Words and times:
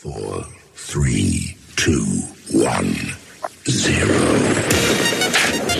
Four, 0.00 0.46
three, 0.72 1.58
two, 1.76 2.06
one, 2.52 2.94
zero. 3.68 4.16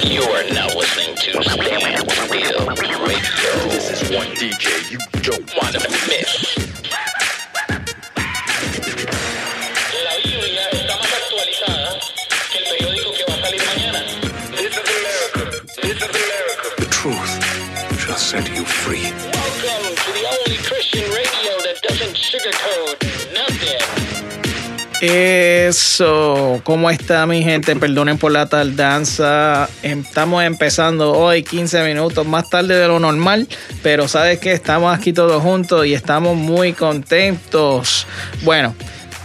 You 0.05 0.21
are 0.21 0.45
now 0.53 0.69
listening 0.77 1.17
to 1.17 1.43
Stand 1.43 2.11
Still 2.11 2.67
Radio. 2.69 3.71
This 3.71 3.89
is 3.89 4.11
one 4.15 4.27
DJ 4.37 4.93
you 4.93 4.99
don't 5.23 5.51
Want 5.57 5.73
to 5.73 5.89
miss. 6.07 6.55
La 10.05 10.15
Biblia 10.23 10.69
está 10.69 10.97
más 10.99 11.13
actualizada 11.15 11.99
que 12.53 12.59
el 12.59 12.65
periódico 12.77 13.13
que 13.15 13.25
va 13.27 13.33
a 13.33 13.41
salir 13.41 13.63
mañana. 13.65 14.01
This 14.51 14.77
is 14.77 14.85
America. 14.85 15.43
This 15.81 15.97
is 15.97 16.03
America. 16.03 16.69
The 16.77 16.89
truth 16.91 17.33
shall 17.99 18.19
set 18.19 18.51
you 18.55 18.67
free. 18.67 19.01
Welcome 19.33 19.97
to 19.97 20.13
the 20.13 20.27
only 20.29 20.59
Christian 20.59 21.11
radio 21.11 21.53
that 21.65 21.81
doesn't 21.81 22.15
sugarcoat 22.19 23.00
nothing. 23.00 23.00
Eso, 25.01 26.61
¿cómo 26.63 26.91
está 26.91 27.25
mi 27.25 27.43
gente? 27.43 27.75
Perdonen 27.75 28.19
por 28.19 28.33
la 28.33 28.51
tardanza. 28.51 29.67
Estamos 29.83 30.45
empezando 30.45 31.13
hoy 31.13 31.43
15 31.43 31.85
minutos 31.85 32.27
más 32.27 32.51
tarde 32.51 32.77
de 32.77 32.87
lo 32.87 33.01
normal, 33.01 33.49
pero 33.83 34.09
sabes 34.09 34.41
que 34.41 34.53
estamos 34.53 34.95
aquí 34.95 35.15
todos 35.15 35.43
juntos 35.43 35.87
y 35.87 35.95
estamos 35.95 36.37
muy 36.37 36.75
contentos. 36.75 38.07
Bueno, 38.43 38.75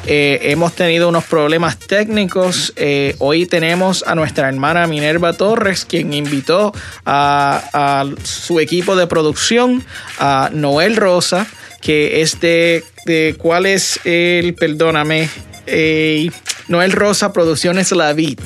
eh, 0.07 0.39
hemos 0.43 0.73
tenido 0.73 1.09
unos 1.09 1.25
problemas 1.25 1.77
técnicos. 1.77 2.71
Eh, 2.77 3.17
hoy 3.19 3.45
tenemos 3.45 4.01
a 4.07 4.15
nuestra 4.15 4.47
hermana 4.47 4.87
Minerva 4.87 5.33
Torres, 5.33 5.83
quien 5.83 6.13
invitó 6.13 6.71
a, 7.05 7.61
a 7.73 8.05
su 8.23 8.61
equipo 8.61 8.95
de 8.95 9.07
producción, 9.07 9.83
a 10.19 10.49
Noel 10.53 10.95
Rosa, 10.95 11.47
que 11.81 12.21
es 12.21 12.39
de, 12.39 12.85
de 13.05 13.35
¿cuál 13.37 13.65
es 13.65 13.99
el? 14.05 14.53
Perdóname. 14.53 15.27
Eh, 15.67 16.29
Noel 16.67 16.91
Rosa 16.91 17.31
Producciones 17.33 17.91
La 17.91 18.13
Vid. 18.13 18.39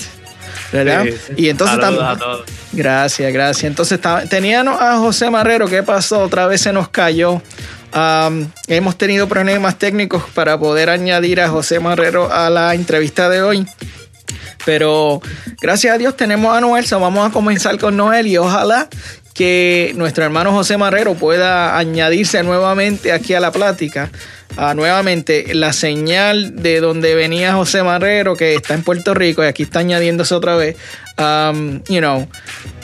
¿Verdad? 0.71 1.03
Sí, 1.05 1.11
sí. 1.27 1.33
Y 1.37 1.49
entonces 1.49 1.79
Saludos 1.79 2.03
tam- 2.03 2.15
a 2.15 2.17
todos. 2.19 2.45
Gracias, 2.73 3.33
gracias. 3.33 3.63
Entonces 3.63 3.99
teníamos 4.29 4.79
a 4.79 4.97
José 4.97 5.29
Marrero, 5.31 5.67
¿qué 5.67 5.81
pasó? 5.81 6.19
Otra 6.19 6.45
vez 6.45 6.61
se 6.61 6.71
nos 6.71 6.89
cayó. 6.89 7.41
Hemos 8.67 8.95
tenido 8.97 9.27
problemas 9.27 9.79
técnicos 9.79 10.23
para 10.35 10.59
poder 10.59 10.89
añadir 10.91 11.41
a 11.41 11.49
José 11.49 11.79
Marrero 11.79 12.31
a 12.31 12.49
la 12.51 12.75
entrevista 12.75 13.29
de 13.29 13.41
hoy. 13.41 13.65
Pero 14.65 15.21
gracias 15.61 15.95
a 15.95 15.97
Dios 15.97 16.15
tenemos 16.15 16.55
a 16.55 16.61
Noel, 16.61 16.85
so 16.85 16.99
vamos 16.99 17.27
a 17.27 17.31
comenzar 17.31 17.79
con 17.79 17.97
Noel 17.97 18.27
y 18.27 18.37
ojalá 18.37 18.87
que 19.39 19.93
nuestro 19.95 20.25
hermano 20.25 20.51
José 20.51 20.75
Marrero 20.75 21.13
pueda 21.13 21.77
añadirse 21.77 22.43
nuevamente 22.43 23.13
aquí 23.13 23.33
a 23.33 23.39
la 23.39 23.53
plática. 23.53 24.11
Ah, 24.57 24.73
nuevamente, 24.73 25.55
la 25.55 25.71
señal 25.71 26.61
de 26.61 26.81
donde 26.81 27.15
venía 27.15 27.53
José 27.53 27.81
Marrero, 27.81 28.35
que 28.35 28.55
está 28.55 28.73
en 28.73 28.83
Puerto 28.83 29.13
Rico, 29.13 29.41
y 29.41 29.47
aquí 29.47 29.63
está 29.63 29.79
añadiéndose 29.79 30.35
otra 30.35 30.57
vez, 30.57 30.75
um, 31.17 31.81
you 31.87 31.99
know, 31.99 32.27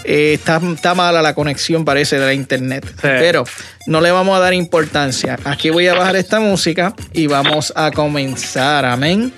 eh, 0.05 0.35
está, 0.35 0.61
está 0.73 0.95
mala 0.95 1.21
la 1.21 1.35
conexión, 1.35 1.83
parece, 1.83 2.17
de 2.17 2.25
la 2.25 2.33
internet. 2.33 2.85
Pero 3.01 3.43
no 3.87 3.99
le 3.99 4.11
vamos 4.11 4.37
a 4.37 4.39
dar 4.39 4.53
importancia. 4.53 5.37
Aquí 5.43 5.71
voy 5.71 5.87
a 5.87 5.93
bajar 5.93 6.15
esta 6.15 6.39
música 6.39 6.95
y 7.11 7.27
vamos 7.27 7.73
a 7.75 7.91
comenzar. 7.91 8.85
Amén. 8.85 9.33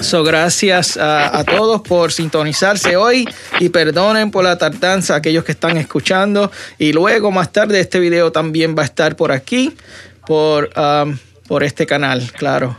So, 0.00 0.24
gracias 0.24 0.96
a, 0.96 1.38
a 1.38 1.44
todos 1.44 1.80
por 1.82 2.12
sintonizarse 2.12 2.96
hoy 2.96 3.28
y 3.60 3.68
perdonen 3.68 4.30
por 4.30 4.44
la 4.44 4.58
tardanza 4.58 5.14
a 5.14 5.16
aquellos 5.18 5.44
que 5.44 5.52
están 5.52 5.76
escuchando. 5.76 6.50
Y 6.78 6.92
luego, 6.92 7.30
más 7.30 7.52
tarde, 7.52 7.80
este 7.80 8.00
video 8.00 8.32
también 8.32 8.74
va 8.76 8.82
a 8.82 8.86
estar 8.86 9.16
por 9.16 9.32
aquí, 9.32 9.76
por, 10.26 10.70
um, 10.76 11.16
por 11.46 11.62
este 11.62 11.86
canal, 11.86 12.32
claro. 12.32 12.76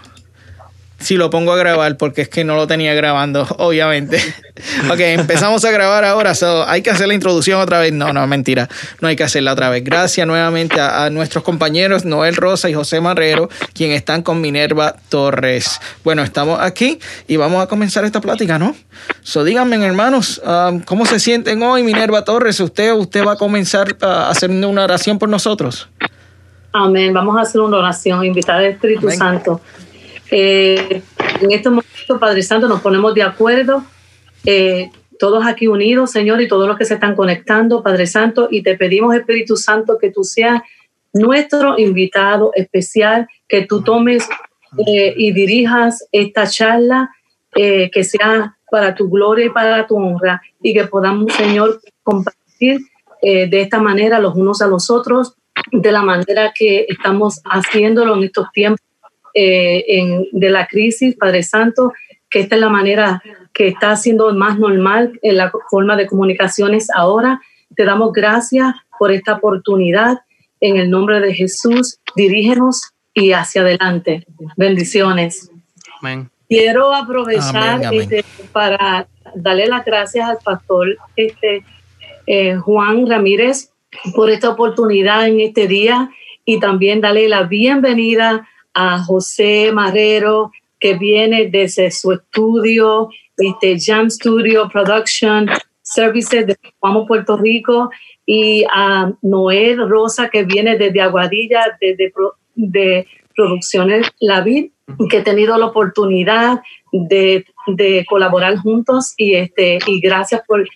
Si 1.04 1.18
lo 1.18 1.30
pongo 1.30 1.52
a 1.52 1.58
grabar, 1.58 1.98
porque 1.98 2.22
es 2.22 2.30
que 2.30 2.46
no 2.46 2.56
lo 2.56 2.66
tenía 2.66 2.94
grabando, 2.94 3.46
obviamente. 3.58 4.18
ok, 4.90 5.00
empezamos 5.00 5.66
a 5.66 5.72
grabar 5.72 6.06
ahora. 6.06 6.34
So, 6.34 6.68
¿Hay 6.68 6.82
que 6.82 6.92
hacer 6.92 7.08
la 7.10 7.14
introducción 7.14 7.60
otra 7.60 7.80
vez? 7.80 7.92
No, 7.92 8.14
no, 8.14 8.26
mentira. 8.26 8.70
No 9.02 9.10
hay 9.10 9.18
que 9.18 9.24
hacerla 9.24 9.52
otra 9.52 9.70
vez. 9.70 9.84
Gracias 9.84 10.26
nuevamente 10.26 10.80
a, 10.80 11.04
a 11.04 11.10
nuestros 11.10 11.44
compañeros 11.44 12.06
Noel 12.06 12.38
Rosa 12.38 12.70
y 12.70 12.74
José 12.74 13.02
Marrero, 13.02 13.50
quien 13.74 13.92
están 13.92 14.24
con 14.24 14.40
Minerva 14.40 14.96
Torres. 15.10 15.82
Bueno, 16.06 16.24
estamos 16.24 16.60
aquí 16.62 17.00
y 17.28 17.36
vamos 17.36 17.62
a 17.62 17.68
comenzar 17.68 18.06
esta 18.06 18.22
plática, 18.22 18.58
¿no? 18.58 18.74
So, 19.24 19.44
díganme, 19.44 19.84
hermanos, 19.86 20.42
um, 20.46 20.80
¿cómo 20.80 21.06
se 21.06 21.20
sienten 21.20 21.62
hoy, 21.64 21.84
Minerva 21.84 22.24
Torres? 22.24 22.60
¿Usted, 22.62 22.94
usted 22.94 23.26
va 23.26 23.34
a 23.34 23.36
comenzar 23.36 23.98
a 24.02 24.30
hacer 24.30 24.50
una 24.50 24.86
oración 24.86 25.20
por 25.20 25.28
nosotros? 25.28 25.90
Amén. 26.72 27.14
Vamos 27.14 27.38
a 27.38 27.42
hacer 27.42 27.62
una 27.62 27.78
oración, 27.78 28.24
invitar 28.24 28.58
al 28.58 28.66
Espíritu 28.66 29.08
Amén. 29.08 29.18
Santo. 29.18 29.62
Eh, 30.36 31.04
en 31.42 31.52
este 31.52 31.70
momento, 31.70 32.20
Padre 32.20 32.42
Santo, 32.42 32.68
nos 32.68 32.82
ponemos 32.82 33.14
de 33.14 33.22
acuerdo, 33.22 33.84
eh, 34.44 34.90
todos 35.20 35.46
aquí 35.46 35.68
unidos, 35.68 36.10
Señor, 36.10 36.42
y 36.42 36.48
todos 36.48 36.68
los 36.68 36.76
que 36.76 36.86
se 36.86 36.96
están 36.96 37.16
conectando, 37.16 37.84
Padre 37.84 38.08
Santo, 38.08 38.48
y 38.50 38.64
te 38.64 38.76
pedimos, 38.76 39.14
Espíritu 39.14 39.56
Santo, 39.56 40.00
que 40.00 40.10
tú 40.10 40.24
seas 40.24 40.64
nuestro 41.14 41.78
invitado 41.78 42.52
especial, 42.56 43.28
que 43.48 43.68
tú 43.68 43.84
tomes 43.84 44.28
eh, 44.88 45.14
y 45.16 45.34
dirijas 45.34 46.08
esta 46.12 46.48
charla, 46.48 47.12
eh, 47.56 47.92
que 47.92 48.04
sea 48.04 48.58
para 48.72 48.96
tu 48.96 49.12
gloria 49.12 49.46
y 49.46 49.50
para 49.52 49.86
tu 49.86 49.98
honra, 49.98 50.42
y 50.64 50.74
que 50.74 50.86
podamos, 50.86 51.32
Señor, 51.34 51.80
compartir 52.02 52.82
eh, 53.22 53.48
de 53.48 53.62
esta 53.62 53.78
manera 53.78 54.18
los 54.18 54.34
unos 54.34 54.64
a 54.64 54.68
los 54.68 54.90
otros, 54.90 55.36
de 55.72 55.92
la 55.92 56.02
manera 56.02 56.52
que 56.56 56.88
estamos 56.90 57.40
haciéndolo 57.46 58.16
en 58.16 58.24
estos 58.24 58.52
tiempos 58.52 58.84
eh, 59.34 59.84
en- 59.88 60.28
de 60.32 60.50
la 60.50 60.68
crisis, 60.68 61.16
Padre 61.16 61.44
Santo, 61.44 61.94
que 62.30 62.40
esta 62.42 62.56
es 62.56 62.62
la 62.62 62.70
manera 62.70 63.22
que 63.54 63.68
está 63.68 63.96
siendo 63.96 64.34
más 64.34 64.58
normal 64.58 65.20
en 65.22 65.38
la 65.38 65.52
forma 65.70 65.96
de 65.96 66.08
comunicaciones 66.08 66.88
ahora. 66.96 67.40
Te 67.76 67.86
damos 67.86 68.12
gracias 68.14 68.74
por 68.98 69.12
esta 69.12 69.34
oportunidad. 69.34 70.20
En 70.60 70.78
el 70.78 70.90
nombre 70.90 71.20
de 71.20 71.34
Jesús, 71.34 72.00
dirígenos 72.16 72.94
y 73.14 73.32
hacia 73.34 73.62
adelante. 73.62 74.26
Bendiciones. 74.58 75.52
Amén. 76.00 76.30
Quiero 76.50 76.94
aprovechar 76.94 77.56
Amén, 77.76 77.88
amén. 77.88 78.02
este, 78.02 78.26
para 78.52 79.08
darle 79.36 79.68
las 79.68 79.84
gracias 79.86 80.30
al 80.30 80.38
pastor 80.44 80.98
este, 81.16 81.64
eh, 82.28 82.56
Juan 82.56 83.08
Ramírez 83.08 83.72
por 84.16 84.30
esta 84.30 84.50
oportunidad 84.50 85.28
en 85.28 85.40
este 85.40 85.68
día 85.68 86.10
y 86.46 86.60
también 86.60 87.02
darle 87.02 87.28
la 87.30 87.44
bienvenida 87.44 88.48
a 88.74 89.04
José 89.04 89.72
Marrero 89.72 90.52
que 90.80 90.96
viene 90.96 91.50
desde 91.50 91.92
su 91.92 92.12
estudio, 92.12 93.10
este 93.38 93.78
Jam 93.80 94.10
Studio 94.10 94.68
Production 94.70 95.50
Services 95.82 96.46
de 96.46 96.58
Juan 96.80 97.06
Puerto 97.06 97.38
Rico 97.38 97.90
y 98.26 98.66
a 98.70 99.12
Noel 99.22 99.88
Rosa 99.88 100.30
que 100.30 100.44
viene 100.44 100.78
desde 100.78 101.02
Aguadilla, 101.02 101.78
desde 101.80 102.12
de 102.56 103.08
Producciones 103.36 104.12
La 104.20 104.42
Vid, 104.42 104.72
que 105.10 105.18
he 105.18 105.22
tenido 105.22 105.58
la 105.58 105.68
oportunidad 105.68 106.62
de, 106.92 107.46
de 107.68 108.06
colaborar 108.08 108.58
juntos 108.58 109.14
y, 109.18 109.36
este, 109.36 109.80
y 109.88 110.02
gracias 110.02 110.42
por 110.46 110.68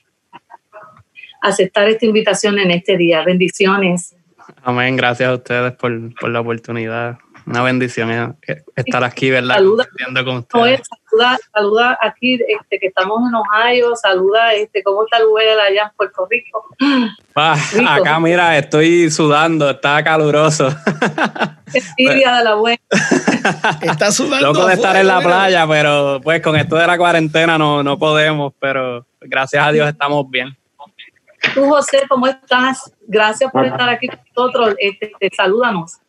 aceptar 1.42 1.88
esta 1.88 2.06
invitación 2.06 2.60
en 2.60 2.72
este 2.72 2.98
día. 2.98 3.24
Bendiciones. 3.24 4.16
Amén. 4.64 4.96
Gracias 4.96 5.30
a 5.30 5.36
ustedes 5.36 5.74
por, 5.74 6.16
por 6.16 6.30
la 6.30 6.40
oportunidad. 6.40 7.20
Una 7.48 7.64
bendición 7.64 8.38
eh, 8.46 8.62
estar 8.76 9.06
aquí, 9.06 9.30
¿verdad? 9.30 9.56
Saluda. 9.56 9.88
Con 10.26 10.38
ustedes. 10.38 10.82
saluda, 11.10 11.38
saluda 11.54 12.00
aquí 12.02 12.34
este, 12.46 12.78
que 12.78 12.88
estamos 12.88 13.22
en 13.26 13.36
Ohio, 13.36 13.96
saluda 13.96 14.54
este, 14.54 14.84
cómo 14.84 15.06
está 15.06 15.18
el 15.20 15.28
weather 15.28 15.58
allá 15.58 15.84
en 15.84 15.90
Puerto 15.96 16.28
Rico. 16.30 16.66
Ah, 17.36 17.56
rico. 17.74 17.90
acá, 17.90 18.20
mira, 18.20 18.58
estoy 18.58 19.10
sudando, 19.10 19.70
está 19.70 20.04
caluroso. 20.04 20.68
Envidia 21.74 22.36
de 22.36 22.44
la 22.44 22.56
buena. 22.56 22.82
Está 23.82 24.12
sudando. 24.12 24.48
Loco 24.48 24.66
de 24.66 24.74
estar 24.74 24.96
afuera, 24.96 25.02
en 25.02 25.08
la 25.08 25.22
playa, 25.22 25.68
pero 25.68 26.20
pues 26.22 26.42
con 26.42 26.56
esto 26.56 26.76
de 26.76 26.88
la 26.88 26.98
cuarentena 26.98 27.58
no, 27.58 27.84
no 27.84 27.98
podemos, 28.00 28.54
pero 28.60 29.06
gracias 29.22 29.66
a 29.66 29.72
Dios 29.72 29.88
estamos 29.88 30.30
bien. 30.30 30.58
Tú, 31.54 31.70
José, 31.70 32.04
¿cómo 32.10 32.28
estás? 32.28 32.92
Gracias 33.06 33.52
por 33.52 33.66
estar 33.66 33.90
aquí 33.90 34.08
con 34.08 34.20
nosotros. 34.36 34.76
Este, 34.80 35.12
salúdanos. 35.36 36.00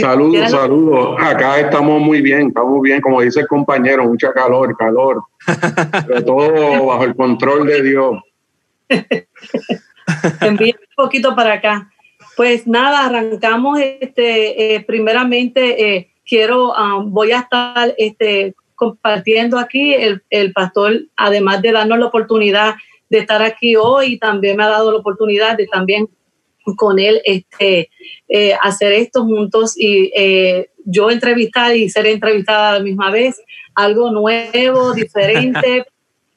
Saludos, 0.00 0.50
saludos. 0.50 1.16
Acá 1.20 1.60
estamos 1.60 2.00
muy 2.00 2.20
bien, 2.20 2.48
estamos 2.48 2.80
bien, 2.82 3.00
como 3.00 3.20
dice 3.20 3.40
el 3.40 3.46
compañero, 3.46 4.04
mucha 4.04 4.32
calor, 4.32 4.76
calor. 4.76 5.22
Pero 6.06 6.24
todo 6.24 6.86
bajo 6.86 7.04
el 7.04 7.16
control 7.16 7.66
de 7.66 7.82
Dios. 7.82 8.16
envíe 10.40 10.74
un 10.78 10.94
poquito 10.96 11.34
para 11.34 11.54
acá. 11.54 11.90
Pues 12.36 12.66
nada, 12.66 13.06
arrancamos. 13.06 13.78
Este, 13.80 14.74
eh, 14.74 14.80
primeramente, 14.80 15.96
eh, 15.96 16.12
quiero, 16.24 16.72
um, 16.72 17.12
voy 17.12 17.32
a 17.32 17.40
estar 17.40 17.94
este, 17.98 18.54
compartiendo 18.74 19.58
aquí. 19.58 19.94
El, 19.94 20.22
el 20.30 20.52
pastor, 20.52 21.02
además 21.16 21.62
de 21.62 21.72
darnos 21.72 21.98
la 21.98 22.06
oportunidad 22.06 22.74
de 23.10 23.18
estar 23.18 23.42
aquí 23.42 23.76
hoy, 23.76 24.18
también 24.18 24.56
me 24.56 24.64
ha 24.64 24.68
dado 24.68 24.90
la 24.90 24.98
oportunidad 24.98 25.56
de 25.56 25.66
también 25.66 26.08
con 26.76 26.98
él 26.98 27.20
este, 27.24 27.90
eh, 28.28 28.54
hacer 28.62 28.92
esto 28.92 29.24
juntos 29.24 29.74
y 29.76 30.12
eh, 30.16 30.70
yo 30.84 31.10
entrevistar 31.10 31.76
y 31.76 31.88
ser 31.88 32.06
entrevistada 32.06 32.70
a 32.70 32.78
la 32.78 32.84
misma 32.84 33.10
vez, 33.10 33.40
algo 33.74 34.10
nuevo, 34.10 34.92
diferente, 34.94 35.86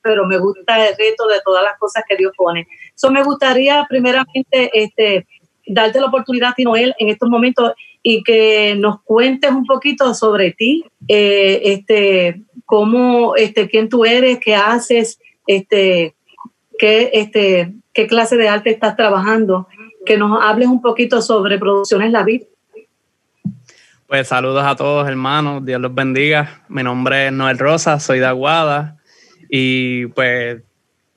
pero 0.02 0.26
me 0.26 0.38
gusta 0.38 0.88
el 0.88 0.96
reto 0.98 1.28
de 1.28 1.42
todas 1.44 1.64
las 1.64 1.78
cosas 1.80 2.04
que 2.08 2.16
Dios 2.16 2.32
pone. 2.38 2.68
Eso 2.96 3.12
me 3.12 3.24
gustaría 3.24 3.86
primeramente 3.90 4.70
este, 4.74 5.26
darte 5.66 6.00
la 6.00 6.08
oportunidad, 6.08 6.54
Noel, 6.60 6.94
en 7.00 7.10
estos 7.10 7.30
momentos 7.30 7.74
y 8.04 8.22
que 8.22 8.76
nos 8.78 9.02
cuentes 9.02 9.50
un 9.50 9.66
poquito 9.66 10.14
sobre 10.14 10.52
ti, 10.52 10.86
eh, 11.08 11.62
este, 11.64 12.44
cómo, 12.66 13.36
este, 13.36 13.68
quién 13.68 13.90
tú 13.90 14.06
eres, 14.06 14.40
qué 14.40 14.54
haces, 14.54 15.20
este, 15.48 16.14
qué, 16.78 17.10
este, 17.14 17.74
qué 17.94 18.06
clase 18.06 18.38
de 18.38 18.48
arte 18.48 18.70
estás 18.70 18.96
trabajando, 18.96 19.68
que 20.06 20.18
nos 20.18 20.42
hables 20.42 20.68
un 20.68 20.82
poquito 20.82 21.22
sobre 21.22 21.58
Producciones 21.58 22.12
La 22.12 22.24
Vida. 22.24 22.46
Pues 24.08 24.28
saludos 24.28 24.64
a 24.64 24.76
todos 24.76 25.08
hermanos, 25.08 25.66
Dios 25.66 25.82
los 25.82 25.94
bendiga. 25.94 26.62
Mi 26.70 26.84
nombre 26.84 27.28
es 27.28 27.34
Noel 27.34 27.58
Rosa, 27.58 28.00
soy 28.00 28.20
de 28.20 28.28
Aguada 28.28 28.98
y 29.50 30.06
pues 30.08 30.62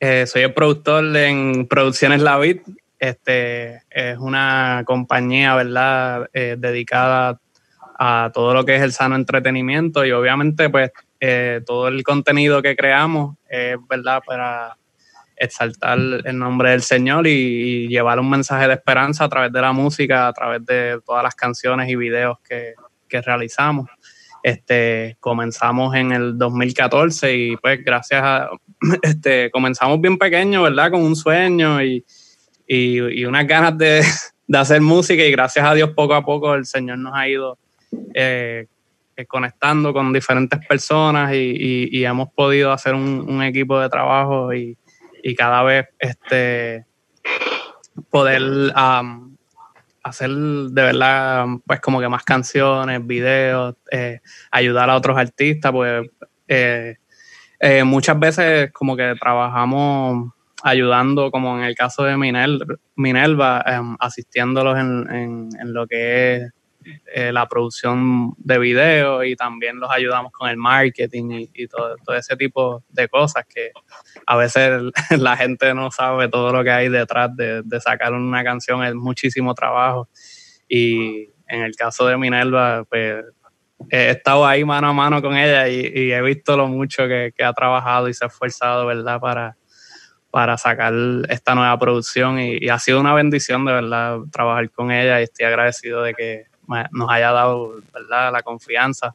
eh, 0.01 0.27
soy 0.27 0.43
el 0.43 0.55
productor 0.55 1.15
en 1.15 1.67
Producciones 1.67 2.23
La 2.23 2.39
Vid. 2.39 2.61
Este 2.99 3.83
es 3.91 4.17
una 4.19 4.85
compañía, 4.87 5.55
¿verdad?, 5.55 6.31
eh, 6.33 6.57
dedicada 6.59 7.39
a 7.99 8.31
todo 8.33 8.55
lo 8.55 8.65
que 8.65 8.77
es 8.77 8.83
el 8.83 8.93
sano 8.93 9.17
entretenimiento 9.17 10.07
y 10.07 10.13
obviamente 10.13 10.71
pues 10.71 10.91
eh, 11.21 11.61
todo 11.67 11.89
el 11.89 12.03
contenido 12.03 12.63
que 12.63 12.75
creamos 12.75 13.37
es, 13.51 13.77
¿verdad?, 13.87 14.23
para 14.27 14.78
exaltar 15.39 15.99
el 16.25 16.39
nombre 16.39 16.71
del 16.71 16.83
Señor 16.83 17.27
y, 17.27 17.89
llevar 17.89 18.21
un 18.21 18.29
mensaje 18.29 18.67
de 18.67 18.75
esperanza 18.75 19.25
a 19.25 19.29
través 19.29 19.53
de 19.53 19.61
la 19.61 19.73
música, 19.73 20.29
a 20.29 20.33
través 20.33 20.65
de 20.67 21.01
todas 21.05 21.23
las 21.23 21.35
canciones 21.35 21.89
y 21.89 21.97
videos 21.97 22.39
que, 22.41 22.75
realizamos. 23.11 23.89
Este, 24.43 25.17
comenzamos 25.19 25.95
en 25.95 26.13
el 26.13 26.39
2014 26.39 27.35
y 27.35 27.57
pues 27.57 27.83
gracias 27.83 28.23
a, 28.23 28.51
este, 29.03 29.51
comenzamos 29.51 30.01
bien 30.01 30.19
pequeño, 30.19 30.63
¿verdad? 30.63 30.91
Con 30.91 31.03
un 31.03 31.17
sueño 31.17 31.83
y, 31.83 32.05
unas 33.25 33.47
ganas 33.47 33.79
de, 33.79 34.03
hacer 34.53 34.81
música 34.81 35.23
y 35.25 35.31
gracias 35.31 35.65
a 35.65 35.75
Dios 35.75 35.91
poco 35.91 36.15
a 36.15 36.25
poco 36.25 36.55
el 36.55 36.67
Señor 36.67 36.99
nos 36.99 37.15
ha 37.15 37.29
ido 37.29 37.59
eh, 38.15 38.67
conectando 39.27 39.93
con 39.93 40.13
diferentes 40.13 40.61
personas 40.67 41.33
y, 41.35 42.05
hemos 42.05 42.29
podido 42.31 42.73
hacer 42.73 42.95
un 42.95 43.43
equipo 43.43 43.81
de 43.81 43.89
trabajo 43.89 44.53
y, 44.53 44.77
y 45.23 45.35
cada 45.35 45.63
vez 45.63 45.87
este, 45.99 46.87
poder 48.11 48.73
hacer 50.03 50.31
de 50.31 50.83
verdad 50.83 51.47
pues 51.67 51.81
como 51.81 52.01
que 52.01 52.09
más 52.09 52.25
canciones, 52.25 53.07
videos, 53.07 53.77
eh, 53.91 54.21
ayudar 54.51 54.91
a 54.91 54.97
otros 54.97 55.17
artistas, 55.17 55.73
pues 55.73 56.09
eh, 56.47 56.97
eh, 57.61 57.85
muchas 57.85 58.19
veces 58.19 58.73
como 58.73 58.97
que 58.97 59.15
trabajamos 59.21 60.33
ayudando, 60.63 61.31
como 61.31 61.57
en 61.59 61.65
el 61.65 61.75
caso 61.75 62.05
de 62.05 62.17
Minel, 62.17 62.61
Minelva, 62.97 63.63
em, 63.67 63.97
asistiéndolos 64.01 64.79
en, 64.79 65.07
en, 65.61 65.73
lo 65.73 65.87
que 65.87 66.37
es 66.37 66.53
eh, 67.15 67.33
la 67.33 67.49
producción 67.49 68.35
de 68.37 68.59
video 68.59 69.25
y 69.25 69.35
también 69.35 69.81
los 69.81 69.91
ayudamos 69.91 70.33
con 70.33 70.49
el 70.49 70.57
marketing 70.57 71.49
y, 71.53 71.67
todo, 71.67 71.97
ese 72.17 72.37
tipo 72.37 72.85
de 72.89 73.09
cosas 73.09 73.45
que 73.47 73.73
a 74.27 74.37
veces 74.37 74.83
la 75.19 75.37
gente 75.37 75.73
no 75.75 75.91
sabe 75.91 76.29
todo 76.29 76.53
lo 76.53 76.63
que 76.63 76.71
hay 76.71 76.89
detrás 76.89 77.35
de, 77.35 77.63
sacar 77.81 78.13
una 78.13 78.45
canción, 78.45 78.85
es 78.85 78.95
muchísimo 78.95 79.55
trabajo. 79.55 80.09
Y 80.69 81.31
en 81.47 81.63
el 81.63 81.75
caso 81.75 82.07
de 82.07 82.17
Minerva, 82.19 82.85
pues 82.85 83.25
he 83.91 84.11
estado 84.11 84.47
ahí 84.47 84.65
mano 84.65 84.89
a 84.89 84.93
mano 84.93 85.23
con 85.23 85.37
ella 85.37 85.69
y, 85.69 86.13
he 86.13 86.23
visto 86.23 86.57
lo 86.57 86.67
mucho 86.67 87.07
que, 87.07 87.33
ha 87.43 87.53
trabajado 87.53 88.09
y 88.09 88.15
se 88.15 88.25
ha 88.25 88.29
esforzado, 88.29 88.87
¿verdad? 88.87 89.21
Para, 89.21 89.57
para 90.31 90.59
sacar 90.59 90.93
esta 91.31 91.55
nueva 91.55 91.79
producción 91.79 92.39
y, 92.39 92.59
y, 92.61 92.69
ha 92.69 92.79
sido 92.79 93.01
una 93.01 93.15
bendición 93.15 93.65
de 93.65 93.73
verdad 93.73 94.19
trabajar 94.31 94.71
con 94.71 94.91
ella 94.91 95.21
y 95.21 95.25
estoy 95.25 95.47
agradecido 95.47 96.03
de 96.03 96.15
que 96.15 96.48
nos 96.93 97.11
haya 97.11 97.33
dado 97.33 97.81
¿verdad? 97.93 98.33
la 98.33 98.43
confianza 98.43 99.15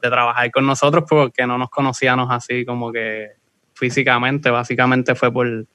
de 0.00 0.10
trabajar 0.10 0.50
con 0.50 0.66
nosotros 0.66 1.04
porque 1.08 1.46
no 1.46 1.58
nos 1.58 1.70
conocíamos 1.70 2.28
así 2.30 2.64
como 2.64 2.92
que 2.92 3.32
físicamente, 3.74 4.50
básicamente 4.50 5.14
fue 5.14 5.32
por 5.32 5.66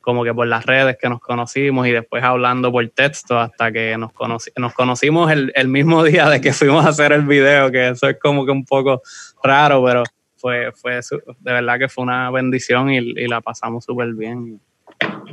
como 0.00 0.24
que 0.24 0.32
por 0.32 0.46
las 0.46 0.64
redes 0.64 0.96
que 0.98 1.08
nos 1.08 1.20
conocimos 1.20 1.86
y 1.86 1.90
después 1.90 2.24
hablando 2.24 2.72
por 2.72 2.88
texto 2.88 3.38
hasta 3.38 3.70
que 3.70 3.98
nos, 3.98 4.12
nos 4.56 4.72
conocimos 4.72 5.30
el, 5.30 5.68
mismo 5.68 6.02
día 6.04 6.30
de 6.30 6.40
que 6.40 6.54
fuimos 6.54 6.86
a 6.86 6.88
hacer 6.88 7.12
el 7.12 7.26
video, 7.26 7.70
que 7.70 7.88
eso 7.88 8.08
es 8.08 8.18
como 8.18 8.46
que 8.46 8.50
un 8.50 8.64
poco 8.64 9.02
raro, 9.42 9.84
pero 9.84 10.04
fue, 10.36 10.72
fue 10.72 11.00
de 11.40 11.52
verdad 11.52 11.78
que 11.78 11.88
fue 11.90 12.04
una 12.04 12.30
bendición 12.30 12.90
y, 12.90 13.28
la 13.28 13.42
pasamos 13.42 13.84
súper 13.84 14.14
bien. 14.14 14.60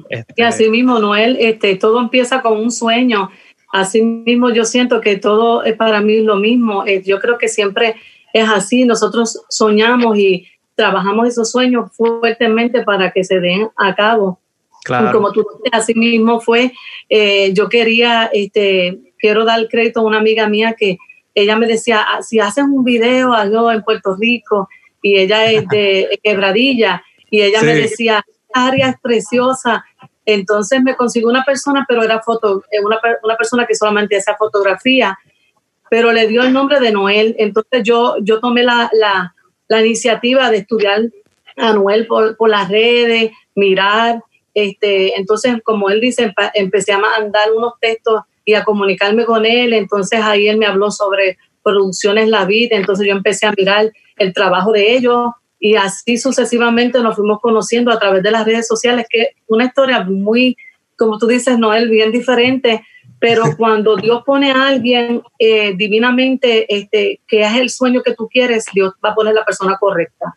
Este, 0.10 0.34
y 0.36 0.42
así 0.42 0.70
mismo, 0.70 1.00
Noel, 1.00 1.38
este, 1.40 1.76
todo 1.78 2.02
empieza 2.02 2.42
con 2.42 2.58
un 2.58 2.70
sueño 2.70 3.30
Así 3.76 4.02
mismo 4.02 4.52
yo 4.52 4.64
siento 4.64 5.02
que 5.02 5.18
todo 5.18 5.66
es 5.66 5.76
para 5.76 6.00
mí 6.00 6.22
lo 6.22 6.38
mismo. 6.38 6.86
Eh, 6.86 7.04
yo 7.06 7.20
creo 7.20 7.38
que 7.38 7.50
siempre 7.50 7.98
es 8.32 8.48
así. 8.48 8.86
Nosotros 8.86 9.44
soñamos 9.50 10.18
y 10.18 10.48
trabajamos 10.76 11.28
esos 11.28 11.52
sueños 11.52 11.92
fuertemente 11.92 12.84
para 12.84 13.12
que 13.12 13.26
se 13.26 13.42
den 13.42 13.68
a 13.76 13.94
cabo. 13.94 14.40
Claro. 14.86 15.12
como 15.12 15.34
tú 15.34 15.42
dices, 15.42 15.72
así 15.74 15.94
mismo 15.94 16.40
fue, 16.40 16.72
eh, 17.10 17.52
yo 17.54 17.68
quería, 17.68 18.30
este, 18.32 19.00
quiero 19.18 19.44
dar 19.44 19.68
crédito 19.68 20.00
a 20.00 20.04
una 20.04 20.20
amiga 20.20 20.48
mía 20.48 20.76
que 20.80 20.98
ella 21.34 21.58
me 21.58 21.68
decía, 21.68 22.06
ah, 22.08 22.22
si 22.22 22.40
haces 22.40 22.64
un 22.64 22.86
video 22.86 23.34
algo 23.34 23.72
en 23.72 23.84
Puerto 23.84 24.16
Rico 24.16 24.70
y 25.02 25.18
ella 25.18 25.52
es 25.52 25.68
de 25.68 26.18
Quebradilla 26.24 27.04
y 27.30 27.42
ella 27.42 27.62
me 27.62 27.74
decía, 27.74 28.24
área 28.54 28.90
es 28.90 28.96
preciosa, 29.02 29.84
entonces 30.26 30.82
me 30.82 30.96
consigo 30.96 31.30
una 31.30 31.44
persona, 31.44 31.86
pero 31.88 32.04
era 32.04 32.22
foto, 32.22 32.64
eh, 32.72 32.80
una, 32.84 33.00
una 33.24 33.36
persona 33.36 33.66
que 33.66 33.76
solamente 33.76 34.18
hacía 34.18 34.36
fotografía, 34.36 35.18
pero 35.90 36.12
le 36.12 36.28
dio 36.28 36.44
el 36.44 36.54
nombre 36.54 36.80
de 36.80 36.92
Noel. 36.92 37.36
Entonces 37.38 37.84
yo, 37.84 38.16
yo 38.22 38.40
tomé 38.40 38.64
la, 38.64 38.90
la, 38.94 39.36
la 39.68 39.82
iniciativa 39.86 40.50
de 40.50 40.58
estudiar 40.58 41.02
a 41.58 41.74
Noel 41.74 42.08
por, 42.08 42.36
por, 42.38 42.50
las 42.50 42.70
redes, 42.70 43.32
mirar. 43.56 44.22
Este, 44.54 45.18
entonces, 45.18 45.56
como 45.64 45.90
él 45.90 46.02
dice, 46.02 46.34
empecé 46.54 46.94
a 46.94 47.00
mandar 47.00 47.52
unos 47.56 47.74
textos 47.80 48.22
y 48.44 48.54
a 48.54 48.64
comunicarme 48.64 49.26
con 49.26 49.46
él. 49.46 49.74
Entonces 49.74 50.22
ahí 50.22 50.48
él 50.48 50.58
me 50.58 50.66
habló 50.66 50.92
sobre 50.92 51.38
producciones 51.64 52.30
La 52.30 52.46
Vida. 52.46 52.76
Entonces 52.76 53.08
yo 53.08 53.14
empecé 53.14 53.46
a 53.46 53.54
mirar 53.56 53.92
el 54.18 54.34
trabajo 54.34 54.72
de 54.72 54.96
ellos, 54.96 55.32
y 55.66 55.76
así 55.76 56.20
sucesivamente 56.20 57.00
nos 57.00 57.16
fuimos 57.16 57.42
conociendo 57.42 57.92
a 57.92 57.98
través 57.98 58.22
de 58.22 58.30
las 58.30 58.46
redes 58.46 58.68
sociales, 58.68 59.08
que 59.10 59.30
una 59.48 59.66
historia 59.66 60.04
muy, 60.04 60.56
como 60.96 61.18
tú 61.18 61.26
dices, 61.26 61.58
Noel, 61.58 61.90
bien 61.90 62.12
diferente, 62.12 62.86
pero 63.20 63.46
cuando 63.58 63.96
Dios 63.96 64.22
pone 64.24 64.52
a 64.52 64.68
alguien 64.68 65.24
eh, 65.40 65.74
divinamente, 65.76 66.72
este, 66.72 67.20
que 67.28 67.42
es 67.42 67.56
el 67.56 67.72
sueño 67.72 68.04
que 68.04 68.14
tú 68.14 68.30
quieres, 68.30 68.66
Dios 68.76 68.94
va 69.04 69.10
a 69.10 69.16
poner 69.16 69.34
la 69.34 69.44
persona 69.44 69.76
correcta. 69.80 70.36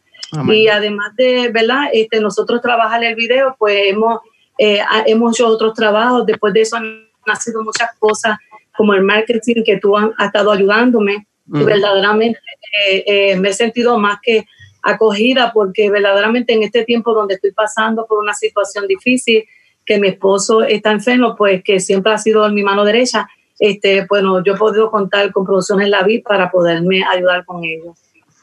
Y 0.50 0.68
además 0.68 1.14
de, 1.16 1.50
¿verdad? 1.52 1.90
Este, 1.92 2.22
nosotros 2.22 2.62
trabajar 2.62 3.04
el 3.04 3.14
video, 3.14 3.54
pues 3.58 3.82
hemos, 3.84 4.20
eh, 4.56 4.80
hemos 5.04 5.36
hecho 5.36 5.48
otros 5.48 5.74
trabajos, 5.74 6.24
después 6.24 6.54
de 6.54 6.62
eso 6.62 6.76
han 6.76 7.06
nacido 7.26 7.62
muchas 7.62 7.90
cosas, 7.98 8.38
como 8.74 8.94
el 8.94 9.02
marketing 9.02 9.62
que 9.62 9.76
tú 9.76 9.94
has, 9.94 10.08
estado 10.24 10.52
ayudándome, 10.52 11.26
verdaderamente 11.44 12.40
eh, 12.86 13.36
me 13.36 13.50
he 13.50 13.52
sentido 13.52 13.98
más 13.98 14.18
que 14.22 14.46
acogida 14.90 15.52
porque 15.52 15.90
verdaderamente 15.90 16.54
en 16.54 16.62
este 16.62 16.84
tiempo 16.84 17.14
donde 17.14 17.34
estoy 17.34 17.52
pasando 17.52 18.06
por 18.06 18.18
una 18.18 18.34
situación 18.34 18.86
difícil, 18.86 19.44
que 19.84 19.98
mi 19.98 20.08
esposo 20.08 20.62
está 20.62 20.92
enfermo, 20.92 21.34
pues 21.36 21.62
que 21.64 21.80
siempre 21.80 22.12
ha 22.12 22.18
sido 22.18 22.46
en 22.46 22.54
mi 22.54 22.62
mano 22.62 22.84
derecha, 22.84 23.28
este, 23.58 24.06
bueno, 24.08 24.44
yo 24.44 24.54
he 24.54 24.58
podido 24.58 24.90
contar 24.90 25.32
con 25.32 25.44
Producciones 25.44 25.88
La 25.88 26.02
Vida 26.02 26.22
para 26.28 26.50
poderme 26.50 27.02
ayudar 27.04 27.44
con 27.44 27.64
ellos. 27.64 27.98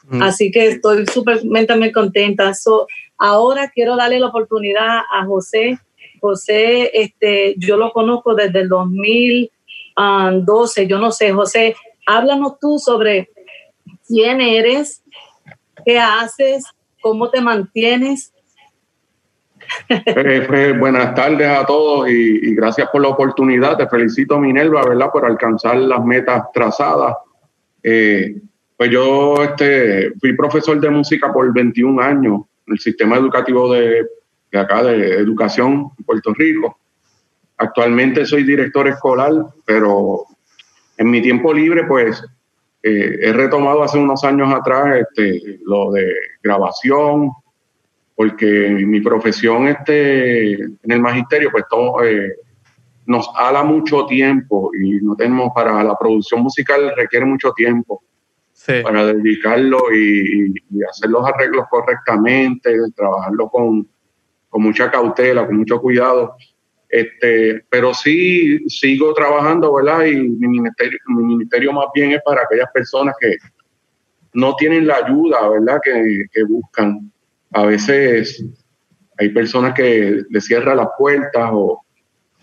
Mm. 0.08 0.22
Así 0.22 0.50
que 0.50 0.66
estoy 0.66 1.06
súper 1.06 1.42
muy 1.44 1.92
contenta. 1.92 2.52
ahora 3.16 3.70
quiero 3.70 3.96
darle 3.96 4.20
la 4.20 4.28
oportunidad 4.28 5.00
a 5.10 5.24
José. 5.24 5.78
José, 6.20 6.90
este, 6.92 7.54
yo 7.58 7.76
lo 7.76 7.92
conozco 7.92 8.34
desde 8.34 8.60
el 8.60 8.68
2012, 8.68 10.86
yo 10.86 10.98
no 10.98 11.10
sé, 11.12 11.32
José, 11.32 11.76
háblanos 12.06 12.58
tú 12.60 12.78
sobre 12.78 13.30
quién 14.06 14.40
eres, 14.40 15.02
¿Qué 15.86 16.00
haces? 16.00 16.64
¿Cómo 17.00 17.30
te 17.30 17.40
mantienes? 17.40 18.32
Eh, 19.88 20.44
pues, 20.46 20.78
buenas 20.78 21.14
tardes 21.14 21.48
a 21.48 21.64
todos 21.64 22.08
y, 22.08 22.54
gracias 22.56 22.88
por 22.90 23.02
la 23.02 23.08
oportunidad. 23.08 23.76
Te 23.76 23.88
felicito, 23.88 24.38
Minerva, 24.40 24.84
¿verdad? 24.84 25.10
Por 25.12 25.24
alcanzar 25.24 25.76
las 25.76 26.04
metas 26.04 26.42
trazadas. 26.52 27.14
Eh, 27.84 28.36
pues 28.76 28.90
yo 28.90 29.42
este, 29.44 30.12
fui 30.20 30.36
profesor 30.36 30.80
de 30.80 30.90
música 30.90 31.32
por 31.32 31.54
21 31.54 32.02
años 32.02 32.42
en 32.66 32.72
el 32.72 32.78
sistema 32.80 33.16
educativo 33.16 33.72
de, 33.72 34.06
de 34.50 34.58
acá, 34.58 34.82
de 34.82 35.14
educación 35.14 35.92
en 35.96 36.04
Puerto 36.04 36.34
Rico. 36.34 36.78
Actualmente 37.58 38.26
soy 38.26 38.42
director 38.42 38.88
escolar, 38.88 39.32
pero 39.64 40.24
en 40.98 41.10
mi 41.10 41.22
tiempo 41.22 41.54
libre, 41.54 41.84
pues 41.84 42.24
eh, 42.88 43.18
he 43.20 43.32
retomado 43.32 43.82
hace 43.82 43.98
unos 43.98 44.22
años 44.22 44.54
atrás 44.54 44.98
este, 45.00 45.58
lo 45.64 45.90
de 45.90 46.08
grabación, 46.40 47.32
porque 48.14 48.68
mi 48.70 49.00
profesión 49.00 49.66
este, 49.66 50.52
en 50.52 50.78
el 50.92 51.00
magisterio, 51.00 51.50
pues 51.50 51.64
todo, 51.68 52.04
eh, 52.04 52.32
nos 53.06 53.28
ala 53.34 53.64
mucho 53.64 54.06
tiempo 54.06 54.70
y 54.72 55.00
no 55.04 55.16
tenemos 55.16 55.50
para 55.52 55.82
la 55.82 55.96
producción 55.98 56.42
musical 56.42 56.92
requiere 56.96 57.26
mucho 57.26 57.52
tiempo 57.56 58.04
para 58.84 59.04
dedicarlo 59.06 59.92
y, 59.92 60.54
hacer 60.88 61.10
los 61.10 61.26
arreglos 61.26 61.66
correctamente, 61.68 62.72
trabajarlo 62.94 63.48
con, 63.48 63.88
con 64.48 64.62
mucha 64.62 64.92
cautela, 64.92 65.44
con 65.44 65.56
mucho 65.56 65.80
cuidado. 65.80 66.36
Este, 66.88 67.64
pero 67.68 67.92
sí 67.92 68.58
sigo 68.68 69.12
trabajando, 69.12 69.74
¿verdad? 69.74 70.04
Y 70.04 70.16
mi 70.16 70.48
ministerio, 70.48 70.98
mi 71.08 71.24
ministerio 71.24 71.72
más 71.72 71.86
bien 71.94 72.12
es 72.12 72.20
para 72.24 72.42
aquellas 72.42 72.70
personas 72.72 73.14
que 73.20 73.36
no 74.34 74.54
tienen 74.54 74.86
la 74.86 74.96
ayuda, 74.96 75.48
¿verdad? 75.48 75.80
Que, 75.82 76.24
que 76.32 76.44
buscan. 76.44 77.10
A 77.52 77.64
veces 77.64 78.44
hay 79.18 79.30
personas 79.30 79.74
que 79.74 80.22
le 80.28 80.40
cierran 80.40 80.76
las 80.76 80.88
puertas 80.98 81.50
o, 81.52 81.82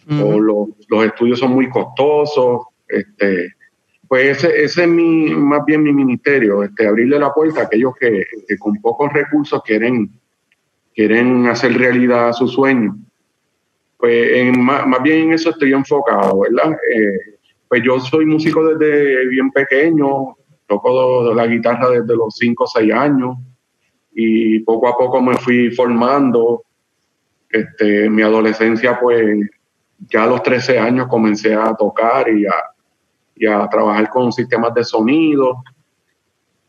o 0.09 0.39
los, 0.39 0.69
los, 0.89 1.05
estudios 1.05 1.39
son 1.39 1.53
muy 1.53 1.69
costosos. 1.69 2.63
Este, 2.87 3.53
pues 4.07 4.37
ese, 4.37 4.63
ese, 4.63 4.83
es 4.83 4.89
mi, 4.89 5.33
más 5.33 5.63
bien 5.65 5.83
mi 5.83 5.93
ministerio, 5.93 6.63
este, 6.63 6.87
abrirle 6.87 7.17
la 7.17 7.33
puerta 7.33 7.61
a 7.61 7.63
aquellos 7.63 7.93
que, 7.95 8.25
que 8.47 8.57
con 8.57 8.75
pocos 8.81 9.11
recursos 9.13 9.61
quieren, 9.63 10.11
quieren 10.93 11.47
hacer 11.47 11.77
realidad 11.77 12.33
su 12.33 12.47
sueño 12.47 12.97
pues 14.03 14.31
en, 14.33 14.61
más, 14.61 15.01
bien 15.01 15.19
en 15.19 15.33
eso 15.35 15.51
estoy 15.51 15.71
enfocado, 15.71 16.41
¿verdad? 16.41 16.73
Eh, 16.93 17.37
pues 17.69 17.81
yo 17.85 18.01
soy 18.01 18.25
músico 18.25 18.61
desde 18.75 19.29
bien 19.29 19.49
pequeño, 19.49 20.35
toco 20.67 21.33
la 21.33 21.47
guitarra 21.47 21.89
desde 21.89 22.13
los 22.13 22.35
5 22.35 22.65
o 22.65 22.67
6 22.67 22.91
años 22.91 23.37
y 24.11 24.59
poco 24.59 24.89
a 24.89 24.97
poco 24.97 25.21
me 25.21 25.35
fui 25.35 25.71
formando. 25.71 26.65
Este, 27.49 28.09
mi 28.09 28.23
adolescencia, 28.23 28.99
pues 28.99 29.49
ya 29.99 30.25
a 30.25 30.27
los 30.27 30.43
13 30.43 30.79
años 30.79 31.07
comencé 31.07 31.55
a 31.55 31.73
tocar 31.73 32.27
y 32.27 32.45
a, 32.45 32.55
y 33.37 33.47
a 33.47 33.69
trabajar 33.69 34.09
con 34.09 34.33
sistemas 34.33 34.73
de 34.73 34.83
sonido. 34.83 35.63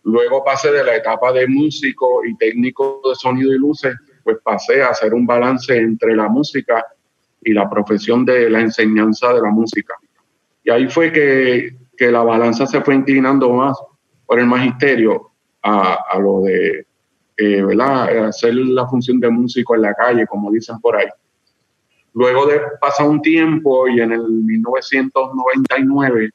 Luego 0.04 0.44
pasé 0.44 0.70
de 0.70 0.84
la 0.84 0.94
etapa 0.94 1.32
de 1.32 1.48
músico 1.48 2.24
y 2.24 2.36
técnico 2.36 3.00
de 3.08 3.16
sonido 3.16 3.52
y 3.52 3.58
luces, 3.58 3.96
pues 4.22 4.36
pasé 4.40 4.84
a 4.84 4.90
hacer 4.90 5.12
un 5.12 5.26
balance 5.26 5.76
entre 5.76 6.14
la 6.14 6.28
música 6.28 6.86
y 7.44 7.52
la 7.52 7.68
profesión 7.68 8.24
de 8.24 8.50
la 8.50 8.60
enseñanza 8.60 9.32
de 9.32 9.42
la 9.42 9.50
música. 9.50 9.94
Y 10.62 10.70
ahí 10.70 10.88
fue 10.88 11.12
que, 11.12 11.76
que 11.96 12.10
la 12.10 12.22
balanza 12.22 12.66
se 12.66 12.80
fue 12.80 12.94
inclinando 12.94 13.52
más 13.52 13.78
por 14.26 14.40
el 14.40 14.46
magisterio 14.46 15.30
a, 15.62 15.98
a 16.10 16.18
lo 16.18 16.40
de 16.40 16.86
eh, 17.36 17.62
¿verdad? 17.62 18.26
hacer 18.26 18.54
la 18.54 18.86
función 18.86 19.18
de 19.18 19.28
músico 19.28 19.74
en 19.74 19.82
la 19.82 19.92
calle, 19.94 20.24
como 20.26 20.52
dicen 20.52 20.78
por 20.80 20.96
ahí. 20.96 21.08
Luego 22.12 22.46
de 22.46 22.60
pasar 22.80 23.08
un 23.08 23.20
tiempo 23.20 23.88
y 23.88 24.00
en 24.00 24.12
el 24.12 24.22
1999 24.22 26.30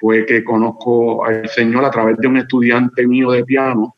fue 0.00 0.24
que 0.24 0.44
conozco 0.44 1.24
al 1.24 1.48
Señor 1.48 1.84
a 1.84 1.90
través 1.90 2.16
de 2.18 2.28
un 2.28 2.36
estudiante 2.36 3.04
mío 3.08 3.32
de 3.32 3.44
piano. 3.44 3.96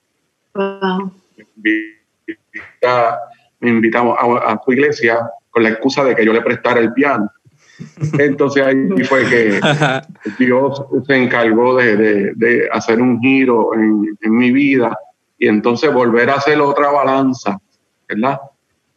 Me 3.60 3.68
invitamos 3.68 4.16
a, 4.18 4.52
a, 4.52 4.60
su 4.64 4.72
iglesia 4.72 5.20
con 5.50 5.62
la 5.62 5.70
excusa 5.70 6.04
de 6.04 6.14
que 6.14 6.24
yo 6.24 6.32
le 6.32 6.42
prestara 6.42 6.80
el 6.80 6.92
piano. 6.92 7.30
Entonces 8.18 8.64
ahí 8.64 9.04
fue 9.04 9.24
que 9.24 9.60
Dios 10.38 10.82
se 11.06 11.16
encargó 11.16 11.76
de, 11.76 12.34
de, 12.34 12.68
hacer 12.72 13.00
un 13.00 13.20
giro 13.20 13.74
en, 13.74 14.16
en, 14.20 14.36
mi 14.36 14.52
vida 14.52 14.96
y 15.38 15.48
entonces 15.48 15.92
volver 15.92 16.28
a 16.28 16.34
hacer 16.34 16.60
otra 16.60 16.90
balanza, 16.90 17.58
¿verdad? 18.06 18.38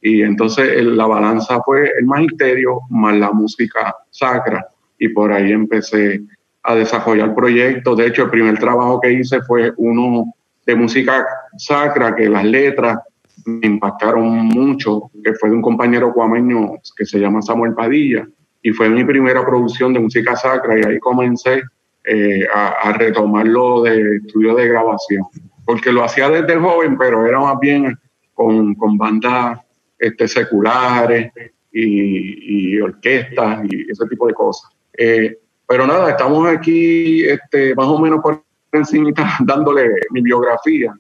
Y 0.02 0.22
entonces 0.22 0.84
la 0.84 1.06
balanza 1.06 1.62
fue 1.64 1.90
el 1.98 2.06
magisterio 2.06 2.82
más 2.90 3.16
la 3.16 3.32
música 3.32 3.96
sacra 4.10 4.68
y 5.00 5.08
por 5.08 5.32
ahí 5.32 5.54
empecé 5.54 6.22
a 6.64 6.76
desarrollar 6.76 7.34
proyectos. 7.34 7.98
De 7.98 8.08
hecho, 8.08 8.24
el 8.24 8.30
primer 8.30 8.58
trabajo 8.58 9.00
que 9.00 9.14
hice 9.14 9.42
fue 9.42 9.72
uno 9.78 10.34
de 10.66 10.76
música 10.76 11.26
sacra, 11.58 12.16
que 12.16 12.30
las 12.30 12.46
letras 12.46 13.00
me 13.46 13.68
impactaron 13.68 14.24
mucho, 14.48 15.12
que 15.24 15.34
fue 15.34 15.50
de 15.50 15.56
un 15.56 15.62
compañero 15.62 16.14
cuameño 16.14 16.74
que 16.96 17.06
se 17.06 17.20
llama 17.20 17.42
Samuel 17.42 17.74
Padilla, 17.74 18.28
y 18.62 18.72
fue 18.72 18.90
mi 18.90 19.04
primera 19.04 19.46
producción 19.46 19.94
de 19.94 20.00
música 20.00 20.36
sacra, 20.36 20.80
y 20.80 20.84
ahí 20.84 21.00
comencé 21.00 21.64
eh, 22.06 22.48
a, 22.54 22.90
a, 22.90 22.94
retomarlo 22.94 23.84
de 23.84 24.18
estudio 24.18 24.56
de 24.56 24.68
grabación, 24.68 25.24
porque 25.66 25.92
lo 25.92 26.04
hacía 26.04 26.30
desde 26.30 26.58
joven, 26.58 26.98
pero 26.98 27.26
era 27.26 27.40
más 27.40 27.60
bien 27.60 27.98
con, 28.34 28.76
con 28.76 28.98
bandas 28.98 29.60
este, 29.98 30.28
seculares 30.28 31.32
y, 31.72 32.76
y, 32.76 32.82
orquestas 32.82 33.66
y 33.70 33.90
ese 33.90 34.06
tipo 34.08 34.28
de 34.28 34.34
cosas. 34.34 34.70
Eh, 34.98 35.38
pero 35.68 35.88
nada, 35.88 36.12
estamos 36.12 36.48
aquí 36.48 37.24
este, 37.24 37.74
más 37.76 37.88
o 37.88 38.00
menos 38.00 38.20
por 38.22 38.44
encima 38.72 39.12
dándole 39.40 39.90
mi 40.12 40.22
biografía. 40.22 40.94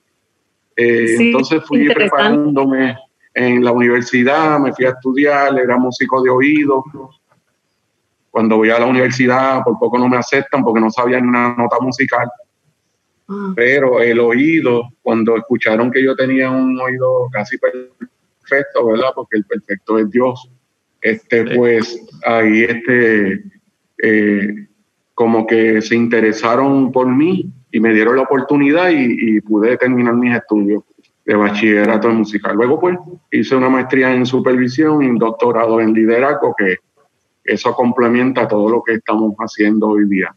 Eh, 0.75 1.15
entonces 1.17 1.63
fui 1.65 1.87
preparándome 1.93 2.97
en 3.33 3.63
la 3.63 3.71
universidad, 3.71 4.59
me 4.59 4.73
fui 4.73 4.85
a 4.85 4.89
estudiar, 4.89 5.57
era 5.57 5.77
músico 5.77 6.21
de 6.21 6.29
oído. 6.29 6.83
Cuando 8.31 8.57
voy 8.57 8.69
a 8.69 8.79
la 8.79 8.85
universidad, 8.85 9.63
por 9.63 9.77
poco 9.77 9.97
no 9.97 10.09
me 10.09 10.17
aceptan 10.17 10.63
porque 10.63 10.81
no 10.81 10.89
sabían 10.89 11.27
una 11.27 11.55
nota 11.55 11.77
musical. 11.79 12.29
Ah. 13.27 13.53
Pero 13.55 14.01
el 14.01 14.19
oído, 14.19 14.89
cuando 15.01 15.37
escucharon 15.37 15.91
que 15.91 16.03
yo 16.03 16.15
tenía 16.15 16.49
un 16.49 16.79
oído 16.79 17.29
casi 17.31 17.57
perfecto, 17.57 18.87
¿verdad? 18.87 19.09
Porque 19.15 19.37
el 19.37 19.45
perfecto 19.45 19.97
es 19.97 20.09
Dios. 20.09 20.49
Este, 21.01 21.55
pues 21.55 21.99
ahí 22.25 22.63
este, 22.63 23.43
eh, 23.97 24.67
como 25.13 25.45
que 25.45 25.81
se 25.81 25.95
interesaron 25.95 26.91
por 26.91 27.07
mí 27.07 27.51
y 27.73 27.79
me 27.79 27.91
dieron 27.91 28.15
la 28.15 28.21
oportunidad 28.21 28.91
y, 28.91 29.41
pude 29.41 29.75
terminar 29.77 30.13
mis 30.13 30.35
estudios 30.35 30.83
de 31.25 31.33
bachillerato 31.33 32.07
en 32.07 32.17
musical. 32.17 32.55
Luego 32.55 32.79
pues 32.79 32.97
hice 33.31 33.55
una 33.55 33.67
maestría 33.67 34.13
en 34.13 34.27
supervisión 34.27 35.01
y 35.01 35.07
un 35.07 35.17
doctorado 35.17 35.81
en 35.81 35.91
liderazgo 35.91 36.53
que 36.55 36.77
eso 37.43 37.73
complementa 37.73 38.47
todo 38.47 38.69
lo 38.69 38.83
que 38.83 38.93
estamos 38.93 39.33
haciendo 39.39 39.89
hoy 39.89 40.07
día. 40.07 40.35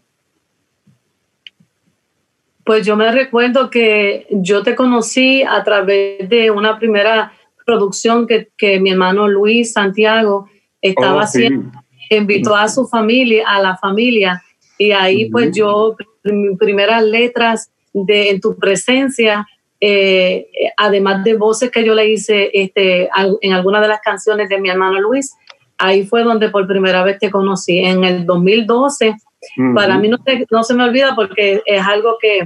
Pues 2.64 2.86
yo 2.86 2.96
me 2.96 3.12
recuerdo 3.12 3.68
que 3.68 4.26
yo 4.30 4.62
te 4.62 4.74
conocí 4.74 5.42
a 5.42 5.62
través 5.62 6.26
de 6.30 6.50
una 6.50 6.78
primera 6.78 7.32
producción 7.66 8.26
que, 8.26 8.48
que 8.56 8.80
mi 8.80 8.92
hermano 8.92 9.28
Luis 9.28 9.74
Santiago 9.74 10.48
estaba 10.80 11.16
oh, 11.16 11.20
haciendo. 11.20 11.70
Invitó 12.08 12.56
a 12.56 12.66
su 12.68 12.86
familia, 12.88 13.44
a 13.46 13.60
la 13.60 13.76
familia, 13.76 14.42
y 14.78 14.92
ahí 14.92 15.28
pues 15.28 15.54
yo 15.54 15.96
mis 16.32 16.58
primeras 16.58 17.02
letras 17.02 17.70
de 17.92 18.30
En 18.30 18.40
tu 18.40 18.56
presencia, 18.56 19.46
eh, 19.80 20.48
además 20.76 21.24
de 21.24 21.34
voces 21.34 21.70
que 21.70 21.82
yo 21.82 21.94
le 21.94 22.10
hice 22.10 22.50
este, 22.52 23.08
en 23.40 23.52
alguna 23.52 23.80
de 23.80 23.88
las 23.88 24.00
canciones 24.00 24.48
de 24.50 24.60
mi 24.60 24.68
hermano 24.68 25.00
Luis, 25.00 25.34
ahí 25.78 26.06
fue 26.06 26.22
donde 26.22 26.50
por 26.50 26.66
primera 26.66 27.02
vez 27.04 27.18
te 27.18 27.30
conocí, 27.30 27.78
en 27.78 28.04
el 28.04 28.26
2012. 28.26 29.14
Para 29.74 29.98
mí 29.98 30.08
no, 30.08 30.18
no 30.50 30.62
se 30.64 30.74
me 30.74 30.84
olvida 30.84 31.14
porque 31.14 31.62
es 31.64 31.82
algo 31.82 32.18
que, 32.20 32.44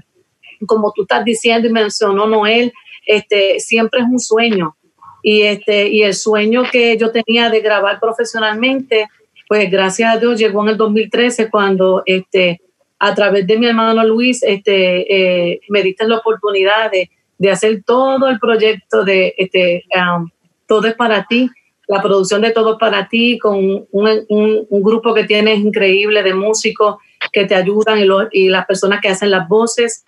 como 0.67 0.93
tú 0.93 1.03
estás 1.03 1.25
diciendo 1.25 1.67
y 1.67 1.73
mencionó 1.73 2.27
Noel, 2.27 2.73
este, 3.07 3.59
siempre 3.61 4.01
es 4.01 4.07
un 4.07 4.21
sueño. 4.21 4.77
Y, 5.23 5.43
este, 5.43 5.89
y 5.89 6.03
el 6.03 6.15
sueño 6.15 6.63
que 6.71 6.97
yo 6.97 7.11
tenía 7.11 7.51
de 7.51 7.61
grabar 7.61 8.01
profesionalmente, 8.01 9.09
pues 9.49 9.71
gracias 9.71 10.15
a 10.15 10.19
Dios 10.19 10.39
llegó 10.39 10.63
en 10.63 10.71
el 10.71 10.77
2013 10.77 11.51
cuando 11.51 12.03
este, 12.07 12.61
a 13.01 13.15
través 13.15 13.47
de 13.47 13.59
mi 13.59 13.67
hermano 13.67 14.05
Luis, 14.05 14.43
este, 14.43 15.53
eh, 15.53 15.61
me 15.71 15.83
diste 15.83 16.07
la 16.07 16.19
oportunidad 16.19 16.91
de, 16.91 17.11
de, 17.39 17.51
hacer 17.51 17.83
todo 17.83 18.29
el 18.29 18.39
proyecto 18.39 19.05
de 19.05 19.35
este, 19.39 19.85
um, 19.97 20.29
Todo 20.67 20.87
es 20.87 20.95
para 20.95 21.25
ti, 21.25 21.49
la 21.89 22.03
producción 22.03 22.43
de 22.43 22.51
Todo 22.51 22.75
es 22.75 22.79
para 22.79 23.09
ti, 23.09 23.39
con 23.39 23.57
un, 23.91 24.25
un, 24.29 24.67
un 24.69 24.83
grupo 24.83 25.15
que 25.15 25.25
tienes 25.25 25.59
increíble 25.59 26.23
de 26.23 26.35
músicos 26.35 26.97
que 27.33 27.47
te 27.47 27.55
ayudan 27.55 27.99
y, 27.99 28.05
lo, 28.05 28.29
y 28.31 28.51
las 28.51 28.67
personas 28.67 29.01
que 29.01 29.09
hacen 29.09 29.31
las 29.31 29.49
voces. 29.49 30.05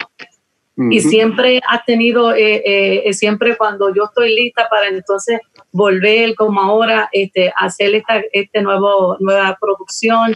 Uh 0.76 0.84
-huh. 0.84 0.94
Y 0.94 1.00
siempre 1.00 1.60
has 1.68 1.84
tenido, 1.86 2.34
eh, 2.34 2.62
eh, 3.08 3.12
siempre 3.14 3.56
cuando 3.56 3.92
yo 3.94 4.04
estoy 4.04 4.34
lista 4.34 4.68
para 4.70 4.88
entonces 4.88 5.40
volver 5.72 6.34
como 6.34 6.60
ahora 6.60 7.08
este, 7.12 7.52
hacer 7.56 7.94
esta 7.94 8.22
este 8.32 8.60
nuevo, 8.62 9.16
nueva 9.20 9.56
producción, 9.60 10.34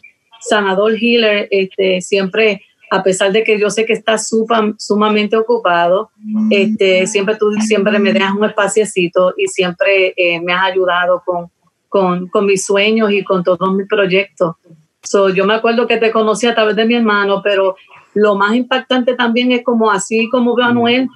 sanador 0.48 0.94
healer, 0.94 1.48
este, 1.50 2.00
siempre, 2.00 2.62
a 2.90 3.02
pesar 3.02 3.32
de 3.32 3.42
que 3.44 3.58
yo 3.58 3.70
sé 3.70 3.84
que 3.84 3.92
estás 3.92 4.28
super, 4.28 4.74
sumamente 4.78 5.36
ocupado, 5.36 6.10
este, 6.50 7.06
siempre 7.06 7.36
tú 7.36 7.52
siempre 7.60 7.98
me 7.98 8.12
dejas 8.12 8.32
un 8.32 8.44
espaciecito 8.44 9.34
y 9.36 9.46
siempre 9.48 10.14
eh, 10.16 10.40
me 10.40 10.52
has 10.52 10.64
ayudado 10.64 11.22
con, 11.24 11.50
con, 11.88 12.28
con, 12.28 12.46
mis 12.46 12.64
sueños 12.64 13.10
y 13.10 13.24
con 13.24 13.42
todos 13.42 13.74
mis 13.74 13.88
proyectos. 13.88 14.56
So, 15.02 15.28
yo 15.30 15.46
me 15.46 15.54
acuerdo 15.54 15.86
que 15.86 15.98
te 15.98 16.10
conocí 16.10 16.46
a 16.46 16.54
través 16.54 16.76
de 16.76 16.84
mi 16.84 16.94
hermano, 16.94 17.40
pero 17.42 17.76
lo 18.14 18.34
más 18.34 18.54
impactante 18.54 19.14
también 19.14 19.52
es 19.52 19.62
como 19.62 19.90
así 19.90 20.28
como 20.30 20.56
veo 20.56 20.66
a 20.66 20.72
Noel, 20.72 21.08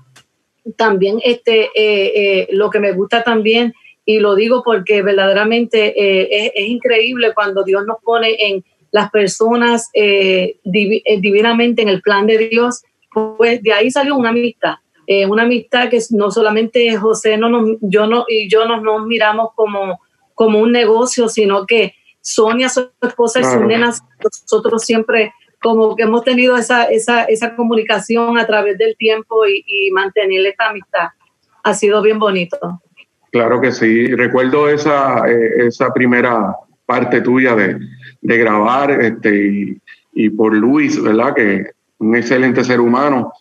también 0.76 1.18
este, 1.24 1.70
eh, 1.74 2.12
eh, 2.14 2.48
lo 2.52 2.70
que 2.70 2.78
me 2.78 2.92
gusta 2.92 3.24
también, 3.24 3.72
y 4.04 4.18
lo 4.18 4.34
digo 4.34 4.62
porque 4.62 5.02
verdaderamente 5.02 5.94
eh, 5.96 6.28
es, 6.30 6.52
es 6.54 6.68
increíble 6.68 7.32
cuando 7.34 7.64
Dios 7.64 7.84
nos 7.86 7.98
pone 8.02 8.36
en 8.38 8.64
las 8.92 9.10
personas 9.10 9.88
eh, 9.94 10.58
eh, 10.64 11.20
divinamente 11.20 11.82
en 11.82 11.88
el 11.88 12.02
plan 12.02 12.26
de 12.26 12.38
Dios, 12.38 12.82
pues 13.12 13.62
de 13.62 13.72
ahí 13.72 13.90
salió 13.90 14.16
una 14.16 14.30
amistad. 14.30 14.74
Eh, 15.06 15.26
una 15.26 15.42
amistad 15.42 15.88
que 15.88 15.98
no 16.10 16.30
solamente 16.30 16.96
José 16.96 17.36
no 17.36 17.48
nos, 17.48 17.78
yo 17.80 18.06
no, 18.06 18.24
y 18.28 18.48
yo 18.48 18.64
no 18.66 18.80
nos 18.80 19.06
miramos 19.06 19.50
como, 19.56 20.00
como 20.34 20.60
un 20.60 20.70
negocio, 20.70 21.28
sino 21.28 21.66
que 21.66 21.94
Sonia, 22.20 22.68
su 22.68 22.90
esposa 23.02 23.40
y 23.40 23.44
sus 23.44 23.62
nenas, 23.62 24.02
nosotros 24.22 24.84
siempre 24.84 25.32
como 25.60 25.96
que 25.96 26.04
hemos 26.04 26.22
tenido 26.22 26.56
esa, 26.56 26.84
esa, 26.84 27.24
esa 27.24 27.56
comunicación 27.56 28.38
a 28.38 28.46
través 28.46 28.78
del 28.78 28.96
tiempo 28.96 29.46
y, 29.46 29.64
y 29.66 29.90
mantener 29.90 30.46
esta 30.46 30.68
amistad. 30.68 31.08
Ha 31.64 31.74
sido 31.74 32.02
bien 32.02 32.18
bonito. 32.18 32.58
Claro 33.32 33.60
que 33.60 33.72
sí. 33.72 34.06
Recuerdo 34.14 34.68
esa, 34.68 35.28
eh, 35.28 35.66
esa 35.66 35.92
primera 35.92 36.54
parte 36.86 37.20
tuya 37.20 37.54
de, 37.54 37.78
de 38.22 38.38
grabar 38.38 38.90
este, 38.90 39.46
y, 39.46 39.80
y 40.12 40.30
por 40.30 40.54
Luis, 40.54 41.02
¿verdad? 41.02 41.34
Que 41.34 41.70
un 41.98 42.16
excelente 42.16 42.64
ser 42.64 42.80
humano. 42.80 43.32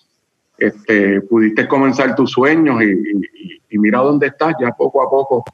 Este, 0.58 1.22
pudiste 1.22 1.68
comenzar 1.68 2.16
tus 2.16 2.32
sueños 2.32 2.82
y, 2.82 2.92
y- 2.92 3.62
y 3.72 3.78
mira 3.78 4.00
dónde 4.00 4.28
estás 4.28 4.56
ya 4.60 4.72
poco 4.72 5.02
a 5.02 5.10
poco. 5.10 5.46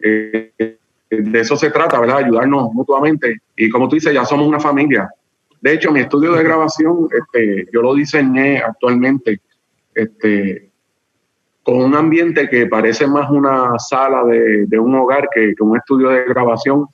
Eh, 0.00 0.52
de 1.10 1.40
eso 1.40 1.56
se 1.56 1.70
trata, 1.70 1.98
¿verdad? 1.98 2.18
Ayudarnos 2.18 2.72
mutuamente. 2.72 3.38
Y 3.56 3.68
como 3.70 3.88
tú 3.88 3.96
dices, 3.96 4.12
ya 4.14 4.24
somos 4.24 4.46
una 4.46 4.60
familia. 4.60 5.10
De 5.60 5.72
hecho, 5.72 5.90
mi 5.92 6.00
estudio 6.00 6.32
de 6.32 6.42
grabación, 6.44 7.08
este, 7.10 7.68
yo 7.72 7.82
lo 7.82 7.94
diseñé 7.94 8.58
actualmente 8.58 9.40
este, 9.94 10.70
con 11.62 11.76
un 11.82 11.94
ambiente 11.94 12.48
que 12.48 12.66
parece 12.66 13.06
más 13.06 13.30
una 13.30 13.78
sala 13.78 14.24
de, 14.24 14.66
de 14.66 14.78
un 14.78 14.94
hogar 14.94 15.28
que, 15.34 15.54
que 15.56 15.62
un 15.62 15.76
estudio 15.76 16.08
de 16.10 16.24
grabación 16.24 16.86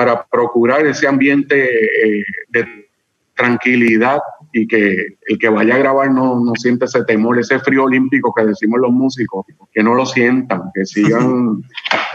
para 0.00 0.24
procurar 0.24 0.86
ese 0.86 1.06
ambiente 1.06 1.56
eh, 1.60 2.24
de 2.48 2.88
tranquilidad 3.34 4.18
y 4.50 4.66
que 4.66 5.18
el 5.26 5.38
que 5.38 5.48
vaya 5.50 5.74
a 5.74 5.78
grabar 5.78 6.10
no, 6.10 6.40
no 6.40 6.52
siente 6.54 6.86
ese 6.86 7.04
temor, 7.04 7.38
ese 7.38 7.58
frío 7.58 7.84
olímpico 7.84 8.32
que 8.34 8.46
decimos 8.46 8.80
los 8.80 8.92
músicos, 8.92 9.44
que 9.70 9.82
no 9.82 9.92
lo 9.94 10.06
sientan, 10.06 10.62
que 10.72 10.86
sigan 10.86 11.62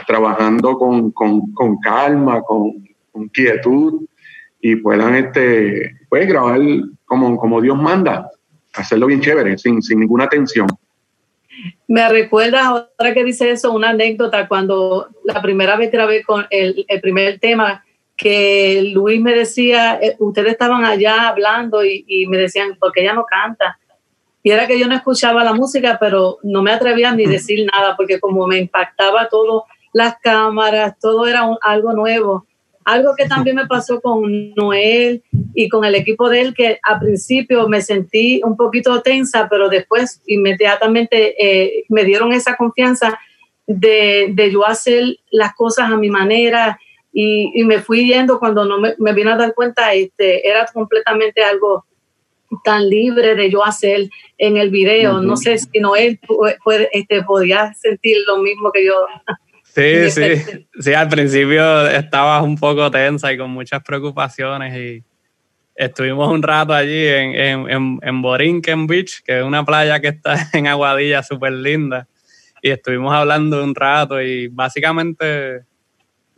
trabajando 0.08 0.80
con, 0.80 1.12
con- 1.12 1.51
con 1.54 1.77
calma, 1.77 2.42
con, 2.42 2.72
con 3.12 3.30
quietud 3.30 4.01
y 4.60 4.77
puedan 4.77 5.13
este, 5.13 5.96
pues, 6.10 6.27
grabar 6.27 6.60
como, 7.06 7.38
como 7.38 7.62
Dios 7.62 7.77
manda, 7.80 8.32
hacerlo 8.74 9.06
bien 9.06 9.22
chévere, 9.22 9.60
sin, 9.60 9.84
sin 9.84 10.00
ninguna 10.00 10.27
tensión. 10.27 10.65
Me 11.88 12.07
recuerda, 12.09 12.65
ahora 12.67 13.13
que 13.13 13.24
dice 13.24 13.51
eso, 13.51 13.71
una 13.71 13.89
anécdota 13.89 14.47
cuando 14.47 15.07
la 15.24 15.41
primera 15.41 15.75
vez 15.75 15.91
grabé 15.91 16.24
con 16.24 16.45
el, 16.50 16.85
el 16.88 17.01
primer 17.01 17.39
tema, 17.39 17.83
que 18.17 18.91
Luis 18.93 19.19
me 19.21 19.33
decía, 19.33 20.00
eh, 20.01 20.15
ustedes 20.19 20.53
estaban 20.53 20.85
allá 20.85 21.27
hablando 21.27 21.83
y, 21.83 22.05
y 22.07 22.27
me 22.27 22.38
decían, 22.38 22.77
porque 22.79 23.01
ella 23.01 23.13
no 23.13 23.25
canta. 23.25 23.77
Y 24.41 24.51
era 24.51 24.67
que 24.67 24.79
yo 24.79 24.88
no 24.88 24.95
escuchaba 24.95 25.43
la 25.43 25.53
música, 25.53 25.97
pero 26.00 26.38
no 26.43 26.62
me 26.62 26.71
atrevía 26.71 27.12
ni 27.13 27.25
decir 27.25 27.65
nada, 27.74 27.95
porque 27.97 28.19
como 28.19 28.45
me 28.47 28.57
impactaba 28.59 29.27
todo, 29.27 29.65
las 29.91 30.17
cámaras, 30.21 30.97
todo 31.00 31.25
era 31.27 31.43
un- 31.43 31.57
algo 31.62 31.93
nuevo. 31.93 32.45
Algo 32.86 33.15
que 33.18 33.27
también 33.27 33.56
me 33.56 33.65
pasó 33.65 34.00
con 34.00 34.54
Noel 34.54 35.24
y 35.54 35.70
con 35.70 35.86
el 35.86 35.96
equipo 35.96 36.30
de 36.30 36.42
él, 36.42 36.54
que 36.54 36.80
al 36.84 37.00
principio 37.00 37.68
me 37.68 37.82
sentí 37.82 38.42
un 38.44 38.56
poquito 38.56 39.01
tensa, 39.01 39.48
pero 39.50 39.70
después 39.70 40.22
inmediatamente 40.27 41.34
eh, 41.44 41.86
me 41.89 42.04
dieron 42.04 42.32
esa 42.32 42.56
confianza 42.56 43.20
de, 43.65 44.30
de 44.34 44.51
yo 44.51 44.65
hacer 44.65 45.17
las 45.32 45.56
cosas 45.56 45.91
a 45.91 45.98
mi 45.98 46.10
manera 46.10 46.80
y, 47.12 47.52
y 47.60 47.63
me 47.63 47.80
fui 47.80 48.06
yendo 48.06 48.39
cuando 48.39 48.65
no 48.65 48.80
me, 48.80 48.93
me 49.00 49.13
vine 49.13 49.32
a 49.32 49.38
dar 49.38 49.56
cuenta, 49.56 49.93
este, 49.93 50.48
era 50.48 50.65
completamente 50.71 51.43
algo 51.43 51.86
tan 52.63 52.89
libre 52.89 53.36
de 53.36 53.50
yo 53.50 53.65
hacer 53.65 54.10
en 54.38 54.58
el 54.58 54.69
video. 54.69 55.21
No 55.21 55.36
sé 55.38 55.58
si 55.58 55.80
Noel 55.80 56.19
este, 56.91 57.24
podía 57.24 57.74
sentir 57.74 58.17
lo 58.28 58.38
mismo 58.38 58.71
que 58.71 58.86
yo. 58.86 58.93
Sí, 59.75 60.09
sí. 60.11 60.67
Sí, 60.79 60.93
al 60.93 61.09
principio 61.09 61.88
estabas 61.88 62.43
un 62.43 62.57
poco 62.57 62.89
tensa 62.89 63.31
y 63.33 63.38
con 63.38 63.51
muchas 63.51 63.83
preocupaciones 63.83 64.75
y 64.75 65.03
estuvimos 65.75 66.31
un 66.31 66.41
rato 66.41 66.73
allí 66.73 67.05
en, 67.07 67.35
en, 67.35 67.69
en, 67.69 67.99
en 68.01 68.21
Borinquen 68.21 68.88
Beach, 68.88 69.21
que 69.23 69.39
es 69.39 69.43
una 69.43 69.65
playa 69.65 69.99
que 69.99 70.07
está 70.07 70.35
en 70.53 70.67
Aguadilla 70.67 71.21
súper 71.21 71.51
linda. 71.51 72.07
Y 72.61 72.71
estuvimos 72.71 73.13
hablando 73.13 73.63
un 73.63 73.75
rato 73.75 74.21
y 74.21 74.47
básicamente 74.47 75.65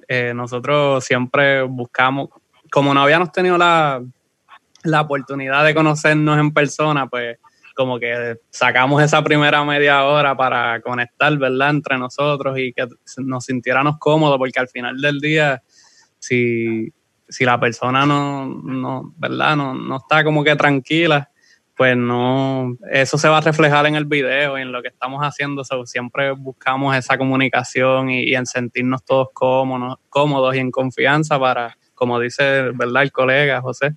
eh, 0.07 0.33
nosotros 0.35 1.05
siempre 1.05 1.61
buscamos, 1.61 2.29
como 2.71 2.93
no 2.93 3.01
habíamos 3.01 3.31
tenido 3.31 3.57
la, 3.57 4.03
la 4.83 5.01
oportunidad 5.01 5.63
de 5.63 5.75
conocernos 5.75 6.39
en 6.39 6.51
persona, 6.51 7.07
pues 7.07 7.37
como 7.77 7.99
que 7.99 8.37
sacamos 8.49 9.03
esa 9.03 9.23
primera 9.23 9.63
media 9.63 10.03
hora 10.03 10.35
para 10.35 10.81
conectar, 10.81 11.37
¿verdad? 11.37 11.69
Entre 11.69 11.97
nosotros 11.99 12.57
y 12.57 12.73
que 12.73 12.87
nos 13.17 13.45
sintiéramos 13.45 13.99
cómodos, 13.99 14.39
porque 14.39 14.59
al 14.59 14.67
final 14.67 14.99
del 14.99 15.19
día, 15.19 15.61
si, 16.17 16.91
si 17.29 17.45
la 17.45 17.59
persona 17.59 18.07
no, 18.07 18.47
no 18.47 19.13
¿verdad? 19.17 19.55
No, 19.55 19.75
no 19.75 19.97
está 19.97 20.23
como 20.23 20.43
que 20.43 20.55
tranquila, 20.55 21.29
pues 21.75 21.95
no, 21.95 22.75
eso 22.91 23.19
se 23.19 23.29
va 23.29 23.37
a 23.37 23.41
reflejar 23.41 23.85
en 23.85 23.95
el 23.95 24.05
video 24.05 24.57
y 24.57 24.63
en 24.63 24.71
lo 24.71 24.81
que 24.81 24.87
estamos 24.87 25.21
haciendo. 25.21 25.63
Siempre 25.85 26.31
buscamos 26.31 26.95
esa 26.95 27.15
comunicación 27.15 28.09
y, 28.09 28.23
y 28.23 28.33
en 28.33 28.47
sentirnos 28.47 29.05
todos 29.05 29.27
cómodos, 29.33 29.99
cómodos 30.09 30.55
y 30.55 30.59
en 30.59 30.71
confianza 30.71 31.39
para, 31.39 31.77
como 31.93 32.19
dice, 32.19 32.71
¿verdad? 32.73 33.03
El 33.03 33.11
colega 33.11 33.61
José, 33.61 33.95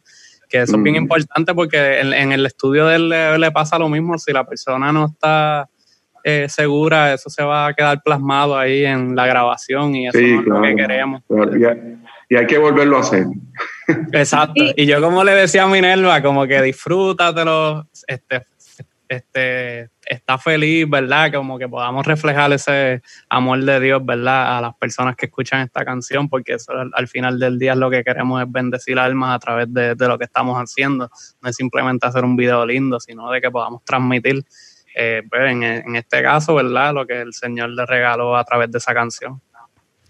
que 0.50 0.58
eso 0.62 0.76
es 0.76 0.82
bien 0.82 0.96
Mm. 0.96 1.02
importante 1.04 1.54
porque 1.54 2.00
en, 2.00 2.12
en 2.12 2.32
el 2.32 2.44
estudio 2.44 2.86
de 2.86 2.96
él 2.96 3.08
le, 3.08 3.38
le 3.38 3.50
pasa 3.52 3.78
lo 3.78 3.88
mismo. 3.88 4.18
Si 4.18 4.32
la 4.32 4.44
persona 4.44 4.92
no 4.92 5.06
está 5.06 5.68
eh, 6.24 6.46
segura, 6.50 7.14
eso 7.14 7.30
se 7.30 7.42
va 7.42 7.68
a 7.68 7.72
quedar 7.74 8.02
plasmado 8.02 8.58
ahí 8.58 8.84
en 8.84 9.16
la 9.16 9.26
grabación 9.26 9.94
y 9.94 10.08
eso 10.08 10.18
Sí, 10.18 10.32
no 10.34 10.40
es 10.40 10.46
lo 10.46 10.62
que 10.62 10.76
queremos. 10.76 11.22
Claro, 11.28 11.56
Y 11.56 11.64
hay, 11.64 11.96
y 12.28 12.36
hay 12.36 12.46
que 12.46 12.58
volverlo 12.58 12.98
a 12.98 13.00
hacer. 13.00 13.24
Exacto. 14.12 14.62
Y 14.76 14.86
yo 14.86 15.00
como 15.00 15.24
le 15.24 15.32
decía 15.32 15.62
a 15.62 15.66
Minerva, 15.68 16.20
como 16.22 16.46
que 16.46 16.60
disfrútatelo, 16.62 17.86
este, 18.06 18.46
este, 19.08 19.88
está 20.10 20.38
feliz, 20.38 20.88
¿verdad? 20.88 21.32
Como 21.32 21.58
que 21.58 21.68
podamos 21.68 22.04
reflejar 22.04 22.52
ese 22.52 23.00
amor 23.28 23.62
de 23.62 23.78
Dios, 23.78 24.04
¿verdad? 24.04 24.58
A 24.58 24.60
las 24.60 24.74
personas 24.74 25.14
que 25.14 25.26
escuchan 25.26 25.60
esta 25.60 25.84
canción, 25.84 26.28
porque 26.28 26.54
eso 26.54 26.72
al, 26.72 26.90
al 26.92 27.08
final 27.08 27.38
del 27.38 27.58
día 27.58 27.72
es 27.72 27.78
lo 27.78 27.90
que 27.90 28.02
queremos 28.02 28.42
es 28.42 28.50
bendecir 28.50 28.98
almas 28.98 29.36
a 29.36 29.38
través 29.38 29.72
de, 29.72 29.94
de 29.94 30.08
lo 30.08 30.18
que 30.18 30.24
estamos 30.24 30.56
haciendo. 30.56 31.08
No 31.40 31.48
es 31.48 31.54
simplemente 31.54 32.06
hacer 32.06 32.24
un 32.24 32.34
video 32.34 32.66
lindo, 32.66 32.98
sino 32.98 33.30
de 33.30 33.40
que 33.40 33.50
podamos 33.50 33.84
transmitir, 33.84 34.44
eh, 34.96 35.22
pues, 35.30 35.42
en, 35.52 35.62
en 35.62 35.96
este 35.96 36.22
caso, 36.22 36.56
¿verdad? 36.56 36.92
Lo 36.92 37.06
que 37.06 37.20
el 37.20 37.32
Señor 37.32 37.70
le 37.70 37.86
regaló 37.86 38.36
a 38.36 38.44
través 38.44 38.70
de 38.72 38.78
esa 38.78 38.92
canción. 38.92 39.40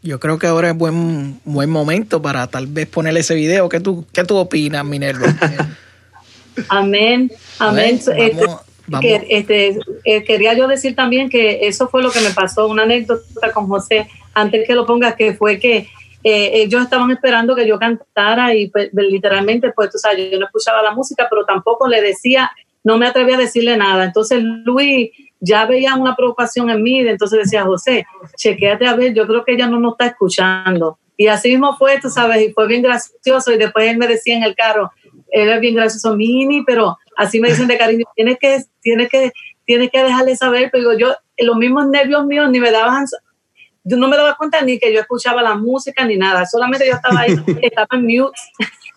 Yo 0.03 0.19
creo 0.19 0.39
que 0.39 0.47
ahora 0.47 0.71
es 0.71 0.77
buen, 0.77 1.41
buen 1.45 1.69
momento 1.69 2.23
para 2.23 2.47
tal 2.47 2.67
vez 2.67 2.87
ponerle 2.87 3.21
ese 3.21 3.35
video. 3.35 3.69
¿Qué 3.69 3.81
tú, 3.81 4.07
qué 4.15 4.25
tú 4.25 4.37
opinas, 4.37 4.83
Minerva? 4.83 5.27
Amén, 6.69 7.31
amén. 7.59 7.95
Este, 7.95 8.35
vamos. 8.35 8.70
Que, 9.01 9.27
este, 9.29 9.79
eh, 10.05 10.25
quería 10.25 10.55
yo 10.55 10.67
decir 10.67 10.95
también 10.95 11.29
que 11.29 11.67
eso 11.67 11.89
fue 11.89 12.03
lo 12.03 12.11
que 12.11 12.21
me 12.21 12.31
pasó, 12.31 12.67
una 12.67 12.85
anécdota 12.85 13.53
con 13.53 13.67
José, 13.67 14.09
antes 14.35 14.67
que 14.67 14.75
lo 14.75 14.87
pongas, 14.87 15.15
que 15.15 15.35
fue 15.35 15.59
que 15.59 15.89
eh, 16.23 16.51
ellos 16.55 16.83
estaban 16.83 17.11
esperando 17.11 17.55
que 17.55 17.67
yo 17.67 17.79
cantara 17.79 18.55
y 18.55 18.69
pues, 18.69 18.91
literalmente, 18.93 19.73
pues 19.73 19.91
tú 19.91 19.99
sabes, 19.99 20.31
yo 20.31 20.39
no 20.39 20.47
escuchaba 20.47 20.83
la 20.83 20.93
música, 20.93 21.27
pero 21.31 21.45
tampoco 21.45 21.89
le 21.89 22.03
decía, 22.03 22.51
no 22.85 22.99
me 22.99 23.07
atrevía 23.07 23.37
a 23.37 23.41
decirle 23.41 23.77
nada. 23.77 24.05
Entonces 24.05 24.43
Luis 24.43 25.11
ya 25.41 25.65
veía 25.65 25.95
una 25.95 26.15
preocupación 26.15 26.71
en 26.71 26.83
mí, 26.83 27.01
entonces 27.01 27.39
decía, 27.45 27.65
José, 27.65 28.07
chequéate 28.37 28.87
a 28.87 28.95
ver, 28.95 29.15
yo 29.15 29.27
creo 29.27 29.45
que 29.45 29.53
ella 29.55 29.67
no 29.67 29.81
nos 29.81 29.93
está 29.93 30.07
escuchando. 30.07 30.99
Y 31.17 31.27
así 31.27 31.51
mismo 31.51 31.77
fue, 31.77 32.01
tú 32.01 32.09
sabes, 32.09 32.41
y 32.43 32.53
fue 32.53 32.67
bien 32.67 32.83
gracioso. 32.83 33.53
Y 33.53 33.59
después 33.59 33.89
él 33.89 33.99
me 33.99 34.07
decía 34.07 34.37
en 34.37 34.43
el 34.43 34.55
carro, 34.55 34.91
es 35.33 35.61
bien 35.61 35.75
gracioso, 35.75 36.17
Mini, 36.17 36.63
pero 36.65 36.99
así 37.17 37.41
me 37.41 37.49
dicen 37.49 37.69
de 37.69 37.79
cariño, 37.79 38.05
tienes 38.15 38.39
que, 38.39 38.65
tienes 38.81 39.09
que, 39.09 39.33
tienes 39.65 39.91
que 39.91 40.03
dejarle 40.03 40.37
saber, 40.37 40.71
pero 40.71 40.91
digo, 40.91 40.99
yo, 41.11 41.15
los 41.39 41.57
mismos 41.57 41.87
nervios 41.89 42.27
míos 42.27 42.51
ni 42.51 42.61
me 42.61 42.71
daban, 42.71 43.07
yo 43.85 43.97
no 43.97 44.09
me 44.09 44.17
daba 44.17 44.37
cuenta 44.37 44.63
ni 44.63 44.79
que 44.79 44.93
yo 44.93 45.01
escuchaba 45.01 45.43
la 45.43 45.55
música 45.55 46.05
ni 46.05 46.17
nada, 46.17 46.47
solamente 46.47 46.87
yo 46.87 46.95
estaba 46.95 47.21
ahí, 47.21 47.35
estaba 47.63 47.89
en 47.93 48.03
mute. 48.07 48.39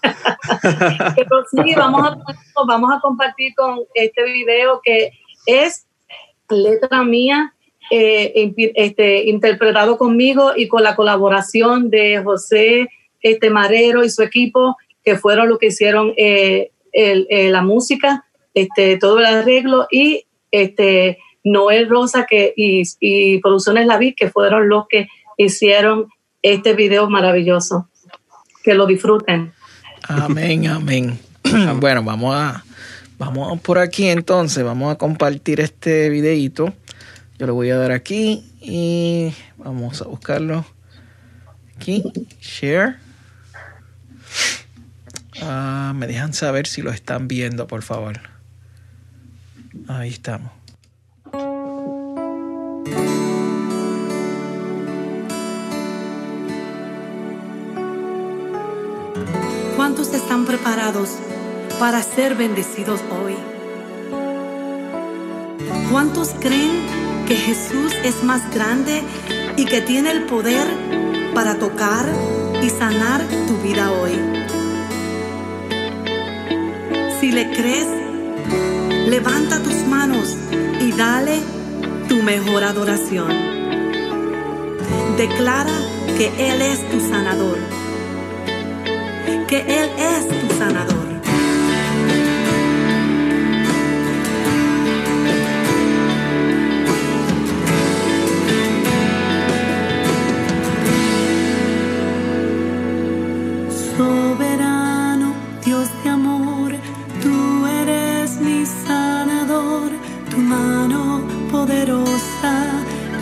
pero 1.16 1.46
sí, 1.50 1.76
vamos 1.76 2.06
a, 2.06 2.18
vamos 2.66 2.92
a 2.92 3.00
compartir 3.00 3.54
con 3.56 3.80
este 3.94 4.24
video 4.24 4.82
que 4.84 5.12
es 5.46 5.88
letra 6.50 7.04
mía, 7.04 7.54
eh, 7.90 8.54
este, 8.76 9.30
interpretado 9.30 9.98
conmigo 9.98 10.52
y 10.56 10.68
con 10.68 10.84
la 10.84 10.96
colaboración 10.96 11.90
de 11.90 12.22
José 12.24 12.90
este, 13.22 13.50
Marero 13.50 14.04
y 14.04 14.10
su 14.10 14.24
equipo, 14.24 14.78
que 15.04 15.18
fueron 15.18 15.50
los 15.50 15.60
que 15.60 15.68
hicieron 15.68 16.14
eh, 16.18 16.72
el- 16.92 17.28
eh, 17.30 17.50
la 17.50 17.62
música, 17.62 18.26
este, 18.54 18.98
todo 18.98 19.20
el 19.20 19.26
arreglo 19.26 19.88
y 19.92 20.26
este, 20.52 21.18
Noel 21.44 21.90
Rosa 21.90 22.26
que, 22.30 22.54
y, 22.56 22.84
y 23.00 23.40
Producciones 23.40 23.86
La 23.88 23.98
Vid, 23.98 24.14
que 24.16 24.30
fueron 24.30 24.70
los 24.70 24.86
que 24.88 25.08
hicieron 25.38 26.08
este 26.42 26.74
video 26.74 27.10
maravilloso. 27.10 27.90
Que 28.64 28.74
lo 28.76 28.86
disfruten. 28.86 29.52
Amén, 30.08 30.68
amén. 30.68 31.20
bueno, 31.80 32.04
vamos 32.04 32.36
a 32.36 32.64
vamos 33.18 33.60
por 33.62 33.78
aquí 33.80 34.08
entonces, 34.08 34.64
vamos 34.64 34.94
a 34.94 34.98
compartir 34.98 35.60
este 35.60 36.10
videito. 36.10 36.74
Yo 37.40 37.48
lo 37.48 37.56
voy 37.56 37.70
a 37.72 37.78
dar 37.78 37.92
aquí 37.92 38.44
y 38.62 39.34
vamos 39.58 40.02
a 40.02 40.06
buscarlo 40.06 40.66
aquí, 41.76 42.04
share. 42.42 42.98
Ah, 45.46 45.94
me 45.96 46.08
dejan 46.08 46.34
saber 46.34 46.68
si 46.68 46.82
lo 46.82 46.92
están 46.92 47.28
viendo, 47.28 47.68
por 47.68 47.82
favor. 47.82 48.20
Ahí 49.88 50.10
estamos. 50.10 50.52
¿Cuántos 59.76 60.14
están 60.14 60.46
preparados 60.46 61.18
para 61.80 62.02
ser 62.02 62.36
bendecidos 62.36 63.02
hoy? 63.12 63.36
¿Cuántos 65.92 66.30
creen 66.40 66.86
que 67.28 67.36
Jesús 67.36 67.94
es 68.04 68.24
más 68.24 68.50
grande 68.54 69.04
y 69.58 69.66
que 69.66 69.82
tiene 69.82 70.12
el 70.12 70.24
poder 70.24 70.68
para 71.34 71.60
tocar 71.60 72.06
y 72.62 72.70
sanar 72.70 73.22
tu 73.48 73.58
vida 73.62 73.92
hoy? 73.92 74.53
Le 77.34 77.50
crees, 77.52 77.88
levanta 79.10 79.62
tus 79.64 79.86
manos 79.88 80.38
y 80.80 80.92
dale 80.92 81.40
tu 82.08 82.22
mejor 82.22 82.64
adoración. 82.64 83.32
Declara 85.18 85.78
que 86.18 86.28
Él 86.38 86.62
es 86.62 86.80
tu 86.90 87.00
sanador 87.00 87.58
que 89.54 89.60
Él 89.60 89.92
es 90.00 90.28
tu 90.28 90.56
sanador. 90.58 90.93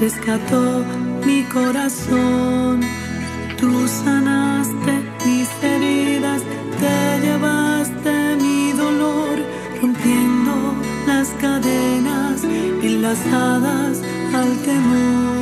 Rescató 0.02 0.84
mi 1.26 1.44
corazón. 1.44 2.82
Tú 3.60 3.88
sanaste 3.88 4.94
mis 5.24 5.50
heridas, 5.64 6.42
te 6.80 7.20
llevaste 7.24 8.36
mi 8.42 8.72
dolor, 8.72 9.36
rompiendo 9.80 10.74
las 11.06 11.28
cadenas 11.40 12.44
enlazadas 12.44 14.02
al 14.34 14.58
temor. 14.66 15.41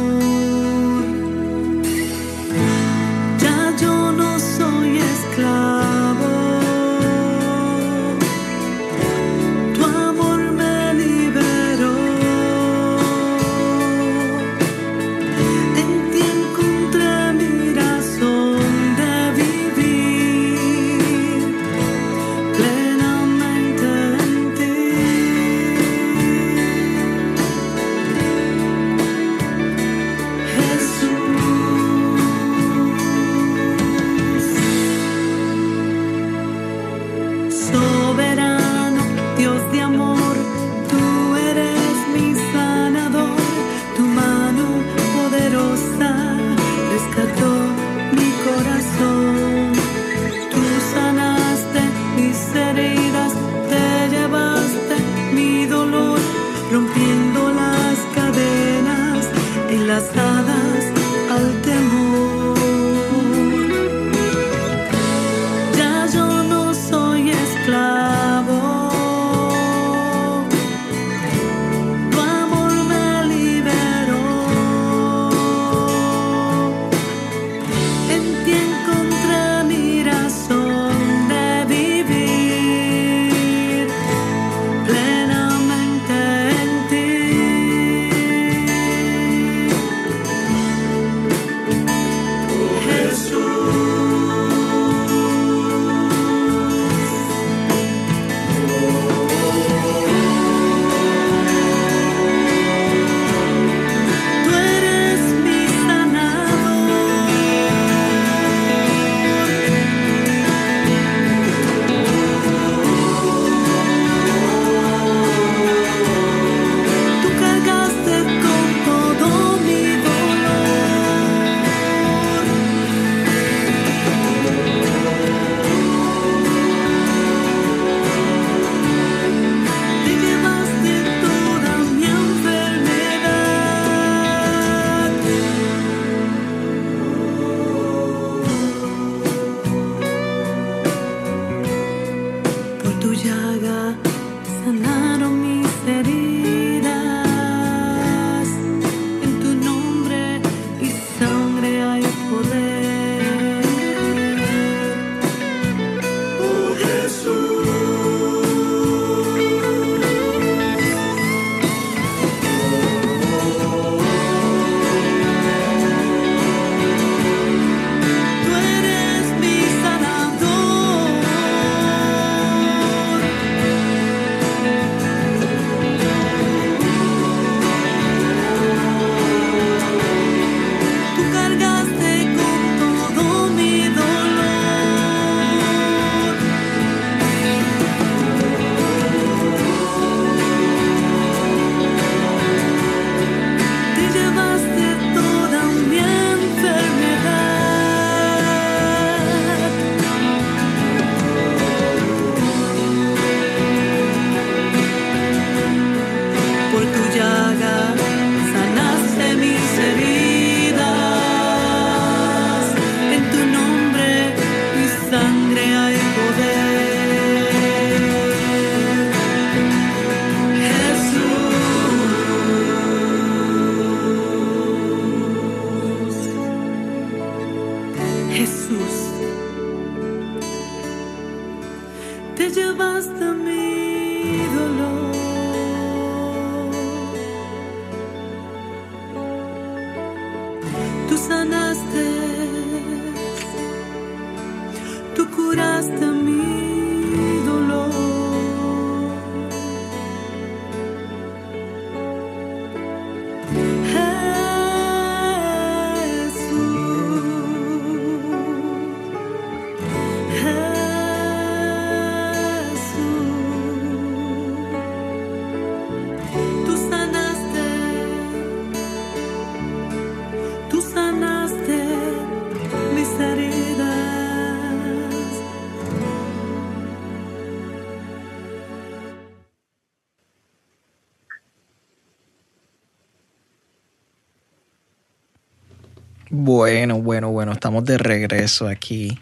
Estamos 287.79 287.85
de 287.85 287.97
regreso 287.97 288.67
aquí. 288.67 289.17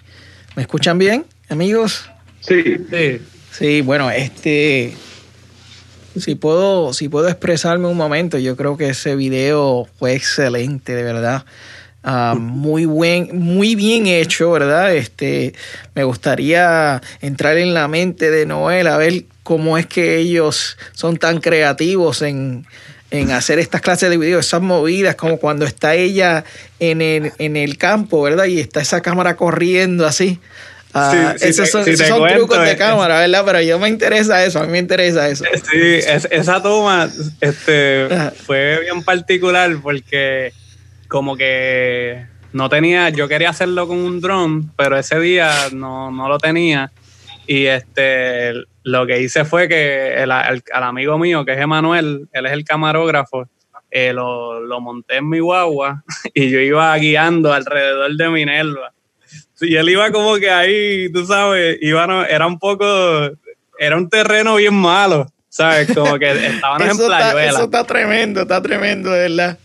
¿Me 0.56 0.64
escuchan 0.64 0.98
bien, 0.98 1.26
amigos? 1.50 2.10
Sí, 2.42 2.64
Sí. 2.90 3.22
Sí, 3.52 3.82
bueno, 3.82 4.12
este. 4.12 4.94
Si 6.16 6.36
puedo, 6.36 6.94
si 6.94 7.10
puedo 7.10 7.28
expresarme 7.28 7.88
un 7.88 7.98
momento, 7.98 8.38
yo 8.38 8.56
creo 8.56 8.78
que 8.78 8.90
ese 8.90 9.16
video 9.16 9.88
fue 9.98 10.14
excelente, 10.14 10.94
de 10.94 11.04
verdad. 11.04 11.46
Ah, 12.04 12.36
muy 12.40 12.86
buen, 12.86 13.38
muy 13.40 13.76
bien 13.76 14.08
hecho, 14.08 14.52
¿verdad? 14.52 14.96
Este, 14.96 15.54
me 15.96 16.04
gustaría 16.04 17.02
entrar 17.22 17.58
en 17.58 17.74
la 17.74 17.88
mente 17.88 18.32
de 18.32 18.46
Noel 18.46 18.88
a 18.88 18.98
ver 18.98 19.26
cómo 19.44 19.78
es 19.78 19.86
que 19.86 20.18
ellos 20.18 20.78
son 20.94 21.18
tan 21.18 21.40
creativos 21.40 22.22
en, 22.22 22.66
en 23.12 23.32
hacer 23.32 23.60
estas 23.60 23.82
clases 23.82 24.10
de 24.10 24.18
videos, 24.18 24.46
esas 24.46 24.62
movidas, 24.62 25.16
como 25.16 25.38
cuando 25.38 25.66
está 25.66 25.96
ella 25.96 26.44
en 26.80 27.02
el, 27.02 27.32
en 27.38 27.56
el 27.56 27.78
campo, 27.78 28.22
¿verdad? 28.22 28.46
Y 28.46 28.60
está 28.60 28.82
esa 28.82 29.02
cámara 29.02 29.36
corriendo 29.36 30.06
así. 30.06 30.40
Ah, 30.94 31.34
Sí, 31.38 31.40
sí, 31.44 31.50
esos 31.50 31.70
son, 31.70 31.84
sí 31.86 31.92
esos 31.92 32.08
son 32.08 32.20
cuento, 32.20 32.38
trucos 32.40 32.64
de 32.64 32.72
eh, 32.72 32.78
cámara, 32.78 33.20
¿verdad? 33.20 33.44
Pero 33.46 33.62
yo 33.62 33.78
me 33.80 33.88
interesa 33.90 34.44
eso, 34.46 34.60
a 34.60 34.66
mí 34.66 34.72
me 34.72 34.80
interesa 34.80 35.30
eso. 35.30 35.44
Sí, 35.72 35.78
es- 35.78 36.28
esa 36.32 36.62
toma 36.62 37.10
este, 37.42 38.06
Ajá. 38.12 38.34
fue 38.46 38.80
bien 38.82 39.04
particular 39.04 39.78
porque 39.82 40.54
como 41.08 41.38
que 41.38 42.26
no 42.54 42.70
tenía, 42.70 43.10
yo 43.10 43.28
quería 43.28 43.50
hacerlo 43.52 43.88
con 43.88 43.98
un 43.98 44.20
dron, 44.22 44.72
pero 44.76 44.98
ese 44.98 45.20
día 45.20 45.54
no, 45.72 46.10
no 46.12 46.28
lo 46.30 46.38
tenía. 46.40 46.92
Y 47.46 47.66
este 47.68 48.54
lo 48.88 49.06
que 49.06 49.20
hice 49.22 49.44
fue 49.46 49.68
que 49.68 50.14
el, 50.16 50.32
el- 50.32 50.64
al 50.74 50.84
amigo 50.84 51.18
mío, 51.18 51.44
que 51.46 51.54
es 51.54 51.60
Emanuel, 51.60 52.28
él 52.32 52.46
es 52.46 52.52
el 52.54 52.64
camarógrafo, 52.64 53.48
eh, 53.92 54.14
lo, 54.14 54.60
lo 54.62 54.80
monté 54.82 55.18
en 55.18 55.30
mi 55.30 55.40
guagua 55.40 56.04
y 56.34 56.50
yo 56.50 56.60
iba 56.60 56.96
guiando 56.98 57.54
alrededor 57.54 58.16
de 58.16 58.30
Minerva. 58.30 58.92
Y 59.62 59.76
él 59.76 59.90
iba 59.90 60.12
como 60.12 60.36
que 60.38 60.50
ahí, 60.50 61.12
tú 61.12 61.26
sabes, 61.26 61.78
iba, 61.82 62.06
no- 62.08 62.24
era 62.26 62.48
un 62.48 62.60
poco, 62.60 62.86
era 63.80 63.98
un 63.98 64.10
terreno 64.10 64.56
bien 64.56 64.74
malo, 64.76 65.26
¿sabes? 65.50 65.94
Como 65.94 66.18
que 66.20 66.30
estábamos 66.48 66.82
en 66.84 66.92
está, 66.92 67.06
Playuela. 67.08 67.50
eso 67.50 67.64
está 67.64 67.84
tremendo, 67.84 68.42
está 68.42 68.62
tremendo, 68.62 69.12
de 69.12 69.22
verdad. 69.30 69.58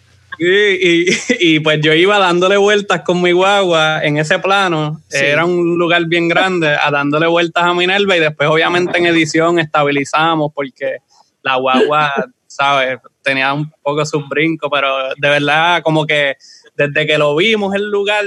Sí, 0.42 0.78
y, 0.81 1.07
y 1.57 1.61
pues 1.61 1.81
yo 1.81 1.94
iba 1.94 2.18
dándole 2.18 2.57
vueltas 2.57 3.02
con 3.02 3.22
mi 3.22 3.31
guagua 3.31 4.02
en 4.02 4.18
ese 4.18 4.40
plano. 4.40 5.00
Sí. 5.09 5.18
Era 5.18 5.44
un 5.44 5.78
lugar 5.78 6.07
bien 6.07 6.26
grande, 6.26 6.74
a 6.74 6.90
dándole 6.90 7.28
vueltas 7.28 7.62
a 7.62 7.72
Minerva 7.72 8.16
y 8.16 8.20
después 8.20 8.48
obviamente 8.48 8.98
en 8.98 9.07
edición 9.07 9.61
estabilizamos 9.61 10.50
porque 10.52 10.96
la 11.42 11.57
guagua, 11.57 12.12
¿sabes? 12.48 12.98
Tenía 13.22 13.52
un 13.52 13.70
poco 13.83 14.05
sus 14.05 14.28
brincos, 14.28 14.68
pero 14.72 15.11
de 15.16 15.28
verdad 15.28 15.81
como 15.81 16.07
que 16.07 16.35
desde 16.76 17.07
que 17.07 17.18
lo 17.18 17.37
vimos 17.37 17.72
el 17.76 17.88
lugar 17.88 18.24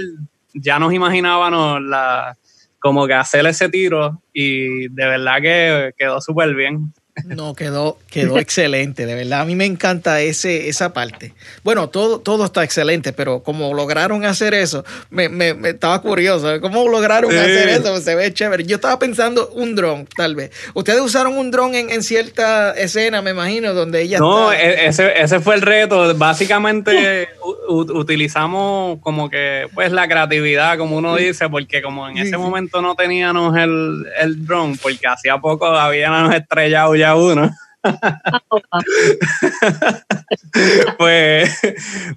ya 0.54 0.80
nos 0.80 0.94
imaginábamos 0.94 1.82
la 1.82 2.38
como 2.80 3.08
que 3.08 3.14
hacer 3.14 3.46
ese 3.46 3.68
tiro 3.68 4.22
y 4.32 4.88
de 4.88 5.06
verdad 5.06 5.42
que 5.42 5.92
quedó 5.98 6.22
súper 6.22 6.56
bien. 6.56 6.94
No, 7.24 7.56
quedó, 7.56 7.98
quedó 8.12 8.38
excelente, 8.40 9.06
de 9.06 9.16
verdad. 9.16 9.40
A 9.40 9.46
mí 9.46 9.56
me 9.56 9.64
encanta 9.66 10.20
ese, 10.20 10.68
esa 10.68 10.92
parte. 10.92 11.34
Bueno, 11.64 11.88
todo, 11.90 12.20
todo 12.20 12.44
está 12.44 12.62
excelente, 12.66 13.14
pero 13.14 13.42
como 13.42 13.74
lograron 13.74 14.26
hacer 14.26 14.54
eso, 14.54 14.84
me, 15.10 15.30
me- 15.30 15.54
me 15.54 15.70
estaba 15.70 16.02
curioso. 16.02 16.54
¿eh? 16.54 16.60
¿Cómo 16.60 16.88
lograron 16.90 17.32
Sí. 17.32 17.38
hacer 17.38 17.70
eso? 17.70 18.02
Se 18.02 18.16
ve 18.16 18.34
chévere. 18.34 18.66
Yo 18.66 18.76
estaba 18.76 19.00
pensando 19.00 19.48
un 19.54 19.76
dron, 19.76 20.06
tal 20.16 20.36
vez. 20.36 20.52
Ustedes 20.74 21.00
usaron 21.00 21.38
un 21.38 21.52
dron 21.52 21.74
en, 21.74 21.90
en 21.90 22.04
cierta 22.04 22.72
escena, 22.74 23.22
me 23.22 23.32
imagino, 23.32 23.74
donde 23.74 24.02
ella 24.02 24.20
No, 24.20 24.52
está. 24.52 24.64
e- 24.66 24.88
ese, 24.88 25.22
ese 25.22 25.40
fue 25.40 25.56
el 25.56 25.62
reto. 25.62 26.14
Básicamente 26.16 27.30
u- 27.70 27.98
utilizamos 27.98 29.00
como 29.02 29.30
que 29.30 29.68
pues 29.74 29.92
la 29.94 30.08
creatividad, 30.10 30.78
como 30.78 30.98
uno 30.98 31.16
dice, 31.16 31.48
porque 31.48 31.82
como 31.82 32.10
en 32.10 32.18
ese 32.18 32.38
momento 32.38 32.82
no 32.82 32.96
teníamos 32.96 33.58
el, 33.58 34.06
el 34.20 34.46
drone, 34.46 34.78
porque 34.82 35.08
hacía 35.08 35.38
poco 35.38 35.66
habíamos 35.68 36.36
estrellado 36.36 36.94
ya 36.96 37.05
uno. 37.14 37.52
pues, 40.98 41.60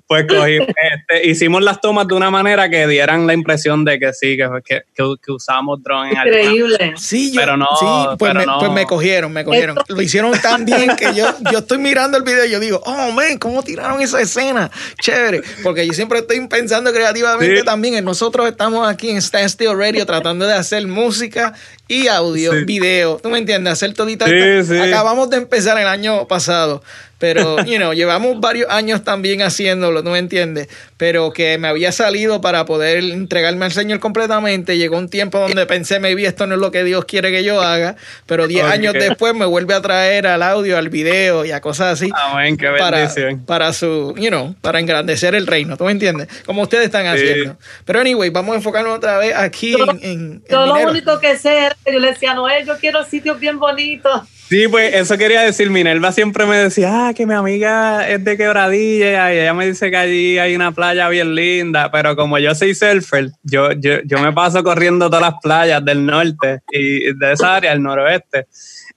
pues 0.06 0.26
cogimos, 0.26 0.68
este, 0.68 1.28
hicimos 1.28 1.62
las 1.62 1.80
tomas 1.80 2.06
de 2.06 2.14
una 2.14 2.30
manera 2.30 2.68
que 2.70 2.86
dieran 2.86 3.26
la 3.26 3.34
impresión 3.34 3.84
de 3.84 3.98
que 3.98 4.12
sí, 4.12 4.36
que, 4.36 4.82
que, 4.94 5.32
usamos 5.32 5.82
drone 5.82 6.10
en 6.12 6.16
alguna- 6.16 6.40
Increíble. 6.40 6.94
Sí, 6.96 7.32
yo, 7.32 7.40
pero 7.40 7.56
no, 7.56 7.66
sí, 7.78 7.86
pues, 8.18 8.32
pero 8.32 8.40
me, 8.40 8.46
no. 8.46 8.58
pues 8.58 8.72
me 8.72 8.86
cogieron, 8.86 9.32
me 9.32 9.44
cogieron. 9.44 9.76
Lo 9.88 10.02
hicieron 10.02 10.32
tan 10.40 10.64
bien 10.64 10.96
que 10.96 11.14
yo, 11.14 11.26
yo 11.52 11.58
estoy 11.58 11.78
mirando 11.78 12.16
el 12.16 12.22
video 12.24 12.44
y 12.46 12.50
yo 12.50 12.60
digo, 12.60 12.80
oh, 12.86 13.10
man, 13.12 13.38
¿cómo 13.38 13.62
tiraron 13.62 14.00
esa 14.00 14.20
escena? 14.20 14.70
Chévere. 15.00 15.42
Porque 15.62 15.86
yo 15.86 15.92
siempre 15.92 16.20
estoy 16.20 16.46
pensando 16.48 16.92
creativamente 16.92 17.58
Sí. 17.58 17.64
también. 17.64 18.04
Nosotros 18.04 18.48
estamos 18.48 18.86
aquí 18.88 19.10
en 19.10 19.16
Stand 19.18 19.48
Still 19.48 19.76
Radio 19.76 20.06
tratando 20.06 20.46
de 20.46 20.54
hacer 20.54 20.86
música 20.86 21.52
y 21.88 22.06
audio, 22.08 22.52
Sí. 22.52 22.64
video. 22.64 23.18
¿Tú 23.22 23.30
me 23.30 23.38
entiendes? 23.38 23.72
Hacer 23.72 23.94
todita. 23.94 24.26
Sí, 24.26 24.64
sí. 24.66 24.78
Acabamos 24.78 25.30
de 25.30 25.38
empezar 25.38 25.78
el 25.78 25.88
año 25.88 26.28
pasado. 26.28 26.82
Pero, 27.18 27.56
you 27.64 27.76
know, 27.76 27.92
llevamos 27.92 28.40
varios 28.40 28.70
años 28.70 29.02
también 29.04 29.42
haciéndolo, 29.42 30.02
¿tú 30.02 30.10
me 30.10 30.18
entiendes? 30.18 30.68
Pero 30.96 31.32
que 31.32 31.58
me 31.58 31.68
había 31.68 31.92
salido 31.92 32.40
para 32.40 32.64
poder 32.64 32.98
entregarme 32.98 33.64
al 33.64 33.72
Señor 33.72 33.98
completamente. 34.00 34.78
Llegó 34.78 34.96
un 34.96 35.08
tiempo 35.08 35.38
donde 35.38 35.66
pensé, 35.66 36.00
maybe 36.00 36.24
esto 36.26 36.46
no 36.46 36.54
es 36.54 36.60
lo 36.60 36.70
que 36.70 36.84
Dios 36.84 37.04
quiere 37.04 37.30
que 37.30 37.44
yo 37.44 37.60
haga. 37.60 37.96
Pero 38.26 38.46
10 38.46 38.64
Ok. 38.64 38.70
años 38.70 38.94
después 38.94 39.34
me 39.34 39.46
vuelve 39.46 39.74
a 39.74 39.82
traer 39.82 40.26
al 40.26 40.42
audio, 40.42 40.78
al 40.78 40.88
video 40.88 41.44
y 41.44 41.50
a 41.52 41.60
cosas 41.60 41.94
así. 42.00 42.10
Amén, 42.14 42.56
qué 42.56 42.68
Para, 42.78 43.10
para 43.46 43.72
su, 43.72 44.14
you 44.16 44.28
know, 44.28 44.54
para 44.60 44.78
engrandecer 44.80 45.34
el 45.34 45.46
reino, 45.46 45.76
¿tú 45.76 45.84
me 45.84 45.92
entiendes? 45.92 46.28
Como 46.46 46.62
ustedes 46.62 46.84
están 46.86 47.06
haciendo. 47.06 47.56
Pero 47.84 48.00
anyway, 48.00 48.30
vamos 48.30 48.54
a 48.54 48.56
enfocarnos 48.56 48.96
otra 48.96 49.18
vez 49.18 49.34
aquí 49.34 49.72
Yo- 49.72 49.84
en, 49.90 49.98
en, 50.02 50.02
en 50.02 50.42
Yo 50.50 50.66
lo 50.66 50.90
único 50.90 51.18
que 51.20 51.36
sé 51.36 51.68
yo 51.90 51.98
le 51.98 52.08
decía 52.12 52.32
a 52.32 52.34
Noel, 52.34 52.66
yo 52.66 52.76
quiero 52.78 53.04
sitios 53.04 53.38
bien 53.40 53.58
bonitos. 53.58 54.22
Sí, 54.48 54.66
pues 54.66 54.94
eso 54.94 55.18
quería 55.18 55.42
decir. 55.42 55.68
Minerva 55.68 56.10
siempre 56.10 56.46
me 56.46 56.56
decía, 56.56 57.08
ah, 57.08 57.12
que 57.12 57.26
mi 57.26 57.34
amiga 57.34 58.08
es 58.08 58.24
de 58.24 58.38
Quebradilla 58.38 59.34
y 59.34 59.40
ella 59.40 59.52
me 59.52 59.66
dice 59.66 59.90
que 59.90 59.96
allí 59.98 60.38
hay 60.38 60.56
una 60.56 60.72
playa 60.72 61.06
bien 61.10 61.34
linda, 61.34 61.90
pero 61.90 62.16
como 62.16 62.38
yo 62.38 62.54
soy 62.54 62.74
surfer, 62.74 63.30
yo, 63.42 63.72
yo, 63.72 64.00
yo 64.06 64.18
me 64.20 64.32
paso 64.32 64.64
corriendo 64.64 65.10
todas 65.10 65.20
las 65.20 65.34
playas 65.42 65.84
del 65.84 66.06
norte 66.06 66.60
y 66.72 67.12
de 67.12 67.32
esa 67.32 67.56
área, 67.56 67.72
el 67.74 67.82
noroeste. 67.82 68.46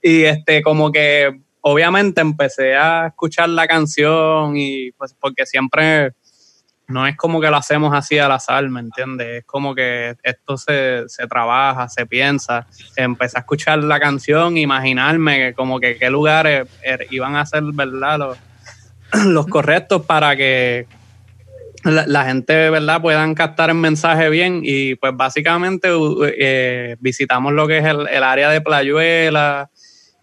Y 0.00 0.22
este, 0.22 0.62
como 0.62 0.90
que 0.90 1.38
obviamente 1.60 2.22
empecé 2.22 2.74
a 2.74 3.08
escuchar 3.08 3.50
la 3.50 3.66
canción 3.66 4.56
y 4.56 4.90
pues 4.92 5.14
porque 5.20 5.44
siempre 5.44 6.12
no 6.92 7.06
es 7.06 7.16
como 7.16 7.40
que 7.40 7.48
lo 7.50 7.56
hacemos 7.56 7.94
así 7.94 8.18
al 8.18 8.30
azar, 8.32 8.68
¿me 8.68 8.80
entiendes? 8.80 9.38
Es 9.38 9.44
como 9.44 9.74
que 9.74 10.14
esto 10.22 10.56
se, 10.56 11.04
se 11.08 11.26
trabaja, 11.26 11.88
se 11.88 12.06
piensa. 12.06 12.66
Empecé 12.96 13.38
a 13.38 13.40
escuchar 13.40 13.78
la 13.82 13.98
canción, 13.98 14.56
imaginarme 14.56 15.38
que 15.38 15.54
como 15.54 15.80
que 15.80 15.96
qué 15.96 16.10
lugares 16.10 16.68
er- 16.84 17.06
iban 17.10 17.36
a 17.36 17.46
ser, 17.46 17.62
¿verdad? 17.72 18.18
Los, 18.18 18.38
los 19.26 19.46
correctos 19.46 20.02
para 20.06 20.36
que 20.36 20.86
la, 21.84 22.24
gente, 22.26 22.70
¿verdad? 22.70 23.00
Puedan 23.02 23.34
captar 23.34 23.70
el 23.70 23.76
mensaje 23.76 24.28
bien 24.30 24.60
y 24.62 24.94
pues 24.94 25.12
básicamente 25.16 25.88
eh, 26.38 26.96
visitamos 27.00 27.52
lo 27.52 27.66
que 27.66 27.78
es 27.78 27.84
el, 27.84 28.06
el 28.08 28.22
área 28.22 28.50
de 28.50 28.60
Playuela, 28.60 29.68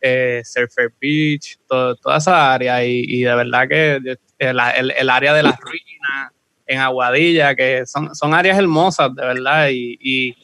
eh, 0.02 0.42
Surfer 0.46 0.94
Beach, 1.02 1.58
toda 1.68 2.18
esa 2.18 2.54
área 2.54 2.86
y, 2.86 3.04
y 3.06 3.24
de 3.24 3.36
verdad 3.36 3.68
que 3.68 3.96
el, 3.96 4.60
el- 4.78 4.92
el 4.92 5.10
área 5.10 5.34
de 5.34 5.44
las 5.44 5.60
ruinas 5.60 6.32
en 6.70 6.80
Aguadilla, 6.80 7.56
que 7.56 7.86
son, 7.86 8.16
son 8.16 8.34
áreas 8.34 8.58
hermosas, 8.58 9.14
de 9.16 9.26
verdad, 9.26 9.70
y, 9.70 9.98
y, 10.00 10.38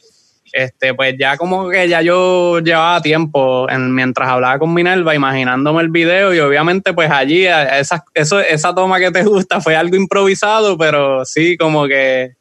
este, 0.52 0.94
pues 0.94 1.14
ya 1.18 1.36
como 1.36 1.68
que 1.68 1.88
ya 1.88 2.02
yo 2.02 2.60
llevaba 2.60 3.00
tiempo 3.00 3.68
en, 3.68 3.94
mientras 3.94 4.28
hablaba 4.28 4.58
con 4.58 4.72
Minerva, 4.72 5.14
imaginándome 5.14 5.82
el 5.82 5.90
video 5.90 6.34
y 6.34 6.38
obviamente 6.38 6.94
pues 6.94 7.10
allí 7.10 7.46
esa, 7.46 8.04
eso, 8.14 8.40
esa 8.40 8.74
toma 8.74 8.98
que 8.98 9.10
te 9.10 9.22
gusta 9.22 9.60
fue 9.60 9.76
algo 9.76 9.96
improvisado, 9.96 10.78
pero 10.78 11.24
sí 11.24 11.56
como 11.56 11.86
que... 11.86 12.32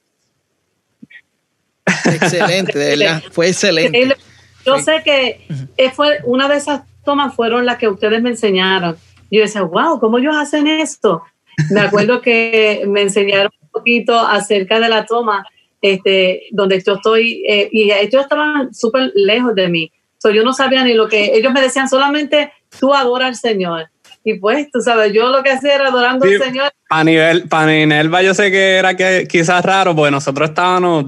Excelente, 2.06 2.80
de 2.80 2.96
verdad, 2.96 3.24
fue 3.32 3.50
excelente. 3.50 4.16
Yo 4.66 4.80
sé 4.80 5.02
que 5.04 5.46
fue 5.94 6.20
una 6.24 6.48
de 6.48 6.58
esas 6.58 6.82
tomas 7.04 7.36
fueron 7.36 7.66
las 7.66 7.78
que 7.78 7.88
ustedes 7.88 8.22
me 8.22 8.32
enseñaron. 8.32 8.98
Yo 9.30 9.42
decía, 9.42 9.62
wow, 9.62 10.00
¿cómo 10.00 10.18
ellos 10.18 10.36
hacen 10.36 10.68
esto? 10.68 11.24
Me 11.70 11.82
acuerdo 11.82 12.22
que 12.22 12.84
me 12.88 13.02
enseñaron 13.02 13.52
poquito 13.76 14.18
acerca 14.18 14.80
de 14.80 14.90
la 14.90 15.06
toma 15.06 15.46
este, 15.82 16.44
donde 16.52 16.82
yo 16.86 16.94
estoy, 16.94 17.44
eh, 17.48 17.70
y 17.72 17.92
ellos 17.92 18.24
estaban 18.24 18.74
súper 18.74 19.12
lejos 19.14 19.54
de 19.54 19.68
mí. 19.68 19.92
So, 20.18 20.32
yo 20.32 20.44
no 20.44 20.54
sabía 20.54 20.84
ni 20.84 20.94
lo 20.94 21.08
que, 21.08 21.36
ellos 21.36 21.54
me 21.54 21.62
decían 21.62 21.88
solamente, 21.88 22.52
tú 22.80 22.94
adora 22.94 23.28
al 23.28 23.36
Señor. 23.36 23.90
Y 24.24 24.40
pues, 24.40 24.72
tú 24.72 24.82
sabes, 24.82 25.14
yo 25.14 25.30
lo 25.30 25.44
que 25.44 25.52
hacía 25.52 25.76
era 25.76 25.90
adorando 25.90 26.26
al 26.26 26.42
Señor. 26.42 26.72
A 26.90 27.04
nivel, 27.04 27.48
para 27.48 27.68
Minerva 27.68 28.24
yo 28.24 28.34
sé 28.34 28.50
que 28.50 28.78
era 28.78 28.96
que 28.96 29.28
quizás 29.30 29.64
raro, 29.64 29.96
porque 29.96 30.10
nosotros 30.10 30.50
estábamos 30.50 31.06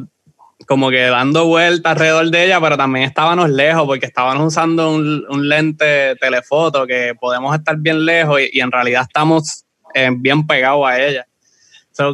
como 0.67 0.89
que 0.91 1.01
dando 1.05 1.45
vueltas 1.45 1.93
alrededor 1.93 2.29
de 2.29 2.45
ella, 2.45 2.61
pero 2.61 2.77
también 2.77 3.05
estábamos 3.05 3.49
lejos 3.49 3.85
porque 3.85 4.05
estábamos 4.05 4.47
usando 4.47 4.91
un, 4.91 5.25
un 5.29 5.49
lente 5.49 6.15
telefoto 6.17 6.85
que 6.85 7.13
podemos 7.19 7.55
estar 7.55 7.77
bien 7.77 8.05
lejos 8.05 8.41
y, 8.51 8.59
en 8.59 8.71
realidad 8.71 9.03
estamos 9.07 9.63
eh, 9.95 10.09
bien 10.11 10.45
pegados 10.45 10.85
a 10.85 11.01
ella 11.01 11.27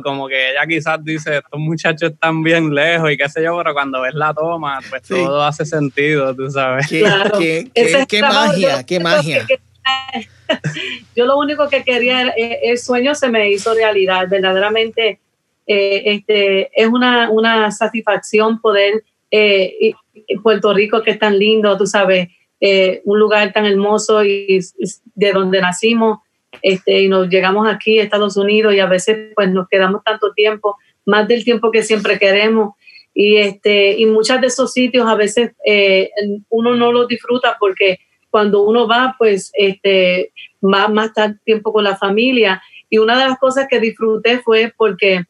como 0.04 0.28
que 0.28 0.52
ella 0.52 0.66
quizás 0.68 1.04
dice, 1.04 1.38
estos 1.38 1.60
muchachos 1.60 2.12
están 2.12 2.44
bien 2.44 2.74
lejos 2.74 3.12
y 3.12 3.18
qué 3.18 3.28
sé 3.30 3.44
yo, 3.44 3.58
pero 3.58 3.74
cuando 3.74 4.02
ves 4.02 4.14
la 4.14 4.34
toma, 4.34 4.80
pues 4.90 5.04
todo 5.04 5.44
hace 5.44 5.66
sentido, 5.66 6.36
tú 6.36 6.50
sabes. 6.50 6.88
Qué, 6.88 8.22
magia, 8.22 8.84
qué 8.84 9.00
magia. 9.00 9.46
yo 11.16 11.26
lo 11.26 11.38
único 11.38 11.68
que 11.70 11.84
quería, 11.84 12.30
eh, 12.30 12.60
el 12.64 12.78
sueño 12.78 13.16
se 13.16 13.30
me 13.30 13.52
hizo 13.52 13.74
realidad, 13.74 14.28
verdaderamente 14.30 15.20
eh, 15.68 16.04
este, 16.06 16.70
es 16.74 16.88
una, 16.88 17.30
una 17.30 17.72
satisfacción 17.72 18.60
poder, 18.60 19.04
eh, 19.32 19.94
Puerto 20.42 20.74
Rico 20.74 21.02
que 21.02 21.12
es 21.12 21.20
tan 21.20 21.38
lindo, 21.38 21.78
tú 21.78 21.88
sabes, 21.88 22.30
un 23.04 23.20
lugar 23.20 23.52
tan 23.52 23.66
hermoso 23.66 24.24
y 24.24 24.62
de 25.16 25.34
donde 25.34 25.60
nacimos, 25.60 26.20
este, 26.62 27.02
y 27.02 27.08
nos 27.08 27.30
llegamos 27.30 27.68
aquí 27.68 28.00
a 28.00 28.04
Estados 28.04 28.38
Unidos 28.38 28.74
y 28.74 28.80
a 28.80 28.86
veces 28.86 29.32
pues 29.36 29.50
nos 29.52 29.68
quedamos 29.68 30.04
tanto 30.04 30.34
tiempo, 30.34 30.78
más 31.06 31.28
del 31.28 31.44
tiempo 31.44 31.72
que 31.72 31.84
siempre 31.84 32.20
queremos. 32.20 32.76
Y, 33.14 33.38
este, 33.38 33.94
y 34.00 34.06
muchos 34.06 34.42
de 34.42 34.48
esos 34.48 34.74
sitios 34.74 35.08
a 35.08 35.16
veces 35.16 35.52
eh, 35.66 36.10
uno 36.50 36.76
no 36.76 36.92
los 36.92 37.08
disfruta 37.08 37.58
porque 37.60 38.00
cuando 38.30 38.64
uno 38.64 38.88
va, 38.88 39.16
pues 39.20 39.52
este, 39.54 40.32
va 40.64 40.88
más 40.88 41.12
tiempo 41.44 41.72
con 41.72 41.84
la 41.84 41.98
familia. 41.98 42.62
Y 42.90 42.98
una 42.98 43.20
de 43.20 43.28
las 43.30 43.38
cosas 43.38 43.68
que 43.70 43.80
disfruté 43.80 44.40
fue 44.40 44.74
porque 44.76 45.24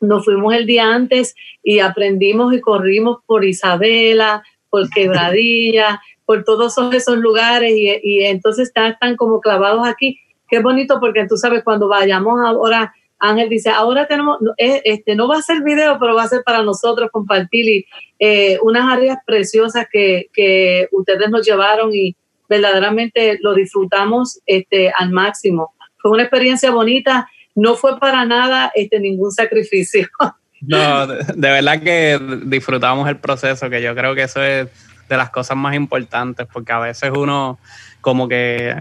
nos 0.00 0.24
fuimos 0.24 0.54
el 0.54 0.66
día 0.66 0.92
antes 0.94 1.34
y 1.62 1.80
aprendimos 1.80 2.54
y 2.54 2.60
corrimos 2.60 3.18
por 3.26 3.44
Isabela, 3.44 4.44
por 4.70 4.88
Quebradilla, 4.90 6.00
por 6.24 6.44
todos 6.44 6.76
esos 6.92 7.16
lugares 7.18 7.72
y, 7.72 7.88
y 8.02 8.24
entonces 8.24 8.68
están, 8.68 8.92
están 8.92 9.16
como 9.16 9.40
clavados 9.40 9.86
aquí 9.86 10.20
qué 10.48 10.60
bonito 10.60 10.98
porque 11.00 11.26
tú 11.26 11.36
sabes, 11.36 11.62
cuando 11.62 11.88
vayamos 11.88 12.40
ahora, 12.44 12.94
Ángel 13.18 13.48
dice, 13.48 13.70
ahora 13.70 14.06
tenemos, 14.06 14.38
eh, 14.58 14.82
este, 14.84 15.14
no 15.14 15.28
va 15.28 15.38
a 15.38 15.42
ser 15.42 15.62
video, 15.62 15.98
pero 15.98 16.14
va 16.14 16.24
a 16.24 16.28
ser 16.28 16.42
para 16.44 16.62
nosotros 16.62 17.10
compartir 17.10 17.84
eh, 18.18 18.58
unas 18.62 18.92
áreas 18.92 19.18
preciosas 19.26 19.86
que, 19.90 20.26
que, 20.32 20.88
ustedes 20.92 21.30
nos 21.30 21.46
llevaron 21.46 21.94
y 21.94 22.14
verdaderamente 22.48 23.38
lo 23.40 23.54
disfrutamos 23.54 24.40
este, 24.46 24.92
al 24.96 25.10
máximo. 25.10 25.74
Fue 25.98 26.10
una 26.10 26.22
experiencia 26.22 26.70
bonita, 26.70 27.28
no 27.54 27.74
fue 27.74 27.98
para 27.98 28.24
nada 28.24 28.70
este, 28.74 29.00
ningún 29.00 29.32
sacrificio. 29.32 30.08
No, 30.62 31.06
de 31.06 31.50
verdad 31.50 31.82
que 31.82 32.18
disfrutamos 32.46 33.06
el 33.10 33.18
proceso, 33.18 33.68
que 33.68 33.82
yo 33.82 33.94
creo 33.94 34.14
que 34.14 34.22
eso 34.22 34.42
es 34.42 34.66
de 35.06 35.16
las 35.16 35.28
cosas 35.28 35.54
más 35.56 35.74
importantes, 35.76 36.46
porque 36.50 36.72
a 36.72 36.78
veces 36.78 37.12
uno 37.14 37.58
como 38.00 38.26
que 38.26 38.74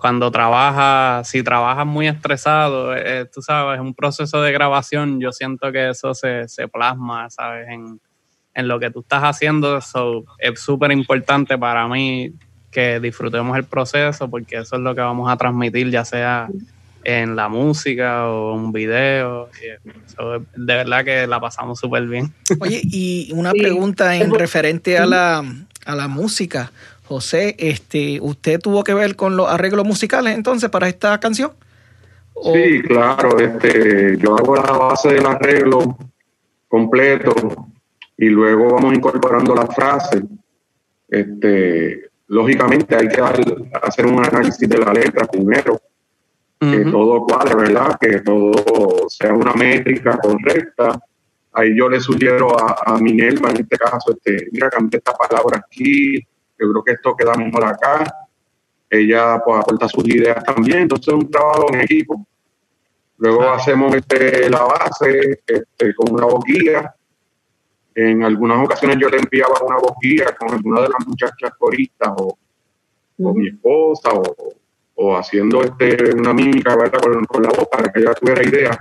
cuando 0.00 0.30
trabajas, 0.30 1.28
si 1.28 1.42
trabajas 1.42 1.86
muy 1.86 2.08
estresado, 2.08 2.96
eh, 2.96 3.26
tú 3.32 3.42
sabes, 3.42 3.78
un 3.80 3.94
proceso 3.94 4.40
de 4.40 4.50
grabación, 4.50 5.20
yo 5.20 5.30
siento 5.30 5.70
que 5.70 5.90
eso 5.90 6.14
se, 6.14 6.46
plasma, 6.72 7.28
¿sabes? 7.28 7.68
En, 7.68 8.00
lo 8.66 8.78
que 8.78 8.90
tú 8.90 9.00
estás 9.00 9.22
haciendo, 9.22 9.78
eso 9.78 10.24
es 10.38 10.60
súper 10.60 10.92
importante 10.92 11.56
para 11.56 11.88
mí 11.88 12.32
que 12.70 13.00
disfrutemos 13.00 13.56
el 13.56 13.64
proceso, 13.64 14.28
porque 14.28 14.58
eso 14.58 14.76
es 14.76 14.82
lo 14.82 14.94
que 14.94 15.00
vamos 15.00 15.30
a 15.30 15.36
transmitir, 15.36 15.90
ya 15.90 16.04
sea 16.04 16.48
en 17.04 17.36
la 17.36 17.48
música 17.48 18.26
o 18.28 18.54
un 18.54 18.72
video. 18.72 19.48
de 20.56 20.74
verdad 20.74 21.04
que 21.04 21.26
la 21.26 21.40
pasamos 21.40 21.78
súper 21.78 22.06
bien. 22.06 22.34
Oye, 22.58 22.82
y 22.84 23.30
una 23.32 23.52
pregunta 23.52 24.16
en 24.16 24.34
referente 24.34 24.98
a 24.98 25.06
la, 25.06 25.44
a 25.86 25.94
la 25.94 26.08
música. 26.08 26.70
José, 27.10 27.56
este, 27.58 28.20
¿usted 28.22 28.60
tuvo 28.60 28.84
que 28.84 28.94
ver 28.94 29.16
con 29.16 29.36
los 29.36 29.48
arreglos 29.48 29.84
musicales 29.84 30.32
entonces 30.32 30.70
para 30.70 30.88
esta 30.88 31.18
canción? 31.18 31.50
Sí, 32.40 32.82
claro, 32.82 33.36
este, 33.36 34.16
yo 34.16 34.36
hago 34.36 34.54
la 34.54 34.70
base 34.70 35.14
del 35.14 35.26
arreglo 35.26 35.98
completo 36.68 37.34
y 38.16 38.26
luego 38.26 38.74
vamos 38.74 38.94
incorporando 38.94 39.56
las 39.56 39.74
frases. 39.74 40.22
Este, 41.08 42.10
lógicamente 42.28 42.94
hay 42.94 43.08
que 43.08 43.20
hacer 43.82 44.06
un 44.06 44.24
análisis 44.24 44.68
de 44.68 44.78
la 44.78 44.92
letra 44.92 45.26
primero, 45.26 45.80
que 46.60 46.84
todo 46.84 47.26
cuadre, 47.26 47.56
¿verdad? 47.56 47.98
Que 48.00 48.20
todo 48.20 48.52
sea 49.08 49.34
una 49.34 49.52
métrica 49.54 50.16
correcta. 50.16 50.96
Ahí 51.54 51.76
yo 51.76 51.88
le 51.88 51.98
sugiero 51.98 52.56
a, 52.56 52.82
a 52.86 52.98
Minerva, 52.98 53.50
en 53.50 53.62
este 53.62 53.76
caso, 53.76 54.12
este, 54.12 54.46
mira, 54.52 54.70
cambia 54.70 54.98
esta 54.98 55.12
palabra 55.12 55.58
aquí, 55.58 56.24
yo 56.60 56.70
creo 56.70 56.84
que 56.84 56.92
esto 56.92 57.16
queda 57.16 57.34
mejor 57.34 57.64
acá. 57.64 58.04
Ella 58.88 59.40
pues 59.44 59.60
aporta 59.60 59.88
sus 59.88 60.06
ideas 60.08 60.44
también, 60.44 60.80
entonces 60.80 61.08
es 61.08 61.14
un 61.14 61.30
trabajo 61.30 61.72
en 61.72 61.80
equipo. 61.80 62.26
Luego 63.18 63.48
hacemos 63.50 63.94
este, 63.94 64.50
la 64.50 64.64
base 64.64 65.40
este, 65.46 65.94
con 65.94 66.12
una 66.12 66.26
boquilla. 66.26 66.94
En 67.94 68.22
algunas 68.22 68.64
ocasiones 68.64 68.98
yo 68.98 69.08
le 69.08 69.18
enviaba 69.18 69.54
una 69.66 69.78
boquilla 69.78 70.34
con 70.36 70.50
alguna 70.52 70.82
de 70.82 70.88
las 70.88 71.06
muchachas 71.06 71.52
coristas 71.58 72.12
o, 72.16 72.36
mi 73.18 73.48
esposa 73.48 74.10
o, 74.12 74.34
o, 74.94 75.16
haciendo 75.16 75.62
este, 75.62 76.14
una 76.14 76.32
mímica 76.32 76.74
¿verdad? 76.74 77.00
Con, 77.00 77.24
con, 77.26 77.42
la 77.42 77.50
voz 77.50 77.68
para 77.68 77.92
que 77.92 78.00
ella 78.00 78.14
tuviera 78.14 78.42
idea. 78.42 78.78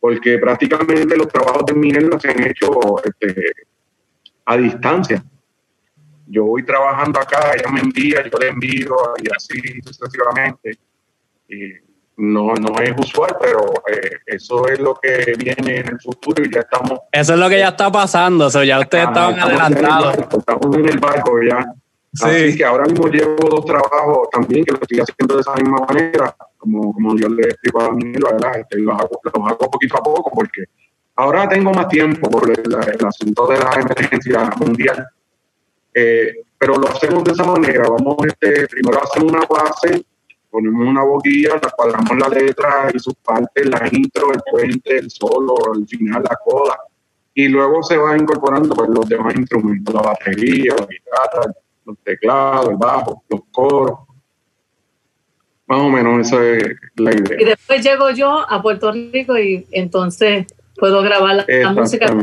Porque 0.00 0.38
prácticamente 0.38 1.16
los 1.16 1.28
trabajos 1.28 1.64
de 1.66 1.74
Minerva 1.74 2.18
se 2.20 2.30
han 2.30 2.42
hecho 2.42 2.70
este, 3.04 3.52
a 4.44 4.56
distancia 4.56 5.24
yo 6.26 6.44
voy 6.44 6.64
trabajando 6.64 7.20
acá, 7.20 7.52
ella 7.54 7.70
me 7.70 7.80
envía, 7.80 8.22
yo 8.28 8.38
le 8.38 8.48
envío 8.48 8.96
y 9.22 9.28
así 9.34 9.80
sucesivamente. 9.82 10.78
Y 11.48 11.72
no, 12.16 12.54
no 12.54 12.74
es 12.80 12.92
usual, 12.98 13.36
pero 13.40 13.74
eh, 13.88 14.10
eso 14.26 14.66
es 14.68 14.80
lo 14.80 14.94
que 14.94 15.34
viene 15.38 15.80
en 15.80 15.88
el 15.88 16.00
futuro 16.00 16.42
y 16.44 16.52
ya 16.52 16.60
estamos. 16.60 17.00
Eso 17.12 17.34
es 17.34 17.38
lo 17.38 17.48
que 17.48 17.58
ya 17.58 17.68
está 17.68 17.92
pasando, 17.92 18.46
o 18.46 18.50
sea, 18.50 18.64
ya 18.64 18.80
ustedes 18.80 19.06
estaban 19.06 19.38
adelantados. 19.38 20.16
Estamos 20.18 20.76
en 20.76 20.88
el 20.88 20.98
barco 20.98 21.42
ya. 21.42 21.64
Sí. 22.14 22.24
Así 22.24 22.56
que 22.56 22.64
ahora 22.64 22.84
mismo 22.84 23.08
llevo 23.08 23.48
dos 23.50 23.66
trabajos 23.66 24.30
también 24.32 24.64
que 24.64 24.72
lo 24.72 24.78
estoy 24.80 25.00
haciendo 25.00 25.34
de 25.34 25.40
esa 25.42 25.54
misma 25.54 25.84
manera, 25.86 26.34
como, 26.56 26.94
como 26.94 27.16
yo 27.16 27.28
le 27.28 27.42
explico 27.42 27.82
a 27.82 27.92
mí, 27.92 28.12
¿verdad? 28.12 28.60
Este, 28.60 28.78
los, 28.78 28.98
hago, 28.98 29.20
los 29.22 29.34
hago 29.34 29.70
poquito 29.70 29.98
a 29.98 30.02
poco 30.02 30.30
porque 30.34 30.64
ahora 31.16 31.46
tengo 31.46 31.72
más 31.72 31.88
tiempo 31.88 32.30
por 32.30 32.50
el, 32.50 32.64
el 32.64 33.06
asunto 33.06 33.46
de 33.48 33.58
la 33.58 33.70
emergencia 33.74 34.50
mundial 34.56 35.06
eh, 35.98 36.44
pero 36.58 36.76
lo 36.76 36.88
hacemos 36.88 37.24
de 37.24 37.32
esa 37.32 37.44
manera. 37.44 37.88
Vamos, 37.88 38.16
este, 38.26 38.68
primero 38.68 39.02
hacemos 39.02 39.32
una 39.32 39.46
base, 39.48 40.04
ponemos 40.50 40.86
una 40.86 41.02
boquilla, 41.02 41.54
la 41.54 41.70
cuadramos 41.70 42.18
la 42.18 42.28
letra 42.28 42.90
y 42.92 42.98
sus 42.98 43.14
partes, 43.14 43.66
la 43.66 43.88
intro, 43.90 44.30
el 44.30 44.42
puente, 44.50 44.98
el 44.98 45.10
solo, 45.10 45.54
el 45.74 45.88
final, 45.88 46.22
la 46.22 46.36
coda. 46.44 46.78
Y 47.32 47.48
luego 47.48 47.82
se 47.82 47.96
va 47.96 48.14
incorporando 48.14 48.74
pues, 48.74 48.90
los 48.90 49.08
demás 49.08 49.34
instrumentos, 49.36 49.94
la 49.94 50.02
batería, 50.02 50.74
la 50.78 50.86
guitarra, 50.86 51.54
los 51.86 51.96
teclados, 52.04 52.68
el 52.68 52.76
bajo, 52.76 53.22
los 53.30 53.40
coros. 53.50 54.00
Más 55.68 55.80
o 55.80 55.88
menos 55.88 56.26
esa 56.26 56.46
es 56.46 56.76
la 56.96 57.12
idea. 57.12 57.40
Y 57.40 57.44
después 57.46 57.82
llego 57.82 58.10
yo 58.10 58.44
a 58.46 58.60
Puerto 58.60 58.92
Rico 58.92 59.38
y 59.38 59.66
entonces 59.72 60.46
puedo 60.76 61.00
grabar 61.00 61.46
la, 61.48 61.72
música, 61.72 62.14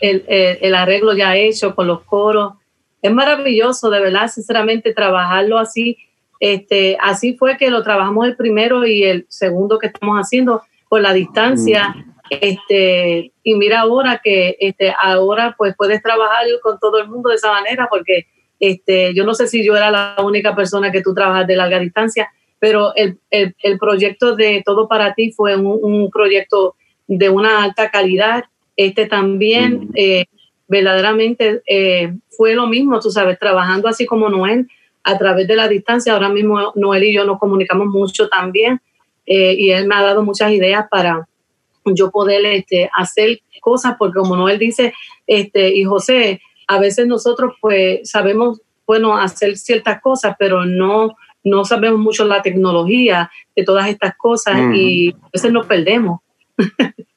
el, 0.00 0.24
el, 0.28 0.74
arreglo 0.76 1.12
ya 1.12 1.36
hecho 1.36 1.74
con 1.74 1.88
los 1.88 2.02
coros 2.02 2.59
es 3.02 3.12
maravilloso, 3.12 3.90
de 3.90 4.00
verdad, 4.00 4.28
sinceramente, 4.28 4.92
trabajarlo 4.92 5.58
así. 5.58 5.98
Este, 6.38 6.96
así 7.00 7.34
fue 7.34 7.56
que 7.56 7.70
lo 7.70 7.82
trabajamos 7.82 8.26
el 8.26 8.36
primero 8.36 8.86
y 8.86 9.04
el 9.04 9.26
segundo 9.28 9.78
que 9.78 9.88
estamos 9.88 10.16
haciendo 10.18 10.62
por 10.88 11.00
la 11.00 11.12
distancia. 11.12 11.94
Este, 12.30 13.32
y 13.42 13.54
mira 13.56 13.80
ahora 13.80 14.20
que 14.22 14.56
este, 14.60 14.94
ahora 15.00 15.54
pues 15.58 15.74
puedes 15.76 16.02
trabajar 16.02 16.44
con 16.62 16.78
todo 16.78 16.98
el 17.00 17.08
mundo 17.08 17.30
de 17.30 17.36
esa 17.36 17.50
manera, 17.50 17.88
porque 17.90 18.26
este, 18.60 19.14
yo 19.14 19.24
no 19.24 19.34
sé 19.34 19.48
si 19.48 19.64
yo 19.64 19.76
era 19.76 19.90
la 19.90 20.16
única 20.22 20.54
persona 20.54 20.92
que 20.92 21.02
tú 21.02 21.14
trabajas 21.14 21.46
de 21.46 21.56
larga 21.56 21.78
distancia, 21.78 22.30
pero 22.58 22.94
el, 22.94 23.18
el, 23.30 23.56
el 23.62 23.78
proyecto 23.78 24.36
de 24.36 24.62
Todo 24.64 24.86
para 24.86 25.14
ti 25.14 25.32
fue 25.32 25.56
un, 25.56 25.78
un, 25.82 26.10
proyecto 26.10 26.76
de 27.08 27.30
una 27.30 27.64
alta 27.64 27.90
calidad. 27.90 28.44
Este 28.76 29.06
también 29.06 29.88
eh, 29.94 30.26
verdaderamente 30.70 31.62
eh, 31.66 32.14
fue 32.30 32.54
lo 32.54 32.68
mismo, 32.68 33.00
tú 33.00 33.10
sabes, 33.10 33.38
trabajando 33.38 33.88
así 33.88 34.06
como 34.06 34.28
Noel 34.28 34.68
a 35.02 35.18
través 35.18 35.48
de 35.48 35.56
la 35.56 35.66
distancia. 35.66 36.12
Ahora 36.12 36.28
mismo 36.28 36.72
Noel 36.76 37.04
y 37.04 37.12
yo 37.12 37.24
nos 37.24 37.40
comunicamos 37.40 37.88
mucho 37.88 38.28
también 38.28 38.80
eh, 39.26 39.54
y 39.58 39.72
él 39.72 39.88
me 39.88 39.96
ha 39.96 40.02
dado 40.02 40.22
muchas 40.22 40.52
ideas 40.52 40.86
para 40.88 41.28
yo 41.84 42.12
poder 42.12 42.46
este, 42.46 42.88
hacer 42.96 43.40
cosas, 43.60 43.96
porque 43.98 44.20
como 44.20 44.36
Noel 44.36 44.60
dice, 44.60 44.94
este, 45.26 45.74
y 45.74 45.82
José, 45.82 46.40
a 46.68 46.78
veces 46.78 47.08
nosotros 47.08 47.54
pues 47.60 48.08
sabemos, 48.08 48.62
bueno, 48.86 49.16
hacer 49.16 49.56
ciertas 49.56 50.00
cosas, 50.00 50.36
pero 50.38 50.66
no, 50.66 51.16
no 51.42 51.64
sabemos 51.64 51.98
mucho 51.98 52.24
la 52.24 52.42
tecnología 52.42 53.28
de 53.56 53.64
todas 53.64 53.88
estas 53.88 54.14
cosas 54.16 54.56
y 54.72 55.10
a 55.10 55.28
veces 55.32 55.52
nos 55.52 55.66
perdemos. 55.66 56.20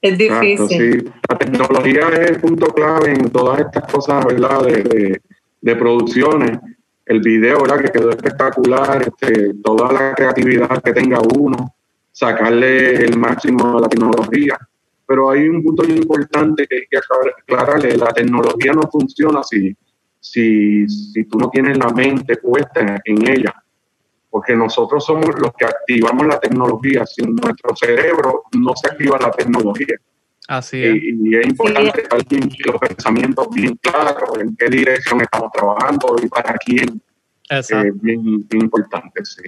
es 0.00 0.18
difícil. 0.18 1.02
sí. 1.02 1.10
La 1.28 1.38
tecnología 1.38 2.08
es 2.12 2.30
el 2.30 2.40
punto 2.40 2.66
clave 2.68 3.12
en 3.12 3.30
todas 3.30 3.60
estas 3.60 3.90
cosas, 3.90 4.24
¿verdad? 4.24 4.62
De, 4.64 4.82
de, 4.82 5.20
de 5.60 5.76
producciones. 5.76 6.58
El 7.06 7.20
video, 7.20 7.62
¿verdad? 7.62 7.80
Que 7.80 7.90
quedó 7.90 8.10
espectacular, 8.10 9.02
este, 9.02 9.54
toda 9.64 9.90
la 9.92 10.14
creatividad 10.14 10.82
que 10.82 10.92
tenga 10.92 11.20
uno, 11.36 11.74
sacarle 12.12 12.96
el 12.96 13.18
máximo 13.18 13.78
a 13.78 13.80
la 13.80 13.88
tecnología. 13.88 14.58
Pero 15.06 15.30
hay 15.30 15.48
un 15.48 15.62
punto 15.62 15.84
importante 15.84 16.66
que 16.66 16.76
hay 16.76 16.86
que 16.90 16.98
aclararle, 16.98 17.96
la 17.96 18.12
tecnología 18.12 18.74
no 18.74 18.82
funciona 18.90 19.42
si, 19.42 19.74
si, 20.20 20.86
si 20.86 21.24
tú 21.24 21.38
no 21.38 21.48
tienes 21.48 21.78
la 21.78 21.88
mente 21.88 22.36
puesta 22.36 23.00
en 23.02 23.26
ella 23.26 23.54
porque 24.38 24.54
nosotros 24.54 25.04
somos 25.04 25.36
los 25.40 25.52
que 25.58 25.64
activamos 25.64 26.24
la 26.24 26.38
tecnología. 26.38 27.04
Sin 27.04 27.34
nuestro 27.34 27.74
cerebro 27.74 28.44
no 28.56 28.72
se 28.76 28.86
activa 28.86 29.18
la 29.20 29.32
tecnología. 29.32 29.96
Así 30.46 30.80
es. 30.84 30.94
Y, 30.94 31.28
y 31.28 31.36
es 31.36 31.46
importante 31.48 32.04
que 32.04 32.70
los 32.70 32.78
pensamientos 32.80 33.48
bien 33.52 33.76
claros, 33.82 34.38
en 34.38 34.54
qué 34.54 34.68
dirección 34.68 35.22
estamos 35.22 35.50
trabajando 35.50 36.14
y 36.22 36.28
para 36.28 36.54
quién. 36.54 37.02
Exacto. 37.50 37.88
Eh, 37.88 37.92
bien, 38.00 38.46
bien 38.48 38.62
importante, 38.62 39.24
sí. 39.24 39.42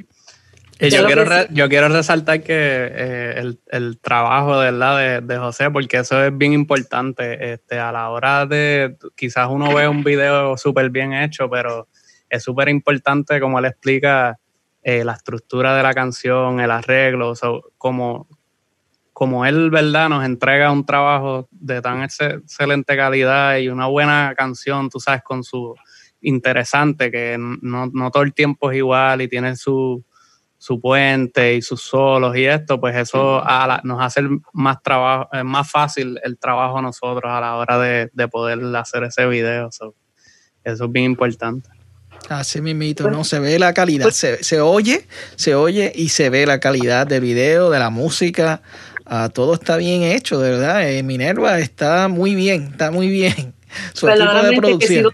Y 0.80 0.90
yo, 0.90 1.06
quiero 1.06 1.24
re, 1.24 1.46
yo 1.50 1.68
quiero 1.68 1.88
resaltar 1.88 2.42
que 2.42 2.56
eh, 2.56 3.34
el, 3.36 3.60
el, 3.68 4.00
trabajo 4.00 4.58
de, 4.58 4.72
¿verdad? 4.72 4.98
De, 4.98 5.20
de, 5.20 5.38
José, 5.38 5.70
porque 5.70 5.98
eso 5.98 6.24
es 6.24 6.36
bien 6.36 6.52
importante. 6.52 7.52
Este, 7.52 7.78
a 7.78 7.92
la 7.92 8.10
hora 8.10 8.44
de, 8.44 8.96
quizás 9.14 9.46
uno 9.50 9.72
ve 9.72 9.86
un 9.86 10.02
video 10.02 10.56
súper 10.56 10.90
bien 10.90 11.12
hecho, 11.12 11.48
pero 11.48 11.86
es 12.30 12.44
súper 12.44 12.68
importante, 12.68 13.40
como 13.40 13.58
él 13.58 13.66
explica, 13.66 14.38
eh, 14.82 15.04
la 15.04 15.12
estructura 15.12 15.76
de 15.76 15.82
la 15.82 15.92
canción, 15.92 16.60
el 16.60 16.70
arreglo, 16.70 17.34
so, 17.34 17.72
como, 17.76 18.28
como 19.12 19.44
él, 19.44 19.70
¿verdad? 19.70 20.08
Nos 20.08 20.24
entrega 20.24 20.72
un 20.72 20.86
trabajo 20.86 21.48
de 21.50 21.82
tan 21.82 22.02
excelente 22.02 22.96
calidad 22.96 23.58
y 23.58 23.68
una 23.68 23.86
buena 23.86 24.34
canción, 24.36 24.88
tú 24.88 24.98
sabes, 25.00 25.22
con 25.22 25.44
su 25.44 25.74
interesante, 26.22 27.10
que 27.10 27.36
no, 27.38 27.90
no 27.92 28.10
todo 28.10 28.22
el 28.22 28.34
tiempo 28.34 28.70
es 28.70 28.78
igual 28.78 29.22
y 29.22 29.28
tiene 29.28 29.56
su, 29.56 30.04
su 30.60 30.78
puente 30.78 31.54
y 31.54 31.62
sus 31.62 31.80
solos 31.80 32.36
y 32.36 32.44
esto, 32.44 32.78
pues 32.78 32.94
eso 32.94 33.42
a 33.42 33.66
la, 33.66 33.80
nos 33.82 34.02
hace 34.02 34.22
más 34.52 34.82
trabajo, 34.82 35.28
más 35.44 35.70
fácil 35.70 36.20
el 36.22 36.38
trabajo 36.38 36.78
a 36.78 36.82
nosotros 36.82 37.32
a 37.32 37.40
la 37.40 37.56
hora 37.56 37.78
de, 37.78 38.10
de 38.12 38.28
poder 38.28 38.60
hacer 38.76 39.04
ese 39.04 39.26
video. 39.26 39.72
So, 39.72 39.94
eso 40.62 40.84
es 40.84 40.92
bien 40.92 41.06
importante. 41.06 41.79
Así 42.28 42.60
mismito, 42.60 43.10
¿no? 43.10 43.24
Se 43.24 43.40
ve 43.40 43.58
la 43.58 43.74
calidad, 43.74 44.10
se, 44.10 44.42
se, 44.44 44.60
oye, 44.60 45.06
se 45.36 45.54
oye 45.54 45.92
y 45.94 46.10
se 46.10 46.30
ve 46.30 46.46
la 46.46 46.60
calidad 46.60 47.06
del 47.06 47.22
video, 47.22 47.70
de 47.70 47.78
la 47.78 47.90
música. 47.90 48.62
Uh, 49.10 49.28
todo 49.28 49.54
está 49.54 49.76
bien 49.76 50.02
hecho, 50.02 50.38
de 50.38 50.50
verdad. 50.50 50.88
Eh, 50.88 51.02
Minerva 51.02 51.58
está 51.58 52.06
muy 52.06 52.36
bien, 52.36 52.68
está 52.72 52.92
muy 52.92 53.08
bien. 53.08 53.52
Su 53.94 54.08
equipo 54.08 54.42
de 54.42 54.56
producción. 54.56 55.12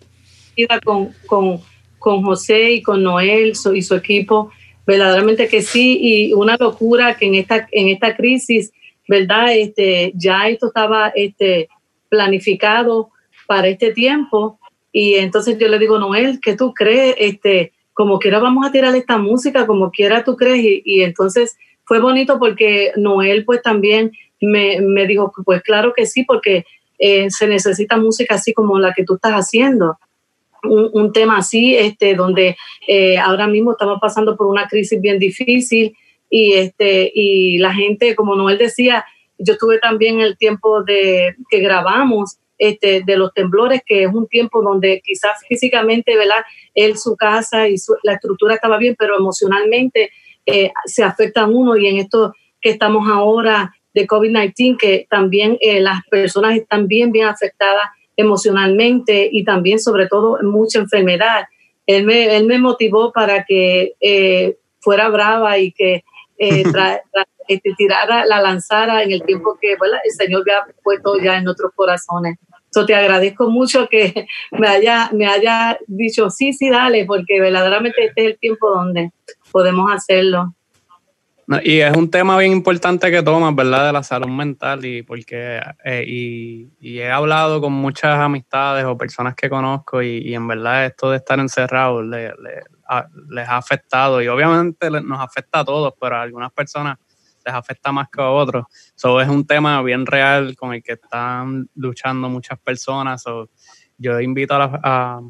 Que 0.54 0.66
con, 0.84 1.14
con, 1.26 1.60
con 1.98 2.22
José 2.22 2.72
y 2.72 2.82
con 2.82 3.02
Noel 3.02 3.52
y 3.74 3.82
su 3.82 3.94
equipo, 3.94 4.50
verdaderamente 4.86 5.48
que 5.48 5.60
sí, 5.60 5.98
y 6.00 6.32
una 6.32 6.56
locura 6.58 7.16
que 7.16 7.26
en 7.26 7.34
esta, 7.34 7.68
en 7.72 7.88
esta 7.88 8.16
crisis, 8.16 8.72
¿verdad? 9.08 9.54
Este, 9.54 10.12
ya 10.14 10.48
esto 10.48 10.68
estaba 10.68 11.08
este, 11.14 11.68
planificado 12.08 13.10
para 13.46 13.68
este 13.68 13.92
tiempo 13.92 14.58
y 14.98 15.16
entonces 15.16 15.58
yo 15.58 15.68
le 15.68 15.78
digo, 15.78 15.98
Noel, 15.98 16.40
¿qué 16.40 16.56
tú 16.56 16.72
crees? 16.72 17.16
Este, 17.18 17.74
como 17.92 18.18
quiera 18.18 18.38
vamos 18.38 18.66
a 18.66 18.72
tirar 18.72 18.96
esta 18.96 19.18
música, 19.18 19.66
como 19.66 19.90
quiera 19.90 20.24
tú 20.24 20.36
crees. 20.36 20.80
Y, 20.86 21.02
entonces 21.02 21.58
fue 21.84 22.00
bonito 22.00 22.38
porque 22.38 22.92
Noel 22.96 23.44
pues 23.44 23.60
también 23.60 24.12
me, 24.40 24.80
me 24.80 25.06
dijo, 25.06 25.34
pues 25.44 25.60
claro 25.60 25.92
que 25.94 26.06
sí, 26.06 26.24
porque 26.24 26.64
eh, 26.98 27.28
se 27.28 27.46
necesita 27.46 27.98
música 27.98 28.36
así 28.36 28.54
como 28.54 28.78
la 28.78 28.94
que 28.94 29.04
tú 29.04 29.16
estás 29.16 29.32
haciendo. 29.32 29.98
Un, 30.62 31.12
tema 31.12 31.36
así, 31.36 31.76
este, 31.76 32.14
donde 32.14 32.56
eh, 32.88 33.18
ahora 33.18 33.48
mismo 33.48 33.72
estamos 33.72 33.98
pasando 34.00 34.34
por 34.34 34.46
una 34.46 34.66
crisis 34.66 34.98
bien 34.98 35.18
difícil 35.18 35.94
y, 36.30 36.54
este, 36.54 37.12
y 37.14 37.58
la 37.58 37.74
gente, 37.74 38.16
como 38.16 38.34
Noel 38.34 38.56
decía, 38.56 39.04
yo 39.36 39.58
tuve 39.58 39.78
también 39.78 40.20
el 40.20 40.38
tiempo 40.38 40.82
de 40.82 41.36
que 41.50 41.60
grabamos 41.60 42.38
este, 42.58 43.02
de 43.04 43.16
los 43.16 43.32
temblores, 43.34 43.82
que 43.84 44.04
es 44.04 44.08
un 44.12 44.26
tiempo 44.26 44.62
donde 44.62 45.00
quizás 45.04 45.38
físicamente, 45.48 46.16
¿verdad? 46.16 46.44
Él, 46.74 46.96
su 46.96 47.16
casa 47.16 47.68
y 47.68 47.78
su, 47.78 47.94
la 48.02 48.14
estructura 48.14 48.54
estaba 48.54 48.78
bien, 48.78 48.96
pero 48.98 49.16
emocionalmente 49.16 50.10
eh, 50.46 50.72
se 50.84 51.02
afecta 51.02 51.42
a 51.42 51.46
uno 51.46 51.76
y 51.76 51.86
en 51.86 51.98
esto 51.98 52.32
que 52.60 52.70
estamos 52.70 53.08
ahora 53.08 53.74
de 53.94 54.06
COVID-19, 54.06 54.76
que 54.78 55.06
también 55.08 55.56
eh, 55.60 55.80
las 55.80 56.00
personas 56.10 56.56
están 56.56 56.86
bien, 56.86 57.12
bien 57.12 57.26
afectadas 57.26 57.88
emocionalmente 58.16 59.28
y 59.30 59.44
también 59.44 59.78
sobre 59.78 60.06
todo 60.06 60.38
mucha 60.42 60.78
enfermedad. 60.78 61.46
Él 61.86 62.04
me, 62.04 62.36
él 62.36 62.46
me 62.46 62.58
motivó 62.58 63.12
para 63.12 63.44
que 63.44 63.94
eh, 64.00 64.56
fuera 64.80 65.08
brava 65.08 65.58
y 65.58 65.72
que 65.72 66.04
eh, 66.38 66.62
tra, 66.72 67.00
tra, 67.12 67.26
este, 67.48 67.74
tirara, 67.76 68.26
la 68.26 68.40
lanzara 68.40 69.02
en 69.02 69.12
el 69.12 69.22
tiempo 69.22 69.56
que 69.60 69.76
bueno, 69.76 69.94
el 70.04 70.10
Señor 70.10 70.42
me 70.44 70.52
ha 70.52 70.66
puesto 70.82 71.18
ya 71.18 71.36
en 71.36 71.44
nuestros 71.44 71.72
corazones. 71.74 72.38
So, 72.76 72.84
te 72.84 72.94
agradezco 72.94 73.48
mucho 73.48 73.88
que 73.88 74.26
me 74.50 74.68
haya, 74.68 75.08
me 75.14 75.26
haya 75.26 75.78
dicho, 75.86 76.28
sí, 76.28 76.52
sí, 76.52 76.68
dale, 76.68 77.06
porque 77.06 77.40
verdaderamente 77.40 78.04
este 78.04 78.20
es 78.20 78.32
el 78.32 78.38
tiempo 78.38 78.68
donde 78.68 79.12
podemos 79.50 79.90
hacerlo. 79.90 80.54
Y 81.64 81.78
es 81.78 81.96
un 81.96 82.10
tema 82.10 82.36
bien 82.36 82.52
importante 82.52 83.10
que 83.10 83.22
tomas, 83.22 83.54
¿verdad? 83.54 83.86
De 83.86 83.92
la 83.94 84.02
salud 84.02 84.28
mental 84.28 84.84
y 84.84 85.02
porque 85.04 85.58
eh, 85.86 86.04
y, 86.06 86.68
he 86.98 87.10
hablado 87.10 87.62
con 87.62 87.72
muchas 87.72 88.18
amistades 88.18 88.84
o 88.84 88.98
personas 88.98 89.34
que 89.34 89.48
conozco 89.48 90.02
y, 90.02 90.34
en 90.34 90.46
verdad 90.46 90.84
esto 90.84 91.10
de 91.10 91.16
estar 91.16 91.38
encerrado 91.38 92.02
le, 92.02 92.26
le, 92.26 92.62
a, 92.90 93.06
les 93.30 93.48
ha 93.48 93.56
afectado 93.56 94.20
y 94.20 94.28
obviamente 94.28 94.90
nos 94.90 95.20
afecta 95.20 95.60
a 95.60 95.64
todos, 95.64 95.94
pero 95.98 96.16
algunas 96.16 96.52
personas 96.52 96.98
les 97.46 97.54
afecta 97.54 97.92
más 97.92 98.08
que 98.10 98.20
a 98.20 98.30
otros. 98.30 98.66
So, 98.94 99.20
es 99.20 99.28
un 99.28 99.46
tema 99.46 99.80
bien 99.82 100.04
real 100.04 100.56
con 100.56 100.74
el 100.74 100.82
que 100.82 100.92
están 100.92 101.68
luchando 101.76 102.28
muchas 102.28 102.58
personas. 102.58 103.22
So, 103.22 103.48
yo 103.96 104.20
invito 104.20 104.54
a, 104.54 104.58
la, 104.58 104.80
a, 104.82 105.20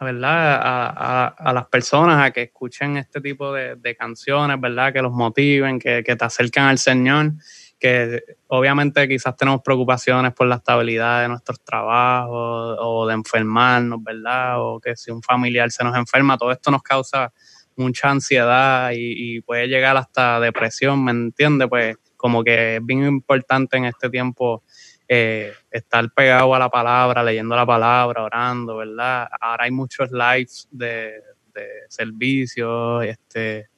¿verdad? 0.00 1.34
A, 1.38 1.52
las 1.52 1.66
personas 1.66 2.24
a 2.24 2.30
que 2.30 2.42
escuchen 2.42 2.96
este 2.96 3.20
tipo 3.20 3.52
de, 3.52 3.96
canciones, 3.98 4.60
¿verdad? 4.60 4.92
Que 4.92 5.02
los 5.02 5.12
motiven, 5.12 5.78
que, 5.78 6.02
que, 6.04 6.16
te 6.16 6.24
acerquen 6.24 6.64
al 6.64 6.78
Señor, 6.78 7.32
que 7.78 8.22
obviamente 8.46 9.06
quizás 9.08 9.36
tenemos 9.36 9.60
preocupaciones 9.62 10.32
por 10.32 10.46
la 10.46 10.56
estabilidad 10.56 11.22
de 11.22 11.28
nuestros 11.28 11.62
trabajos 11.62 12.76
o 12.80 13.06
de 13.06 13.14
enfermarnos, 13.14 14.02
¿verdad? 14.02 14.62
O 14.62 14.80
que 14.80 14.96
si 14.96 15.10
un 15.10 15.22
familiar 15.22 15.70
se 15.70 15.84
nos 15.84 15.96
enferma, 15.96 16.38
todo 16.38 16.52
esto 16.52 16.70
nos 16.70 16.82
causa 16.82 17.32
mucha 17.76 18.10
ansiedad 18.10 18.90
y, 18.94 19.40
puede 19.42 19.68
llegar 19.68 19.96
hasta 19.96 20.40
depresión, 20.40 21.04
¿me 21.04 21.12
entiendes? 21.12 21.68
Pues 21.68 21.96
como 22.16 22.42
que 22.42 22.76
es 22.76 22.84
bien 22.84 23.04
importante 23.06 23.76
en 23.76 23.84
este 23.84 24.10
tiempo 24.10 24.62
eh, 25.08 25.52
estar 25.70 26.10
pegado 26.12 26.54
a 26.54 26.58
la 26.58 26.68
palabra, 26.68 27.22
leyendo 27.22 27.54
la 27.54 27.66
palabra, 27.66 28.22
orando, 28.22 28.76
¿verdad? 28.76 29.28
Ahora 29.40 29.64
hay 29.64 29.70
muchos 29.70 30.10
lives 30.10 30.68
de, 30.70 31.22
de 31.54 31.66
servicios, 31.88 33.04
este, 33.04 33.68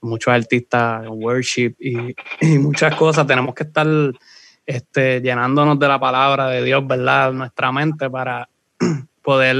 muchos 0.00 0.32
artistas 0.32 1.06
worship 1.08 1.74
y, 1.78 2.14
y, 2.40 2.58
muchas 2.58 2.94
cosas. 2.96 3.26
Tenemos 3.26 3.54
que 3.54 3.62
estar 3.62 3.86
este, 4.66 5.20
llenándonos 5.20 5.78
de 5.78 5.88
la 5.88 5.98
palabra 5.98 6.48
de 6.48 6.62
Dios, 6.62 6.86
¿verdad? 6.86 7.32
Nuestra 7.32 7.72
mente 7.72 8.10
para 8.10 8.48
poder 9.24 9.56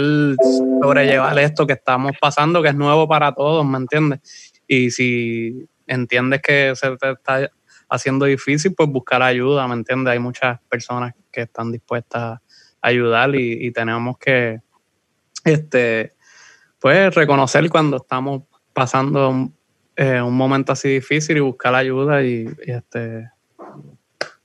sobrellevar 0.80 1.38
esto 1.38 1.66
que 1.66 1.72
estamos 1.72 2.12
pasando, 2.20 2.62
que 2.62 2.68
es 2.68 2.74
nuevo 2.76 3.08
para 3.08 3.32
todos, 3.32 3.64
¿me 3.66 3.78
entiendes? 3.78 4.20
Y 4.68 4.90
si 4.90 5.66
entiendes 5.86 6.42
que 6.42 6.72
se 6.76 6.96
te 6.98 7.12
está 7.12 7.50
haciendo 7.88 8.26
difícil, 8.26 8.74
pues 8.74 8.88
buscar 8.90 9.22
ayuda, 9.22 9.66
¿me 9.66 9.74
entiendes? 9.74 10.12
Hay 10.12 10.18
muchas 10.18 10.60
personas 10.68 11.14
que 11.32 11.42
están 11.42 11.72
dispuestas 11.72 12.22
a 12.22 12.42
ayudar 12.82 13.34
y, 13.34 13.66
y 13.66 13.70
tenemos 13.72 14.18
que, 14.18 14.60
este, 15.44 16.14
pues, 16.78 17.14
reconocer 17.14 17.68
cuando 17.70 17.96
estamos 17.96 18.42
pasando 18.74 19.30
un, 19.30 19.54
eh, 19.96 20.20
un 20.20 20.34
momento 20.36 20.72
así 20.72 20.88
difícil 20.90 21.38
y 21.38 21.40
buscar 21.40 21.74
ayuda 21.74 22.22
y, 22.22 22.46
y, 22.66 22.70
este, 22.70 23.30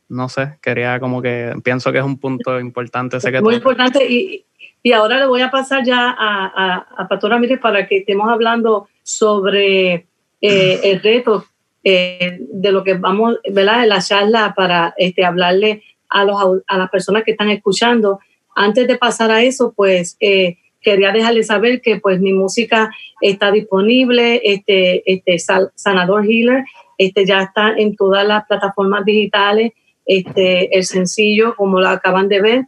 no 0.08 0.30
sé, 0.30 0.58
quería 0.62 1.00
como 1.00 1.22
que, 1.22 1.54
pienso 1.64 1.92
que 1.92 1.98
es 2.00 2.04
un 2.06 2.18
punto 2.20 2.60
importante. 2.60 3.20
Sé 3.20 3.32
que 3.32 3.42
Muy 3.42 3.54
tú- 3.54 3.58
importante 3.58 4.06
y, 4.10 4.46
y 4.82 4.94
ahora 4.94 5.20
le 5.20 5.28
voy 5.28 5.42
a 5.42 5.52
pasar 5.52 5.84
ya 5.84 6.10
a, 6.10 6.46
a, 6.46 6.88
a 6.98 7.08
Pastor 7.08 7.32
para 7.60 7.88
que 7.88 7.98
estemos 7.98 8.30
hablando 8.30 8.88
sobre 9.04 10.08
eh, 10.42 10.80
el 10.84 11.02
reto 11.02 11.46
eh, 11.84 12.38
de 12.40 12.72
lo 12.72 12.84
que 12.84 12.94
vamos, 12.94 13.38
¿verdad? 13.52 13.84
En 13.84 13.90
la 13.90 14.02
charla 14.02 14.54
para 14.56 14.94
este, 14.98 15.26
hablarle 15.26 15.84
a, 16.10 16.24
los, 16.24 16.62
a 16.68 16.78
las 16.78 16.90
personas 16.90 17.24
que 17.24 17.32
están 17.32 17.50
escuchando. 17.50 18.20
Antes 18.56 18.88
de 18.88 18.98
pasar 18.98 19.32
a 19.32 19.44
eso, 19.44 19.74
pues 19.76 20.18
eh, 20.20 20.58
quería 20.82 21.12
dejarles 21.12 21.48
saber 21.48 21.82
que 21.82 22.00
pues 22.00 22.20
mi 22.20 22.34
música 22.34 22.92
está 23.22 23.52
disponible, 23.52 24.42
este, 24.44 25.04
este 25.12 25.38
Sanador 25.76 26.26
Healer, 26.26 26.64
este 26.98 27.26
ya 27.26 27.42
está 27.42 27.74
en 27.78 27.96
todas 27.96 28.26
las 28.26 28.46
plataformas 28.46 29.06
digitales, 29.06 29.74
este, 30.06 30.76
el 30.76 30.86
sencillo, 30.86 31.56
como 31.56 31.80
lo 31.80 31.88
acaban 31.88 32.28
de 32.28 32.42
ver, 32.42 32.66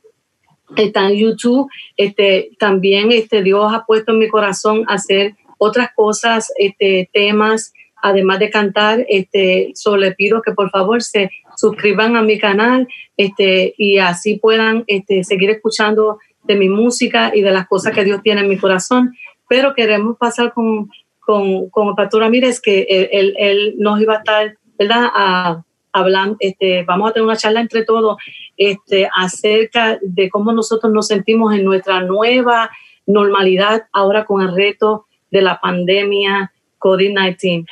está 0.76 1.08
en 1.08 1.18
YouTube. 1.18 1.70
Este, 1.98 2.52
también 2.60 3.12
este, 3.12 3.42
Dios 3.44 3.74
ha 3.74 3.86
puesto 3.86 4.12
en 4.12 4.20
mi 4.20 4.28
corazón 4.28 4.84
hacer 4.88 5.36
otras 5.58 5.90
cosas, 5.96 6.52
este, 6.58 7.10
temas, 7.14 7.74
además 8.02 8.40
de 8.40 8.50
cantar. 8.50 9.06
Este, 9.10 9.72
solo 9.76 9.98
le 9.98 10.12
pido 10.14 10.42
que 10.42 10.54
por 10.54 10.70
favor 10.70 11.02
se 11.04 11.30
suscriban 11.56 12.16
a 12.16 12.24
mi 12.24 12.40
canal 12.40 12.88
este, 13.18 13.76
y 13.78 14.00
así 14.00 14.38
puedan 14.38 14.84
este, 14.88 15.24
seguir 15.24 15.50
escuchando 15.52 16.18
de 16.44 16.56
mi 16.56 16.70
música 16.70 17.32
y 17.36 17.42
de 17.42 17.52
las 17.52 17.68
cosas 17.68 17.94
que 17.94 18.04
Dios 18.04 18.22
tiene 18.24 18.42
en 18.42 18.50
mi 18.50 18.58
corazón. 18.58 19.16
Pero 19.48 19.76
queremos 19.76 20.18
pasar 20.18 20.54
con, 20.54 20.90
con, 21.20 21.70
con 21.70 21.90
el 21.90 21.96
Pastor 21.96 22.22
Ramírez, 22.22 22.60
que 22.60 22.88
él, 23.12 23.36
él- 23.38 23.76
nos 23.78 24.02
iba 24.02 24.16
a 24.16 24.18
estar, 24.18 24.58
¿verdad? 24.80 25.10
A, 25.14 25.64
hablando, 25.94 26.38
este, 26.40 26.84
vamos 26.84 27.10
a 27.10 27.14
tener 27.14 27.26
una 27.26 27.38
charla 27.38 27.62
entre 27.62 27.84
todos 27.84 28.18
este, 28.58 29.10
acerca 29.16 30.00
de 30.02 30.30
cómo 30.30 30.52
nosotros 30.54 30.92
nos 30.92 31.08
sentimos 31.08 31.54
en 31.54 31.64
nuestra 31.64 32.02
nueva 32.02 32.70
normalidad 33.06 33.84
ahora 33.92 34.26
con 34.26 34.42
el 34.42 34.56
reto 34.56 35.06
de 35.30 35.42
la 35.42 35.60
pandemia 35.60 36.52
COVID-19. 36.80 37.66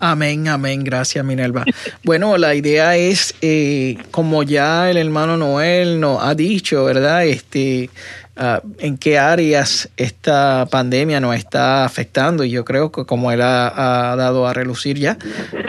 Amén, 0.00 0.46
amén. 0.48 0.84
Gracias, 0.84 1.24
Minerva. 1.24 1.64
Bueno, 2.04 2.36
la 2.38 2.54
idea 2.54 2.96
es, 2.96 3.34
eh, 3.42 3.98
como 4.10 4.42
ya 4.42 4.90
el 4.90 4.96
hermano 4.96 5.36
Noel 5.36 6.00
nos 6.00 6.22
ha 6.22 6.34
dicho, 6.34 6.84
¿verdad? 6.84 7.26
Este, 7.26 7.90
ah, 8.38 8.62
en 8.78 8.96
qué 8.96 9.18
áreas 9.18 9.88
esta 9.96 10.66
pandemia 10.70 11.20
nos 11.20 11.36
está 11.36 11.84
afectando. 11.84 12.44
Y 12.44 12.50
yo 12.50 12.64
creo 12.64 12.90
que 12.90 13.04
como 13.04 13.30
él 13.32 13.42
ha, 13.42 14.12
ha 14.12 14.16
dado 14.16 14.46
a 14.46 14.54
relucir 14.54 14.98
ya, 14.98 15.18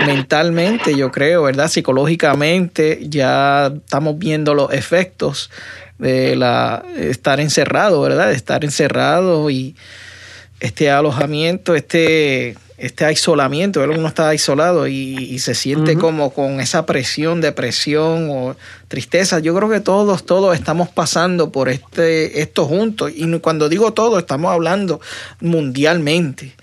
mentalmente, 0.06 0.96
yo 0.96 1.12
creo, 1.12 1.44
¿verdad? 1.44 1.68
Psicológicamente, 1.68 3.00
ya 3.10 3.72
estamos 3.76 4.18
viendo 4.18 4.54
los 4.54 4.72
efectos 4.72 5.50
de 5.98 6.36
la 6.36 6.84
estar 6.96 7.40
encerrado, 7.40 8.02
¿verdad? 8.02 8.30
De 8.30 8.36
estar 8.36 8.64
encerrado 8.64 9.50
y 9.50 9.76
este 10.60 10.90
alojamiento, 10.90 11.76
este, 11.76 12.56
este 12.80 13.06
aislamiento, 13.06 13.84
uno 13.84 14.08
está 14.08 14.30
aislado 14.30 14.88
y, 14.88 15.18
y 15.18 15.40
se 15.40 15.54
siente 15.54 15.96
como 15.96 16.32
con 16.34 16.60
esa 16.60 16.86
presión, 16.86 17.42
depresión 17.42 18.30
o 18.32 18.56
tristeza. 18.88 19.40
Yo 19.40 19.56
creo 19.56 19.70
que 19.70 19.80
todos, 19.80 20.26
todos 20.26 20.56
estamos 20.56 20.90
pasando 20.90 21.52
por 21.52 21.70
este, 21.70 22.42
esto 22.42 22.66
juntos. 22.66 23.12
Y 23.16 23.28
cuando 23.40 23.70
digo 23.70 23.94
todo, 23.94 24.18
estamos 24.18 24.52
hablando 24.52 25.02
mundialmente. 25.40 26.56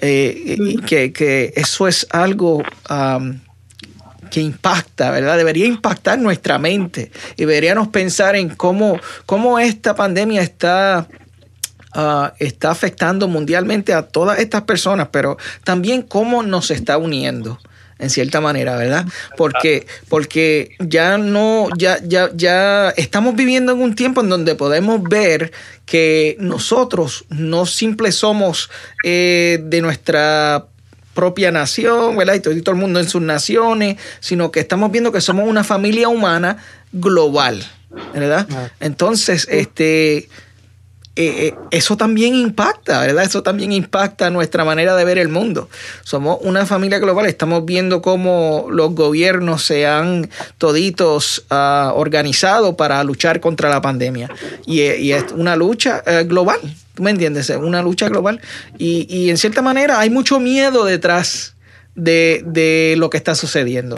Eh, 0.00 0.56
y 0.58 0.76
que, 0.78 1.12
que 1.12 1.52
eso 1.56 1.88
es 1.88 2.06
algo 2.10 2.62
que 4.30 4.40
impacta, 4.40 5.10
¿verdad? 5.10 5.36
Debería 5.36 5.66
impactar 5.66 6.18
nuestra 6.18 6.58
mente 6.58 7.10
y 7.36 7.42
deberíamos 7.42 7.88
pensar 7.88 8.36
en 8.36 8.48
cómo, 8.48 8.98
cómo 9.26 9.58
esta 9.58 9.94
pandemia 9.94 10.42
está 10.42 11.06
ah, 11.94 12.34
está 12.38 12.70
afectando 12.70 13.28
mundialmente 13.28 13.92
a 13.94 14.02
todas 14.02 14.38
estas 14.38 14.62
personas, 14.62 15.08
pero 15.10 15.36
también 15.64 16.02
cómo 16.02 16.42
nos 16.42 16.70
está 16.70 16.98
uniendo 16.98 17.58
en 17.98 18.10
cierta 18.10 18.40
manera, 18.40 18.76
¿verdad? 18.76 19.06
Porque, 19.36 19.86
porque 20.08 20.76
ya 20.80 21.16
no, 21.16 21.68
ya, 21.76 21.98
ya, 22.02 22.30
ya 22.34 22.90
estamos 22.90 23.34
viviendo 23.36 23.72
en 23.72 23.80
un 23.80 23.94
tiempo 23.94 24.20
en 24.20 24.28
donde 24.28 24.54
podemos 24.54 25.02
ver 25.02 25.52
que 25.86 26.36
nosotros 26.40 27.24
no 27.28 27.66
simple 27.66 28.12
somos 28.12 28.70
eh, 29.04 29.60
de 29.62 29.80
nuestra 29.80 30.66
propia 31.14 31.52
nación, 31.52 32.16
¿verdad? 32.16 32.34
Y 32.34 32.40
todo, 32.40 32.54
y 32.54 32.62
todo 32.62 32.74
el 32.74 32.80
mundo 32.80 33.00
en 33.00 33.08
sus 33.08 33.22
naciones, 33.22 33.96
sino 34.20 34.50
que 34.50 34.60
estamos 34.60 34.90
viendo 34.90 35.12
que 35.12 35.20
somos 35.20 35.48
una 35.48 35.62
familia 35.62 36.08
humana 36.08 36.58
global, 36.92 37.64
¿verdad? 38.12 38.46
Ah. 38.50 38.70
Entonces, 38.80 39.46
este, 39.50 40.28
eh, 41.16 41.46
eh, 41.46 41.54
eso 41.70 41.96
también 41.96 42.34
impacta, 42.34 43.00
¿verdad? 43.00 43.22
Eso 43.22 43.44
también 43.44 43.70
impacta 43.72 44.30
nuestra 44.30 44.64
manera 44.64 44.96
de 44.96 45.04
ver 45.04 45.18
el 45.18 45.28
mundo. 45.28 45.68
Somos 46.02 46.38
una 46.40 46.66
familia 46.66 46.98
global, 46.98 47.26
estamos 47.26 47.64
viendo 47.64 48.02
cómo 48.02 48.66
los 48.70 48.94
gobiernos 48.96 49.62
se 49.62 49.86
han 49.86 50.28
toditos 50.58 51.44
ah, 51.50 51.92
organizado 51.94 52.76
para 52.76 53.04
luchar 53.04 53.38
contra 53.38 53.70
la 53.70 53.80
pandemia. 53.80 54.28
Y, 54.66 54.80
eh, 54.80 55.16
es 55.16 55.26
una 55.32 55.54
lucha 55.54 56.02
global, 56.24 56.58
¿tú 56.94 57.04
me 57.04 57.12
entiendes? 57.12 57.48
Es 57.48 57.58
una 57.58 57.80
lucha 57.80 58.08
global. 58.08 58.40
Y, 58.76 59.30
en 59.30 59.38
cierta 59.38 59.62
manera 59.62 60.00
hay 60.00 60.10
mucho 60.10 60.40
miedo 60.40 60.84
detrás 60.84 61.54
de, 61.94 62.42
de 62.44 62.96
lo 62.98 63.08
que 63.08 63.18
está 63.18 63.36
sucediendo. 63.36 63.96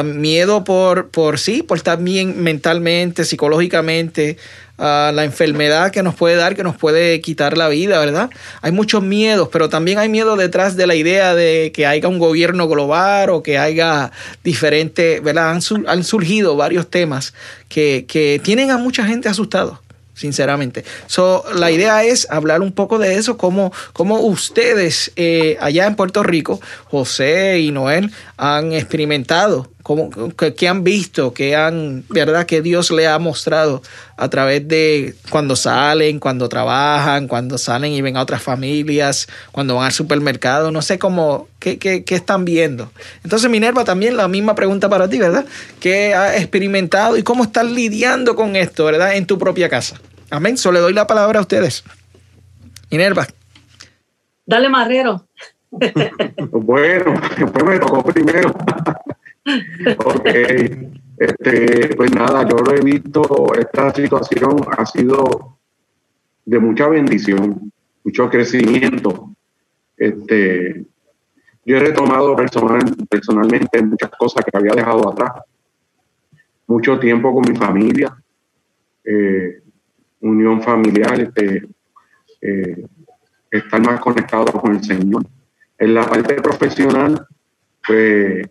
Miedo 0.00 0.64
por, 0.64 1.10
por 1.10 1.38
sí, 1.38 1.62
por 1.62 1.76
estar 1.76 1.98
bien 1.98 2.42
mentalmente, 2.42 3.24
psicológicamente, 3.24 4.38
la 4.78 5.24
enfermedad 5.24 5.92
que 5.92 6.02
nos 6.02 6.14
puede 6.14 6.36
dar, 6.36 6.56
que 6.56 6.64
nos 6.64 6.76
puede 6.76 7.20
quitar 7.20 7.56
la 7.56 7.68
vida, 7.68 7.98
¿verdad? 7.98 8.30
Hay 8.62 8.72
muchos 8.72 9.02
miedos, 9.02 9.48
pero 9.52 9.68
también 9.68 9.98
hay 9.98 10.08
miedo 10.08 10.36
detrás 10.36 10.76
de 10.76 10.86
la 10.86 10.94
idea 10.94 11.34
de 11.34 11.70
que 11.74 11.86
haya 11.86 12.08
un 12.08 12.18
gobierno 12.18 12.66
global 12.68 13.30
o 13.30 13.42
que 13.42 13.58
haya 13.58 14.10
diferentes, 14.42 15.22
¿verdad? 15.22 15.60
Han 15.86 16.04
surgido 16.04 16.56
varios 16.56 16.88
temas 16.88 17.34
que, 17.68 18.06
que 18.08 18.40
tienen 18.42 18.70
a 18.70 18.78
mucha 18.78 19.04
gente 19.04 19.28
asustada 19.28 19.80
sinceramente. 20.14 20.84
So, 21.06 21.44
la 21.54 21.70
idea 21.70 22.04
es 22.04 22.28
hablar 22.30 22.60
un 22.60 22.72
poco 22.72 22.98
de 22.98 23.16
eso, 23.16 23.36
cómo, 23.36 23.72
cómo 23.92 24.20
ustedes 24.20 25.10
eh, 25.16 25.56
allá 25.60 25.86
en 25.86 25.96
Puerto 25.96 26.22
Rico, 26.22 26.60
José 26.84 27.58
y 27.60 27.72
Noel, 27.72 28.12
han 28.36 28.72
experimentado, 28.72 29.70
cómo, 29.82 30.10
qué, 30.36 30.54
qué 30.54 30.68
han 30.68 30.84
visto, 30.84 31.34
qué 31.34 31.56
han, 31.56 32.04
verdad, 32.08 32.46
que 32.46 32.62
Dios 32.62 32.90
le 32.90 33.06
ha 33.06 33.18
mostrado 33.18 33.82
a 34.16 34.28
través 34.28 34.66
de 34.68 35.14
cuando 35.30 35.56
salen, 35.56 36.18
cuando 36.18 36.48
trabajan, 36.48 37.28
cuando 37.28 37.58
salen 37.58 37.92
y 37.92 38.02
ven 38.02 38.16
a 38.16 38.22
otras 38.22 38.42
familias, 38.42 39.28
cuando 39.50 39.76
van 39.76 39.86
al 39.86 39.92
supermercado, 39.92 40.70
no 40.70 40.82
sé 40.82 40.98
cómo, 40.98 41.48
qué, 41.58 41.78
qué, 41.78 42.04
qué 42.04 42.14
están 42.14 42.44
viendo. 42.44 42.92
Entonces, 43.24 43.50
Minerva, 43.50 43.84
también 43.84 44.16
la 44.16 44.28
misma 44.28 44.54
pregunta 44.54 44.88
para 44.88 45.08
ti, 45.08 45.18
¿verdad? 45.18 45.44
¿Qué 45.80 46.14
has 46.14 46.36
experimentado 46.36 47.16
y 47.16 47.22
cómo 47.22 47.44
estás 47.44 47.66
lidiando 47.66 48.36
con 48.36 48.56
esto, 48.56 48.84
¿verdad? 48.84 49.16
En 49.16 49.26
tu 49.26 49.38
propia 49.38 49.68
casa. 49.68 50.00
Amén. 50.30 50.56
Solo 50.56 50.78
le 50.78 50.80
doy 50.80 50.92
la 50.94 51.06
palabra 51.06 51.40
a 51.40 51.42
ustedes. 51.42 51.84
Minerva. 52.90 53.26
Dale, 54.46 54.68
Marrero. 54.68 55.26
Bueno, 56.50 57.14
pues 57.52 57.64
me 57.64 57.78
tocó 57.78 58.04
primero. 58.04 58.54
Ok. 59.98 60.26
Este, 61.18 61.94
pues 61.94 62.12
nada, 62.12 62.48
yo 62.48 62.56
lo 62.56 62.74
he 62.74 62.80
visto, 62.80 63.52
esta 63.54 63.94
situación 63.94 64.56
ha 64.76 64.84
sido 64.86 65.58
de 66.44 66.58
mucha 66.58 66.88
bendición, 66.88 67.72
mucho 68.02 68.28
crecimiento. 68.28 69.30
Este, 69.96 70.84
yo 71.64 71.76
he 71.76 71.80
retomado 71.80 72.34
personal, 72.34 72.80
personalmente 73.08 73.82
muchas 73.82 74.10
cosas 74.18 74.44
que 74.44 74.56
había 74.56 74.74
dejado 74.74 75.08
atrás. 75.08 75.32
Mucho 76.66 76.98
tiempo 76.98 77.32
con 77.32 77.44
mi 77.48 77.56
familia, 77.56 78.16
eh, 79.04 79.62
unión 80.20 80.62
familiar, 80.62 81.20
este, 81.20 81.68
eh, 82.40 82.84
estar 83.50 83.80
más 83.80 84.00
conectado 84.00 84.46
con 84.46 84.74
el 84.74 84.82
Señor. 84.82 85.24
En 85.78 85.94
la 85.94 86.04
parte 86.04 86.34
profesional, 86.36 87.26
pues, 87.86 88.48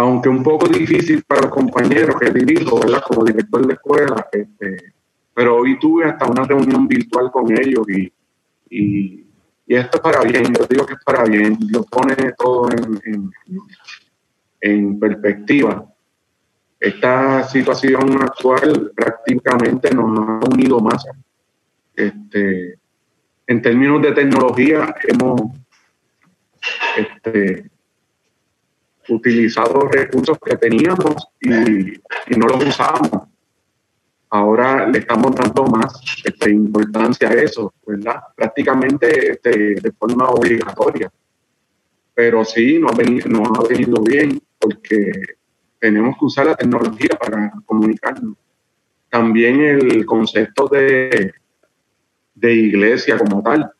aunque 0.00 0.28
un 0.28 0.44
poco 0.44 0.68
difícil 0.68 1.24
para 1.24 1.42
los 1.42 1.50
compañeros 1.50 2.14
que 2.20 2.30
dirijo. 2.30 2.80
Como 3.08 3.24
director 3.24 3.66
de 3.66 3.74
escuela, 3.74 4.28
este, 4.30 4.92
pero 5.34 5.56
hoy 5.56 5.76
tuve 5.80 6.04
hasta 6.04 6.26
una 6.26 6.44
reunión 6.44 6.86
virtual 6.86 7.30
con 7.32 7.50
ellos 7.50 7.84
y, 7.88 8.12
y, 8.70 9.26
y 9.66 9.74
esto 9.74 9.96
es 9.96 10.02
para 10.02 10.22
bien, 10.22 10.54
yo 10.54 10.66
digo 10.70 10.86
que 10.86 10.94
es 10.94 11.02
para 11.04 11.24
bien, 11.24 11.58
Dios 11.58 11.84
pone 11.90 12.14
todo 12.36 12.70
en, 12.70 13.00
en- 13.04 13.30
en 14.60 15.00
perspectiva, 15.00 15.84
esta 16.78 17.42
situación 17.44 18.22
actual 18.22 18.92
prácticamente 18.94 19.92
nos 19.94 20.16
ha 20.18 20.40
unido 20.48 20.78
más. 20.80 21.04
Este, 21.96 22.78
en 23.48 23.62
términos 23.62 24.00
de 24.02 24.12
tecnología, 24.12 24.94
hemos 25.08 25.40
este, 26.96 27.70
utilizado 29.08 29.80
recursos 29.88 30.38
que 30.44 30.56
teníamos 30.56 31.28
y, 31.40 31.52
y 31.52 32.36
no 32.36 32.46
los 32.46 32.64
usábamos. 32.64 33.28
Ahora 34.30 34.86
le 34.86 34.98
estamos 34.98 35.34
dando 35.34 35.64
más 35.64 36.00
este, 36.22 36.50
importancia 36.50 37.28
a 37.28 37.32
eso, 37.32 37.72
¿verdad? 37.86 38.20
Prácticamente 38.36 39.32
este, 39.32 39.74
de 39.74 39.92
forma 39.92 40.28
obligatoria. 40.28 41.10
Pero 42.14 42.44
sí, 42.44 42.78
nos 42.78 42.92
ha, 42.92 42.96
venido, 42.96 43.28
nos 43.28 43.58
ha 43.58 43.68
venido 43.68 44.02
bien 44.02 44.40
porque 44.58 45.12
tenemos 45.78 46.18
que 46.18 46.24
usar 46.24 46.46
la 46.46 46.56
tecnología 46.56 47.16
para 47.18 47.52
comunicarnos. 47.64 48.36
También 49.08 49.60
el 49.62 50.04
concepto 50.04 50.68
de, 50.68 51.32
de 52.34 52.52
iglesia 52.52 53.16
como 53.16 53.42
tal. 53.42 53.72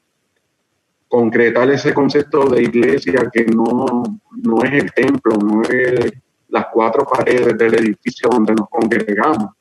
Concretar 1.09 1.71
ese 1.71 1.95
concepto 1.95 2.49
de 2.49 2.63
iglesia 2.63 3.31
que 3.33 3.47
no, 3.47 4.03
no 4.31 4.63
es 4.63 4.73
el 4.73 4.93
templo, 4.93 5.37
no 5.37 5.63
es 5.63 6.13
las 6.49 6.67
cuatro 6.73 7.07
paredes 7.07 7.57
del 7.57 7.75
edificio 7.75 8.29
donde 8.31 8.55
nos 8.55 8.69
congregamos. 8.69 9.53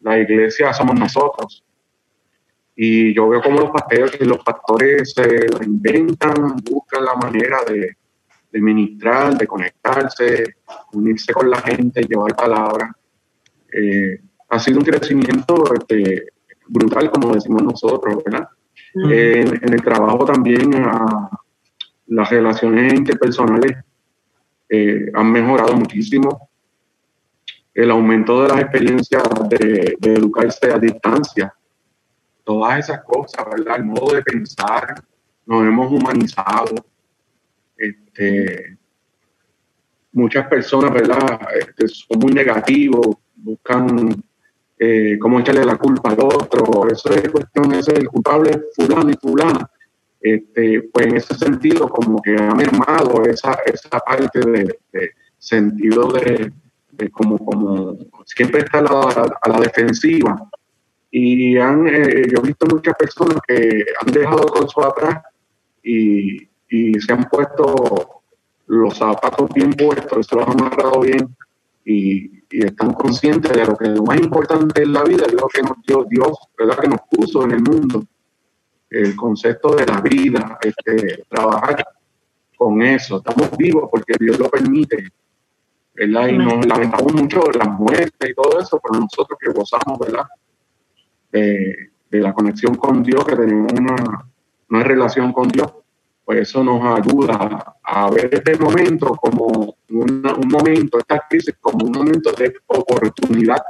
La 0.00 0.18
iglesia 0.18 0.72
somos 0.72 0.98
nosotros. 0.98 1.62
Y 2.76 3.14
yo 3.14 3.28
veo 3.28 3.40
como 3.40 3.60
los 3.60 3.70
pastores, 3.70 4.20
los 4.20 4.42
pastores 4.42 5.12
se 5.12 5.46
inventan, 5.64 6.56
buscan 6.56 7.04
la 7.04 7.14
manera 7.14 7.58
de, 7.66 7.96
de 8.54 8.60
ministrar, 8.60 9.36
de 9.36 9.46
conectarse, 9.48 10.56
unirse 10.92 11.32
con 11.32 11.50
la 11.50 11.60
gente, 11.60 12.02
llevar 12.02 12.36
palabras. 12.36 12.92
Eh, 13.72 14.20
ha 14.48 14.58
sido 14.60 14.78
un 14.78 14.84
crecimiento 14.84 15.74
este, 15.74 16.28
brutal, 16.68 17.10
como 17.10 17.34
decimos 17.34 17.64
nosotros, 17.64 18.22
¿verdad? 18.24 18.48
Eh, 19.10 19.40
en, 19.40 19.72
el 19.72 19.82
trabajo 19.82 20.24
también 20.24 20.70
las 22.06 22.30
relaciones 22.30 22.94
interpersonales 22.94 23.76
eh, 24.68 25.10
han 25.14 25.32
mejorado 25.32 25.74
muchísimo. 25.76 26.48
El 27.72 27.90
aumento 27.90 28.42
de 28.42 28.48
las 28.48 28.60
experiencias 28.60 29.22
de, 29.48 29.96
de 29.98 30.14
educarse 30.14 30.70
a 30.70 30.78
distancia, 30.78 31.52
todas 32.44 32.78
esas 32.78 33.02
cosas, 33.02 33.44
¿verdad? 33.50 33.78
El 33.78 33.84
modo 33.84 34.14
de 34.14 34.22
pensar, 34.22 34.94
nos 35.46 35.66
hemos 35.66 35.90
humanizado. 35.90 36.74
Este, 37.76 38.78
muchas 40.12 40.46
personas, 40.46 40.92
¿verdad? 40.92 41.40
Este, 41.58 41.88
son 41.88 42.18
muy 42.20 42.32
negativos, 42.32 43.16
buscan 43.34 44.22
eh, 44.78 45.18
cómo 45.20 45.40
echarle 45.40 45.64
la 45.64 45.76
culpa 45.76 46.10
al 46.10 46.20
otro, 46.20 46.88
eso 46.90 47.10
es 47.10 47.28
cuestión, 47.28 47.72
ese 47.72 47.92
es 47.92 47.98
el 48.00 48.08
culpable 48.08 48.64
fulano 48.74 49.10
y 49.10 49.14
fulana. 49.14 49.70
Este, 50.20 50.82
pues 50.92 51.06
en 51.06 51.16
ese 51.16 51.34
sentido 51.34 51.88
como 51.88 52.20
que 52.22 52.34
ha 52.34 52.54
mermado 52.54 53.24
esa, 53.24 53.58
esa 53.66 53.98
parte 53.98 54.40
de, 54.40 54.78
sentido 55.38 56.10
de, 56.12 56.50
de, 56.92 57.10
como, 57.10 57.38
como 57.38 57.98
siempre 58.24 58.60
está 58.60 58.78
a 58.78 59.48
la, 59.48 59.60
defensiva. 59.60 60.50
Y 61.10 61.58
han, 61.58 61.86
eh, 61.86 62.26
yo 62.32 62.38
he 62.38 62.46
visto 62.46 62.66
muchas 62.66 62.94
personas 62.96 63.38
que 63.46 63.84
han 64.00 64.12
dejado 64.12 64.46
todo 64.46 64.66
eso 64.66 64.84
atrás 64.84 65.22
y, 65.82 66.48
y 66.68 66.94
se 67.00 67.12
han 67.12 67.24
puesto 67.24 68.22
los 68.66 68.96
zapatos 68.96 69.50
bien 69.54 69.72
puestos, 69.72 70.26
se 70.26 70.34
los 70.34 70.48
han 70.48 70.60
amarrado 70.60 71.00
bien 71.00 71.36
y, 71.84 72.44
y 72.50 72.64
están 72.64 72.92
conscientes 72.94 73.52
de 73.52 73.64
lo 73.64 73.76
que 73.76 73.88
lo 73.88 74.02
más 74.04 74.18
importante 74.18 74.82
en 74.82 74.92
la 74.92 75.02
vida 75.02 75.24
es 75.26 75.32
lo 75.34 75.48
que 75.48 75.62
nos 75.62 75.82
dio 75.86 76.04
Dios, 76.08 76.38
¿verdad? 76.56 76.78
que 76.78 76.88
nos 76.88 77.00
puso 77.10 77.44
en 77.44 77.52
el 77.52 77.62
mundo. 77.62 78.04
El 78.88 79.16
concepto 79.16 79.74
de 79.74 79.86
la 79.86 80.00
vida, 80.00 80.58
este, 80.62 81.24
trabajar 81.28 81.84
con 82.56 82.80
eso. 82.82 83.18
Estamos 83.18 83.56
vivos 83.56 83.88
porque 83.90 84.14
Dios 84.18 84.38
lo 84.38 84.48
permite. 84.48 85.08
¿verdad? 85.94 86.28
Y 86.28 86.38
nos 86.38 86.66
lamentamos 86.66 87.12
mucho 87.12 87.42
la 87.52 87.66
muerte 87.66 88.30
y 88.30 88.34
todo 88.34 88.60
eso, 88.60 88.80
pero 88.82 89.00
nosotros 89.00 89.38
que 89.38 89.52
gozamos 89.52 89.98
¿verdad? 89.98 90.26
De, 91.30 91.90
de 92.10 92.20
la 92.20 92.32
conexión 92.32 92.76
con 92.76 93.02
Dios, 93.02 93.24
que 93.24 93.36
tenemos 93.36 93.72
una, 93.72 94.26
una 94.70 94.84
relación 94.84 95.32
con 95.32 95.48
Dios, 95.48 95.72
pues 96.24 96.48
eso 96.48 96.64
nos 96.64 96.82
ayuda 96.98 97.76
a 97.82 98.10
ver 98.10 98.30
este 98.32 98.56
momento 98.56 99.14
como 99.16 99.76
una, 99.90 100.34
un 100.34 100.48
momento, 100.48 100.98
esta 100.98 101.22
crisis 101.28 101.54
como 101.60 101.84
un 101.86 101.92
momento 101.92 102.32
de 102.32 102.54
oportunidad, 102.66 103.62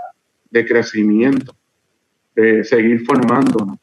de 0.51 0.65
crecimiento, 0.65 1.55
de 2.35 2.63
seguir 2.63 3.05
formándonos. 3.05 3.77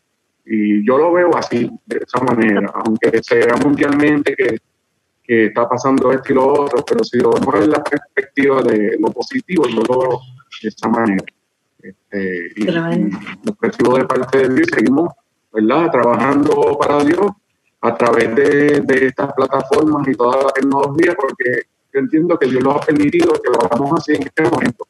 Y 0.45 0.85
yo 0.85 0.97
lo 0.97 1.11
veo 1.11 1.35
así, 1.35 1.69
de 1.85 1.97
esa 1.97 2.23
manera, 2.23 2.71
aunque 2.73 3.21
sea 3.21 3.55
mundialmente 3.57 4.35
que, 4.35 4.57
que 5.21 5.45
está 5.45 5.67
pasando 5.67 6.11
esto 6.11 6.31
y 6.31 6.35
lo 6.35 6.47
otro, 6.47 6.83
pero 6.85 7.03
si 7.03 7.19
lo 7.19 7.31
vemos 7.31 7.55
en 7.55 7.71
la 7.71 7.83
perspectiva 7.83 8.61
de 8.63 8.97
lo 8.99 9.11
positivo, 9.11 9.67
yo 9.67 9.83
lo 9.83 9.99
veo 9.99 10.21
de 10.61 10.69
esa 10.69 10.87
manera. 10.87 11.25
Este, 11.81 12.53
y, 12.55 12.63
y 12.63 13.11
lo 13.43 13.53
percibo 13.59 13.97
de 13.97 14.05
parte 14.05 14.47
de 14.47 14.55
Dios, 14.55 14.67
seguimos 14.73 15.13
¿verdad? 15.51 15.91
trabajando 15.91 16.77
para 16.79 17.03
Dios 17.03 17.31
a 17.81 17.95
través 17.95 18.35
de, 18.35 18.81
de, 18.81 19.05
estas 19.07 19.33
plataformas 19.33 20.07
y 20.07 20.13
toda 20.13 20.43
la 20.43 20.49
tecnología, 20.49 21.15
porque 21.15 21.63
yo 21.93 21.99
entiendo 21.99 22.37
que 22.37 22.47
Dios 22.47 22.63
lo 22.63 22.71
ha 22.73 22.79
permitido 22.79 23.33
que 23.33 23.49
lo 23.49 23.65
hagamos 23.65 23.99
así 23.99 24.13
en 24.13 24.23
este 24.23 24.43
momento, 24.43 24.87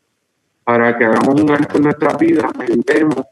para 0.64 0.98
que 0.98 1.06
hagamos 1.06 1.42
un 1.42 1.52
acto 1.52 1.78
en 1.78 1.84
nuestra 1.84 2.18
vida, 2.18 2.50
meditemos 2.58 3.26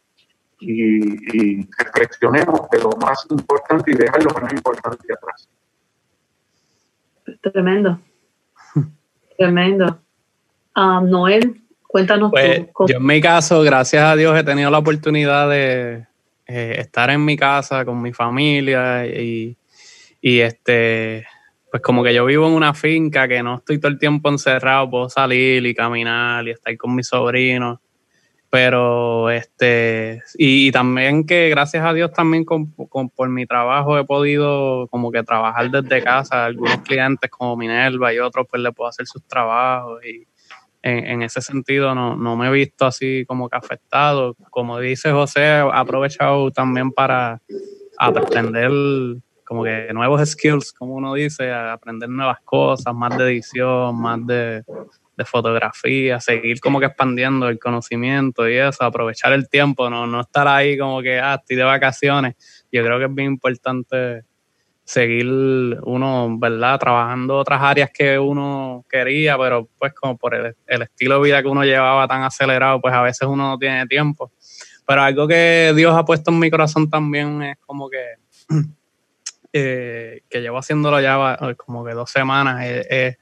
y, 0.60 1.60
y 1.60 1.70
reflexionemos 1.78 2.70
de 2.70 2.80
lo 2.80 2.92
más 3.02 3.26
importante 3.30 3.92
y 3.92 3.96
dejar 3.96 4.24
lo 4.24 4.34
menos 4.34 4.54
importante 4.54 5.14
atrás. 5.14 5.50
Tremendo. 7.42 8.00
Tremendo. 9.38 10.00
Um, 10.76 11.10
Noel, 11.10 11.62
cuéntanos 11.88 12.32
pues, 12.32 12.68
tú. 12.76 12.88
Yo 12.88 12.98
en 12.98 13.06
mi 13.06 13.22
caso, 13.22 13.62
gracias 13.62 14.04
a 14.04 14.16
Dios, 14.16 14.38
he 14.38 14.44
tenido 14.44 14.70
la 14.72 14.80
oportunidad 14.80 15.50
de 15.50 16.09
eh, 16.52 16.78
estar 16.80 17.12
en 17.12 17.24
mi 17.24 17.38
casa 17.38 17.86
con 17.86 18.02
mi 18.02 18.12
familia 18.12 19.06
y, 19.06 19.56
y, 20.20 20.40
este, 20.40 21.28
pues 21.70 21.84
como 21.84 22.04
que 22.04 22.12
yo 22.12 22.26
vivo 22.26 22.48
en 22.48 22.54
una 22.54 22.74
finca 22.74 23.28
que 23.28 23.44
no 23.44 23.58
estoy 23.58 23.78
todo 23.80 23.92
el 23.92 24.00
tiempo 24.00 24.30
encerrado, 24.30 24.90
puedo 24.90 25.10
salir 25.10 25.64
y 25.64 25.76
caminar 25.76 26.48
y 26.48 26.52
estar 26.52 26.76
con 26.76 26.96
mis 26.96 27.08
sobrinos. 27.08 27.78
Pero 28.50 29.30
este, 29.30 30.24
y, 30.40 30.72
también 30.72 31.28
que 31.28 31.50
gracias 31.50 31.86
a 31.86 31.94
Dios 31.94 32.12
también 32.14 32.46
con, 32.46 32.72
con, 32.72 33.12
por 33.12 33.30
mi 33.30 33.46
trabajo 33.46 34.00
he 34.00 34.04
podido 34.06 34.88
como 34.88 35.12
que 35.12 35.22
trabajar 35.22 35.70
desde 35.70 36.02
casa. 36.02 36.46
Algunos 36.46 36.80
clientes 36.80 37.30
como 37.30 37.56
Minerva 37.58 38.12
y 38.12 38.18
otros 38.18 38.48
pues 38.50 38.64
le 38.64 38.72
puedo 38.72 38.90
hacer 38.90 39.06
sus 39.06 39.24
trabajos 39.28 40.04
y, 40.04 40.26
en, 40.82 41.22
ese 41.22 41.42
sentido 41.42 41.94
no, 41.94 42.16
no, 42.16 42.36
me 42.36 42.48
he 42.48 42.52
visto 42.52 42.86
así 42.86 43.26
como 43.28 43.50
que 43.50 43.58
afectado. 43.58 44.36
Como 44.50 44.80
dice 44.80 45.12
José, 45.12 45.42
he 45.42 45.60
aprovechado 45.60 46.52
también 46.52 46.92
para 46.92 47.42
aprender 47.98 48.72
como 49.44 49.64
que 49.64 49.92
nuevos 49.94 50.28
skills, 50.30 50.72
como 50.72 50.94
uno 50.94 51.16
dice, 51.16 51.52
aprender 51.52 52.08
nuevas 52.08 52.40
cosas, 52.46 52.94
más 52.94 53.18
de 53.18 53.24
edición, 53.26 54.00
más 54.00 54.26
de, 54.26 54.64
de 55.18 55.26
fotografía, 55.26 56.20
seguir 56.22 56.62
como 56.62 56.80
que 56.80 56.86
expandiendo 56.86 57.50
el 57.50 57.60
conocimiento 57.60 58.48
y 58.48 58.56
eso, 58.56 58.84
aprovechar 58.84 59.34
el 59.34 59.50
tiempo, 59.50 59.90
no, 59.90 60.08
no 60.08 60.22
estar 60.22 60.48
ahí 60.48 60.78
como 60.78 61.02
que, 61.02 61.20
ah, 61.20 61.36
estoy 61.36 61.58
de 61.58 61.64
vacaciones. 61.64 62.36
Yo 62.72 62.84
creo 62.84 63.00
que 63.00 63.06
es 63.06 63.14
bien 63.14 63.32
importante 63.32 64.24
seguir 64.90 65.28
uno, 65.84 66.40
¿verdad? 66.40 66.80
Trabajando 66.80 67.38
otras 67.38 67.62
áreas 67.62 67.92
que 67.94 68.18
uno 68.18 68.84
quería, 68.90 69.38
pero 69.38 69.70
pues 69.78 69.94
como 69.94 70.18
por 70.18 70.34
el, 70.34 70.56
el, 70.66 70.82
estilo 70.82 71.18
de 71.18 71.26
vida 71.26 71.44
que 71.44 71.48
uno 71.48 71.64
llevaba 71.64 72.08
tan 72.08 72.24
acelerado, 72.24 72.82
pues 72.82 72.92
a 72.96 73.04
veces 73.04 73.28
uno 73.28 73.50
no 73.50 73.60
tiene 73.60 73.86
tiempo. 73.86 74.32
Pero 74.88 75.04
algo 75.04 75.28
que 75.28 75.74
Dios 75.76 75.96
ha 75.96 76.04
puesto 76.04 76.32
en 76.32 76.40
mi 76.40 76.50
corazón 76.50 76.90
también 76.90 77.44
es 77.44 77.58
como 77.60 77.88
que, 77.88 78.16
eh, 79.54 80.22
que 80.28 80.42
llevo 80.42 80.58
haciéndolo 80.58 81.00
ya 81.00 81.38
como 81.56 81.86
que 81.86 81.94
dos 81.94 82.10
semanas, 82.10 82.66
es, 82.66 82.88
es, 82.90 83.18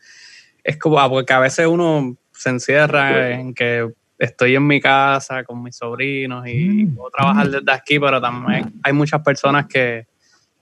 es 0.64 0.78
como, 0.78 1.02
ah, 1.02 1.10
porque 1.10 1.34
a 1.34 1.40
veces 1.40 1.68
uno 1.68 2.16
se 2.32 2.50
encierra 2.50 3.32
en 3.32 3.54
que 3.54 3.92
estoy 4.18 4.56
en 4.56 4.66
mi 4.66 4.80
casa 4.80 5.44
con 5.44 5.62
mis 5.62 5.76
sobrinos 5.76 6.48
y 6.48 6.86
mm. 6.86 6.96
puedo 6.96 7.10
trabajar 7.10 7.50
desde 7.50 7.72
aquí, 7.74 8.00
pero 8.00 8.22
también 8.22 8.74
hay 8.84 8.94
muchas 8.94 9.22
personas 9.22 9.68
que 9.68 10.08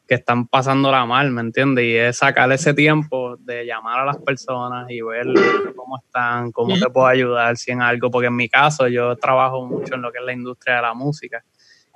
que 0.07 0.15
están 0.15 0.47
pasándola 0.47 1.05
mal, 1.05 1.31
¿me 1.31 1.41
entiendes? 1.41 1.85
Y 1.85 1.95
es 1.95 2.17
sacar 2.17 2.51
ese 2.51 2.73
tiempo 2.73 3.37
de 3.37 3.65
llamar 3.65 4.01
a 4.01 4.05
las 4.05 4.17
personas 4.17 4.89
y 4.89 5.01
ver 5.01 5.25
cómo 5.75 5.97
están, 5.97 6.51
cómo 6.51 6.77
te 6.77 6.89
puedo 6.89 7.07
ayudar, 7.07 7.57
si 7.57 7.71
en 7.71 7.81
algo, 7.81 8.11
porque 8.11 8.27
en 8.27 8.35
mi 8.35 8.47
caso 8.47 8.87
yo 8.87 9.15
trabajo 9.15 9.65
mucho 9.65 9.95
en 9.95 10.01
lo 10.01 10.11
que 10.11 10.19
es 10.19 10.25
la 10.25 10.33
industria 10.33 10.75
de 10.75 10.81
la 10.83 10.93
música 10.93 11.43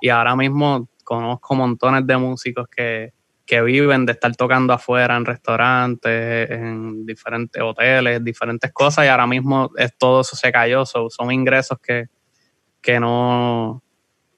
y 0.00 0.08
ahora 0.08 0.34
mismo 0.34 0.88
conozco 1.04 1.54
montones 1.54 2.06
de 2.06 2.16
músicos 2.16 2.66
que, 2.68 3.12
que 3.46 3.60
viven 3.62 4.06
de 4.06 4.12
estar 4.12 4.34
tocando 4.34 4.72
afuera 4.72 5.16
en 5.16 5.24
restaurantes, 5.24 6.50
en 6.50 7.04
diferentes 7.04 7.60
hoteles, 7.62 8.24
diferentes 8.24 8.72
cosas, 8.72 9.04
y 9.04 9.08
ahora 9.08 9.26
mismo 9.26 9.70
es, 9.76 9.96
todo 9.98 10.22
eso 10.22 10.36
se 10.36 10.50
cayó, 10.50 10.84
son 10.86 11.32
ingresos 11.32 11.78
que, 11.80 12.06
que, 12.80 12.98
no, 12.98 13.82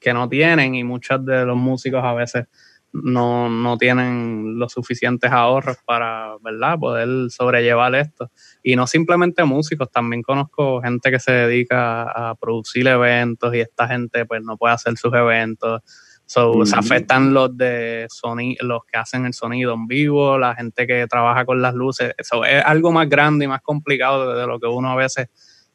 que 0.01 0.13
no 0.13 0.29
tienen 0.29 0.75
y 0.75 0.83
muchos 0.83 1.25
de 1.25 1.45
los 1.45 1.57
músicos 1.57 2.03
a 2.03 2.15
veces 2.15 2.47
no, 2.93 3.49
no 3.49 3.79
tienen 3.79 4.59
los 4.59 4.73
suficientes 4.73 5.31
ahorros 5.31 5.79
para, 5.87 6.37
¿verdad?, 6.43 6.79
poder 6.79 7.31
sobrellevar 7.31 7.95
esto. 7.95 8.31
Y 8.63 8.77
no 8.77 8.87
simplemente 8.87 9.45
músicos, 9.45 9.91
también 9.91 10.23
conozco 10.23 10.81
gente 10.83 11.11
que 11.11 11.19
se 11.19 11.33
dedica 11.33 12.03
a 12.03 12.35
producir 12.35 12.87
eventos 12.87 13.55
y 13.55 13.61
esta 13.61 13.89
gente 13.89 14.27
pues 14.27 14.43
no 14.43 14.57
puede 14.57 14.75
hacer 14.75 14.97
sus 14.97 15.13
eventos. 15.15 15.81
So, 16.27 16.65
Se 16.65 16.77
afectan 16.77 17.35
los 17.35 17.57
de 17.57 18.07
sonido, 18.09 18.67
los 18.67 18.85
que 18.85 18.99
hacen 18.99 19.27
el 19.27 19.35
sonido 19.35 19.75
en 19.75 19.87
vivo, 19.87 20.39
la 20.39 20.55
gente 20.55 20.87
que 20.87 21.07
trabaja 21.07 21.45
con 21.45 21.61
las 21.61 21.75
luces. 21.75 22.15
Eso 22.17 22.45
es 22.45 22.65
algo 22.65 22.91
más 22.91 23.09
grande 23.09 23.45
y 23.45 23.49
más 23.49 23.61
complicado 23.61 24.35
de, 24.35 24.47
lo 24.47 24.59
que 24.59 24.67
uno 24.67 24.93
a 24.93 24.97
veces 24.97 25.29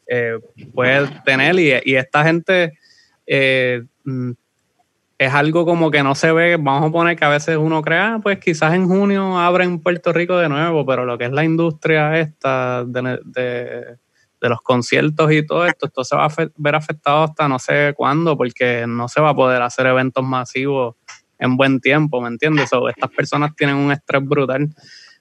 eh, 0.07 0.39
puede 0.73 1.07
tener. 1.25 1.59
Y, 1.59 1.91
y 1.91 1.95
esta 1.95 2.23
gente 2.23 2.73
eh, 3.27 3.83
mm, 4.05 4.31
es 5.17 5.33
algo 5.33 5.65
como 5.65 5.89
que 5.89 6.03
no 6.03 6.13
se 6.13 6.31
ve, 6.31 6.57
vamos 6.57 6.89
a 6.89 6.91
poner 6.91 7.17
que 7.17 7.25
a 7.25 7.29
veces 7.29 7.57
uno 7.57 7.81
crea, 7.81 8.15
ah, 8.15 8.19
pues 8.21 8.39
quizás 8.39 8.73
en 8.73 8.87
junio 8.87 9.39
abren 9.39 9.79
Puerto 9.79 10.13
Rico 10.13 10.37
de 10.37 10.47
nuevo, 10.47 10.85
pero 10.85 11.05
lo 11.05 11.17
que 11.17 11.25
es 11.25 11.31
la 11.31 11.43
industria 11.43 12.19
esta 12.19 12.83
de, 12.85 13.97
los 14.41 14.61
conciertos 14.61 15.31
y 15.31 15.45
todo 15.45 15.65
esto, 15.65 15.87
esto 15.87 16.03
se 16.03 16.15
va 16.15 16.25
a 16.25 16.49
ver 16.55 16.75
afectado 16.75 17.23
hasta 17.23 17.47
no 17.47 17.57
sé 17.57 17.93
cuándo, 17.97 18.37
porque 18.37 18.85
no 18.87 19.07
se 19.07 19.19
va 19.19 19.29
a 19.29 19.35
poder 19.35 19.61
hacer 19.63 19.87
eventos 19.87 20.23
masivos 20.23 20.95
en 21.39 21.57
buen 21.57 21.79
tiempo, 21.81 22.21
¿me 22.21 22.27
entiendes? 22.27 22.71
O 22.73 22.87
estas 22.87 23.09
personas 23.09 23.55
tienen 23.55 23.75
un 23.75 23.91
estrés 23.91 24.23
brutal. 24.23 24.69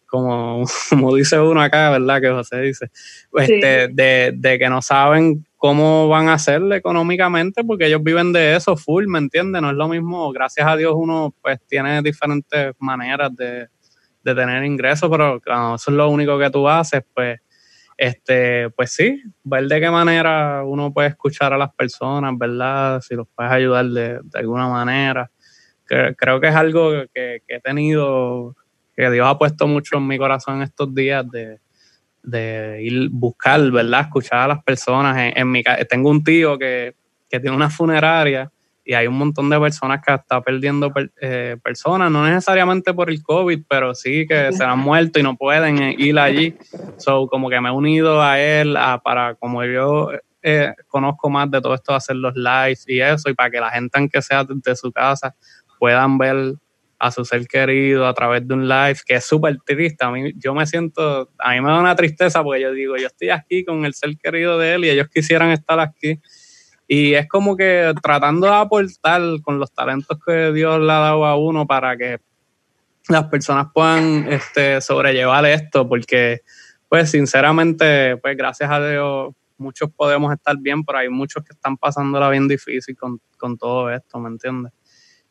Como, 0.07 0.65
como 0.91 1.15
dice 1.15 1.41
uno 1.41 1.61
acá, 1.61 1.91
¿verdad? 1.91 2.21
Que 2.21 2.31
José 2.31 2.61
dice, 2.61 2.91
este, 3.33 3.89
de, 3.89 4.33
de 4.35 4.59
que 4.59 4.69
no 4.69 4.83
saben 4.83 5.47
cómo 5.67 6.07
van 6.07 6.29
a 6.29 6.35
hacerle 6.35 6.77
económicamente, 6.77 7.65
porque 7.65 7.87
ellos 7.87 8.01
viven 8.01 8.33
de 8.33 8.55
eso 8.55 8.77
full, 8.77 9.09
¿me 9.09 9.19
entiendes? 9.19 9.61
No 9.61 9.71
es 9.71 9.77
lo 9.77 9.89
mismo, 9.89 10.31
gracias 10.31 10.65
a 10.65 10.77
Dios 10.77 10.95
uno 10.97 11.35
pues 11.43 11.59
tiene 11.67 12.03
diferentes 12.03 12.73
maneras 12.79 13.35
de, 13.35 13.67
tener 14.23 14.65
ingresos, 14.65 15.11
pero 15.11 15.41
cuando 15.45 15.75
eso 15.75 15.91
es 15.91 15.97
lo 15.97 16.09
único 16.09 16.39
que 16.39 16.51
tú 16.51 16.69
haces, 16.69 17.03
pues, 17.13 17.41
este, 17.97 18.71
pues 18.71 18.93
sí, 18.93 19.21
ver 19.43 19.67
de 19.67 19.81
qué 19.81 19.91
manera 19.91 20.63
uno 20.65 20.93
puede 20.93 21.09
escuchar 21.09 21.53
a 21.53 21.59
las 21.59 21.75
personas, 21.75 22.33
¿verdad? 22.39 23.01
Si 23.01 23.17
los 23.17 23.27
puedes 23.35 23.51
ayudar 23.51 23.87
de, 23.87 24.21
alguna 24.35 24.69
manera. 24.69 25.29
creo 25.85 26.41
que 26.41 26.47
es 26.47 26.55
algo 26.55 26.93
que, 27.13 27.43
que 27.45 27.57
he 27.57 27.61
tenido, 27.61 28.55
que 28.97 29.11
Dios 29.11 29.27
ha 29.27 29.37
puesto 29.37 29.67
mucho 29.67 29.97
en 29.97 30.07
mi 30.07 30.17
corazón 30.17 30.63
estos 30.63 30.95
días 30.95 31.29
de 31.29 31.59
de 32.27 32.81
ir 32.83 33.09
buscar, 33.11 33.71
¿verdad? 33.71 34.03
Escuchar 34.03 34.41
a 34.41 34.49
las 34.49 34.63
personas. 34.63 35.33
En, 35.35 35.51
mi 35.51 35.63
tengo 35.89 36.11
un 36.11 36.23
tío 36.23 36.59
que, 36.59 36.95
tiene 37.29 37.51
una 37.51 37.69
funeraria 37.69 38.51
y 38.83 38.95
hay 38.95 39.07
un 39.07 39.19
montón 39.19 39.51
de 39.51 39.61
personas 39.61 40.01
que 40.03 40.15
está 40.15 40.41
perdiendo 40.41 40.91
eh, 41.21 41.57
personas, 41.63 42.11
no 42.11 42.25
necesariamente 42.25 42.95
por 42.95 43.11
el 43.11 43.23
COVID, 43.23 43.65
pero 43.69 43.95
sí 43.95 44.27
que 44.27 44.53
se 44.53 44.65
han 44.65 44.79
muerto 44.91 45.19
y 45.19 45.23
no 45.23 45.37
pueden 45.37 45.83
eh, 45.83 45.95
ir 45.99 46.19
allí. 46.19 46.55
So, 46.97 47.27
como 47.27 47.51
que 47.51 47.61
me 47.61 47.69
he 47.69 47.73
unido 47.73 48.23
a 48.23 48.41
él 48.41 48.77
para, 49.05 49.35
como 49.35 49.65
yo 49.65 50.13
eh, 50.43 50.73
conozco 50.87 51.29
más 51.29 51.51
de 51.51 51.61
todo 51.61 51.75
esto, 51.75 51.95
hacer 51.95 52.17
los 52.17 52.35
lives 52.37 52.85
y 52.87 53.01
eso, 53.01 53.29
y 53.29 53.35
para 53.35 53.51
que 53.51 53.61
la 53.61 53.71
gente, 53.71 53.99
aunque 53.99 54.23
sea 54.23 54.45
de 54.45 54.77
su 54.77 54.93
casa, 54.93 55.35
puedan 55.79 56.17
ver 56.17 56.55
a 56.99 57.11
su 57.11 57.25
ser 57.25 57.47
querido 57.47 58.07
a 58.07 58.15
través 58.15 58.47
de 58.47 58.55
un 58.55 58.69
live, 58.69 58.99
que 59.05 59.17
es 59.17 59.25
súper 59.25 59.59
triste. 59.65 60.05
A 60.05 60.11
mí, 60.11 60.33
yo 60.37 60.55
me 60.55 60.67
siento, 60.67 61.31
a 61.39 61.53
mí 61.53 61.61
me 61.61 61.71
da 61.71 61.81
una 61.81 61.95
tristeza 61.95 62.43
porque 62.43 62.63
yo 62.63 62.73
digo, 62.73 62.97
yo 62.97 63.07
estoy 63.07 63.31
aquí 63.31 63.65
con 63.65 63.85
el 63.85 63.95
ser 63.95 64.17
querido 64.17 64.59
de 64.59 64.75
él 64.75 64.85
y 64.85 64.91
ellos 64.91 65.09
quisieran 65.09 65.51
estar 65.51 65.79
aquí. 65.79 66.21
Y 66.89 67.15
es 67.15 67.29
como 67.29 67.57
que 67.57 67.93
tratando 68.03 68.47
de 68.47 68.55
aportar 68.55 69.21
con 69.43 69.59
los 69.59 69.73
talentos 69.73 70.19
que 70.25 70.53
Dios 70.53 70.81
le 70.81 70.93
ha 70.93 70.99
dado 70.99 71.27
a 71.27 71.37
uno 71.37 71.67
para 71.67 71.97
que 71.97 72.21
las 73.09 73.25
personas 73.25 73.67
puedan 73.75 74.27
este, 74.33 74.81
sobrellevar 74.81 75.45
esto, 75.47 75.89
porque 75.89 76.43
pues 76.89 77.11
sinceramente, 77.11 78.17
pues 78.19 78.37
gracias 78.37 78.71
a 78.71 78.89
Dios, 78.89 79.35
muchos 79.59 79.91
podemos 79.91 80.33
estar 80.33 80.57
bien, 80.59 80.85
pero 80.85 80.99
hay 80.99 81.09
muchos 81.09 81.43
que 81.45 81.53
están 81.53 81.77
pasándola 81.77 82.31
bien 82.31 82.47
difícil 82.49 82.97
con, 82.97 83.21
con 83.37 83.59
todo 83.59 83.91
esto, 83.91 84.19
¿me 84.19 84.29
entiendes? 84.29 84.73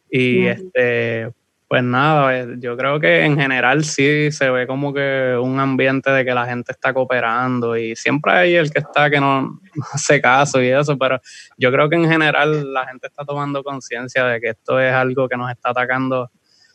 Y 0.09 0.45
este, 0.45 1.31
pues 1.67 1.83
nada, 1.83 2.37
eh, 2.37 2.55
yo 2.59 2.77
creo 2.77 2.99
que 2.99 3.25
en 3.25 3.39
general 3.39 3.83
sí 3.83 4.31
se 4.31 4.49
ve 4.51 4.67
como 4.67 4.93
que 4.93 5.35
un 5.41 5.59
ambiente 5.59 6.11
de 6.11 6.23
que 6.23 6.33
la 6.33 6.45
gente 6.45 6.71
está 6.71 6.93
cooperando 6.93 7.75
y 7.75 7.95
siempre 7.95 8.33
hay 8.33 8.55
el 8.55 8.71
que 8.71 8.79
está 8.79 9.09
que 9.09 9.19
no, 9.21 9.59
hace 9.93 10.21
caso 10.21 10.61
y 10.61 10.67
eso, 10.67 10.97
pero 10.97 11.19
yo 11.57 11.71
creo 11.71 11.89
que 11.89 11.95
en 11.95 12.07
general 12.07 12.71
la 12.71 12.85
gente 12.85 13.07
está 13.07 13.25
tomando 13.25 13.63
conciencia 13.63 14.25
de 14.25 14.39
que 14.39 14.49
esto 14.49 14.79
es 14.79 14.93
algo 14.93 15.27
que 15.27 15.37
nos 15.37 15.49
está 15.49 15.71
atacando, 15.71 16.29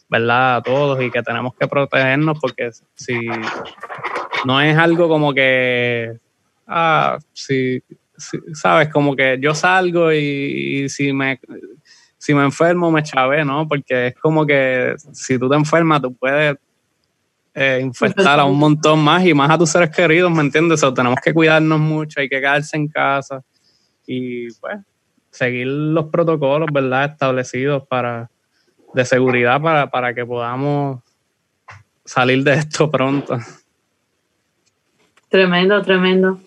¿verdad? 0.08 0.56
A 0.56 0.62
todos 0.62 1.00
y 1.00 1.10
que 1.10 1.22
tenemos 1.22 1.54
que 1.54 1.68
protegernos 1.68 2.38
porque 2.40 2.70
si 2.94 3.28
no 4.44 4.60
es 4.60 4.76
algo 4.76 5.08
como 5.08 5.32
que, 5.32 6.18
ah, 6.66 7.16
si, 7.32 7.80
sabes, 8.54 8.88
como 8.88 9.14
que 9.14 9.38
yo 9.40 9.54
salgo 9.54 10.12
y 10.12 10.88
si 10.88 11.12
me 11.12 11.38
si 12.20 12.34
me 12.34 12.44
enfermo 12.44 12.90
me 12.90 13.02
chavé, 13.02 13.46
¿no? 13.46 13.66
Porque 13.66 14.08
es 14.08 14.14
como 14.16 14.44
que 14.44 14.94
si 15.12 15.38
tú 15.38 15.48
te 15.48 15.56
enfermas, 15.56 16.02
tú 16.02 16.14
puedes 16.14 16.54
eh, 17.54 17.80
infectar 17.82 18.38
a 18.38 18.44
un 18.44 18.58
montón 18.58 19.02
más 19.02 19.24
y 19.24 19.32
más 19.32 19.50
a 19.50 19.56
tus 19.56 19.70
seres 19.70 19.88
queridos, 19.88 20.30
¿me 20.30 20.42
entiendes? 20.42 20.82
O 20.84 20.92
tenemos 20.92 21.18
que 21.24 21.32
cuidarnos 21.32 21.80
mucho, 21.80 22.20
hay 22.20 22.28
que 22.28 22.38
quedarse 22.38 22.76
en 22.76 22.88
casa 22.88 23.42
y 24.06 24.52
pues 24.60 24.80
seguir 25.30 25.66
los 25.66 26.10
protocolos, 26.10 26.68
¿verdad? 26.70 27.12
Establecidos 27.12 27.86
para 27.88 28.30
de 28.92 29.04
seguridad 29.06 29.62
para, 29.62 29.88
para 29.88 30.12
que 30.12 30.26
podamos 30.26 31.00
salir 32.04 32.44
de 32.44 32.52
esto 32.52 32.90
pronto. 32.90 33.38
Tremendo, 35.30 35.80
tremendo. 35.80 36.38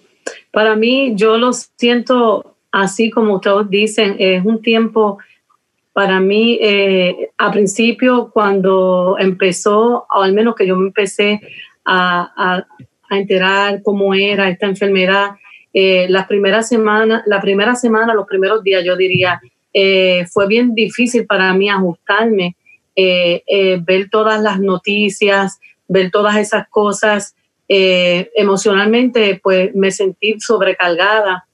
Para 0.52 0.76
mí, 0.76 1.14
yo 1.16 1.40
lo 1.40 1.52
siento 1.52 2.58
así 2.72 3.10
como 3.10 3.36
ustedes 3.36 3.70
dicen, 3.72 4.18
es 4.20 4.46
un 4.46 4.62
tiempo 4.62 5.18
para 5.94 6.20
mí, 6.20 6.58
eh, 6.60 7.30
a 7.38 7.52
principio, 7.52 8.32
cuando 8.34 9.16
empezó, 9.20 10.08
o 10.10 10.22
al 10.22 10.34
menos 10.34 10.56
que 10.56 10.66
yo 10.66 10.76
me 10.76 10.88
empecé 10.88 11.40
a, 11.86 12.66
enterar 13.12 13.84
cómo 13.84 14.16
era 14.16 14.50
esta 14.50 14.66
enfermedad, 14.66 15.36
eh, 15.72 16.08
las 16.10 16.26
primeras 16.26 16.68
semanas, 16.68 17.22
la 17.28 17.40
primera 17.40 17.76
semana, 17.76 18.16
los 18.16 18.26
primeros 18.26 18.64
días, 18.64 18.84
yo 18.84 18.96
diría, 18.96 19.40
eh, 19.72 20.26
fue 20.32 20.48
bien 20.48 20.74
difícil 20.74 21.28
para 21.28 21.54
mí 21.54 21.70
ajustarme, 21.70 22.56
ver 22.96 24.10
todas 24.10 24.42
las 24.42 24.60
noticias, 24.60 25.60
ver 25.88 26.10
todas 26.10 26.38
esas 26.38 26.68
cosas. 26.70 27.36
emocionalmente, 27.68 29.40
pues 29.44 29.74
me 29.76 29.92
sentí 29.92 30.40
sobrecargada 30.40 31.46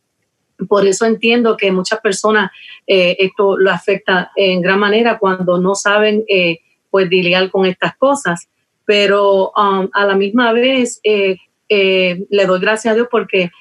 por 0.67 0.85
eso 0.85 1.05
entiendo 1.05 1.55
que 1.57 1.71
muchas 1.71 1.99
personas 2.01 2.51
eh, 2.87 3.15
esto 3.19 3.57
lo 3.57 3.71
afecta 3.71 4.31
en 4.35 4.61
gran 4.61 4.79
manera 4.79 5.17
cuando 5.17 5.59
no 5.59 5.75
saben 5.75 6.23
eh, 6.27 6.59
pues 6.89 7.09
lidiar 7.09 7.49
con 7.51 7.65
estas 7.65 7.95
cosas. 7.97 8.49
Pero 8.85 9.51
um, 9.51 9.89
a 9.93 10.05
la 10.05 10.15
misma 10.15 10.51
vez 10.51 10.99
eh, 11.03 11.37
le 11.67 12.45
doy 12.45 12.59
gracias 12.59 12.91
a 12.91 12.95
Dios 12.95 13.07
porque 13.09 13.51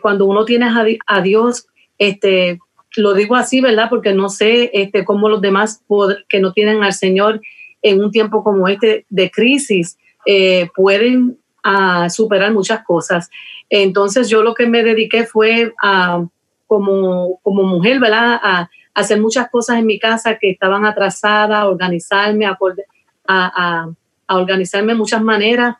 cuando 0.00 0.26
uno 0.26 0.44
tiene 0.44 0.68
a, 1.06 1.20
Dios, 1.22 1.66
este, 1.98 2.60
lo 2.94 3.14
digo 3.14 3.34
así, 3.34 3.60
¿verdad? 3.60 3.88
Porque 3.90 4.14
no 4.14 4.28
sé 4.28 4.70
este, 4.72 5.04
cómo 5.04 5.28
los 5.28 5.40
demás 5.40 5.82
que 6.28 6.38
no 6.38 6.52
tienen 6.52 6.84
al 6.84 6.92
Señor 6.92 7.40
en 7.82 8.00
un 8.00 8.12
tiempo 8.12 8.44
como 8.44 8.68
este 8.68 9.06
de 9.08 9.28
crisis 9.28 9.98
pueden 10.76 11.36
ah, 11.64 12.08
superar 12.08 12.52
muchas 12.52 12.84
cosas. 12.84 13.28
Entonces 13.70 14.28
yo 14.28 14.42
lo 14.42 14.54
que 14.54 14.66
me 14.66 14.82
dediqué 14.82 15.24
fue 15.24 15.72
a, 15.82 16.24
como, 16.66 17.38
como 17.42 17.64
mujer, 17.64 18.00
¿verdad? 18.00 18.38
A, 18.42 18.70
hacer 18.94 19.20
muchas 19.20 19.50
cosas 19.50 19.78
en 19.78 19.84
mi 19.84 19.98
casa 19.98 20.38
que 20.38 20.48
estaban 20.48 20.86
atrasadas, 20.86 21.58
a 21.58 21.68
organizarme, 21.68 22.46
a, 22.46 23.88
organizarme 24.26 24.94
de 24.94 24.98
muchas 24.98 25.22
maneras. 25.22 25.76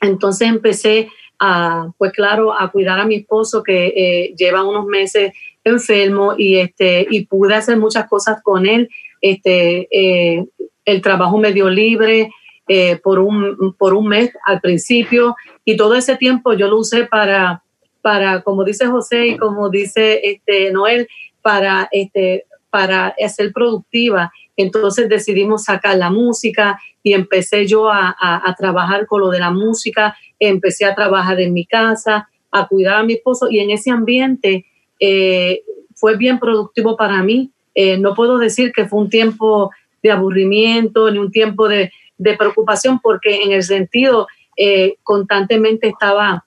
Entonces 0.00 0.48
empecé 0.48 1.08
a, 1.38 1.92
pues 1.96 2.12
claro, 2.12 2.52
a 2.52 2.68
cuidar 2.72 2.98
a 2.98 3.06
mi 3.06 3.16
esposo 3.16 3.62
que 3.62 3.86
eh, 3.96 4.34
lleva 4.36 4.64
unos 4.64 4.86
meses 4.86 5.32
enfermo 5.62 6.34
y, 6.36 6.56
este, 6.56 7.06
y 7.08 7.24
pude 7.26 7.54
hacer 7.54 7.76
muchas 7.76 8.08
cosas 8.08 8.42
con 8.42 8.66
él. 8.66 8.88
Este, 9.20 9.86
eh, 9.90 10.44
el 10.84 11.02
trabajo 11.02 11.38
me 11.38 11.52
dio 11.52 11.70
libre, 11.70 12.32
eh, 12.66 13.00
por, 13.02 13.18
un, 13.18 13.74
por 13.78 13.94
un 13.94 14.06
mes 14.06 14.32
al 14.44 14.60
principio 14.60 15.34
y 15.64 15.76
todo 15.76 15.94
ese 15.94 16.16
tiempo 16.16 16.52
yo 16.54 16.68
lo 16.68 16.78
usé 16.78 17.04
para, 17.04 17.62
para 18.02 18.42
como 18.42 18.64
dice 18.64 18.86
José 18.86 19.26
y 19.28 19.36
como 19.36 19.68
dice 19.68 20.20
este, 20.22 20.72
Noel, 20.72 21.08
para, 21.42 21.88
este, 21.92 22.44
para 22.70 23.14
ser 23.28 23.52
productiva. 23.52 24.32
Entonces 24.56 25.08
decidimos 25.08 25.64
sacar 25.64 25.96
la 25.96 26.10
música, 26.10 26.78
y 27.02 27.14
empecé 27.14 27.66
yo 27.66 27.90
a, 27.90 28.14
a, 28.18 28.54
trabajar 28.56 29.06
con 29.06 29.20
lo 29.20 29.30
de 29.30 29.38
la 29.38 29.50
música, 29.50 30.16
empecé 30.38 30.84
a 30.84 30.94
trabajar 30.94 31.40
en 31.40 31.52
mi 31.52 31.64
casa, 31.64 32.28
a 32.50 32.68
cuidar 32.68 32.96
a 32.96 33.02
mi 33.02 33.14
esposo 33.14 33.48
y 33.50 33.60
en 33.60 33.70
ese 33.70 33.90
ambiente 33.90 34.66
eh, 34.98 35.62
fue 35.94 36.16
bien 36.16 36.38
productivo 36.38 36.96
para 36.96 37.22
mí. 37.22 37.50
Eh, 37.74 37.96
no 37.98 38.14
puedo 38.14 38.38
decir 38.38 38.72
que 38.72 38.86
fue 38.86 39.00
un 39.00 39.08
tiempo 39.08 39.70
de 40.02 40.10
aburrimiento 40.10 41.10
ni 41.10 41.18
un 41.18 41.30
tiempo 41.30 41.68
de, 41.68 41.92
de 42.18 42.36
preocupación 42.36 43.00
porque 43.00 43.42
en 43.42 43.52
el 43.52 43.62
sentido 43.62 44.26
eh, 44.56 44.96
constantemente 45.02 45.88
estaba 45.88 46.44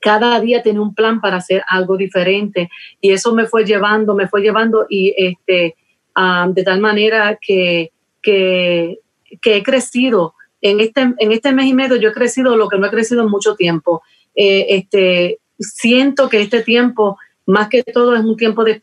cada 0.00 0.40
día 0.40 0.62
tenía 0.62 0.80
un 0.80 0.94
plan 0.94 1.20
para 1.20 1.36
hacer 1.36 1.62
algo 1.66 1.96
diferente 1.96 2.70
y 3.00 3.10
eso 3.10 3.34
me 3.34 3.46
fue 3.46 3.64
llevando, 3.64 4.14
me 4.14 4.28
fue 4.28 4.40
llevando 4.40 4.86
y 4.88 5.14
este, 5.16 5.76
um, 6.16 6.52
de 6.54 6.62
tal 6.62 6.80
manera 6.80 7.38
que, 7.40 7.92
que, 8.22 8.98
he 9.44 9.62
crecido. 9.62 10.34
En 10.60 10.80
este, 10.80 11.00
en 11.18 11.32
este 11.32 11.52
mes 11.52 11.66
y 11.66 11.74
medio 11.74 11.96
yo 11.96 12.10
he 12.10 12.12
crecido 12.12 12.56
lo 12.56 12.68
que 12.68 12.78
no 12.78 12.86
he 12.86 12.90
crecido 12.90 13.22
en 13.22 13.30
mucho 13.30 13.54
tiempo. 13.54 14.02
Eh, 14.34 14.66
este, 14.70 15.38
siento 15.58 16.28
que 16.28 16.40
este 16.40 16.62
tiempo, 16.62 17.16
más 17.46 17.68
que 17.68 17.82
todo, 17.82 18.14
es 18.14 18.24
un 18.24 18.36
tiempo 18.36 18.64
de, 18.64 18.80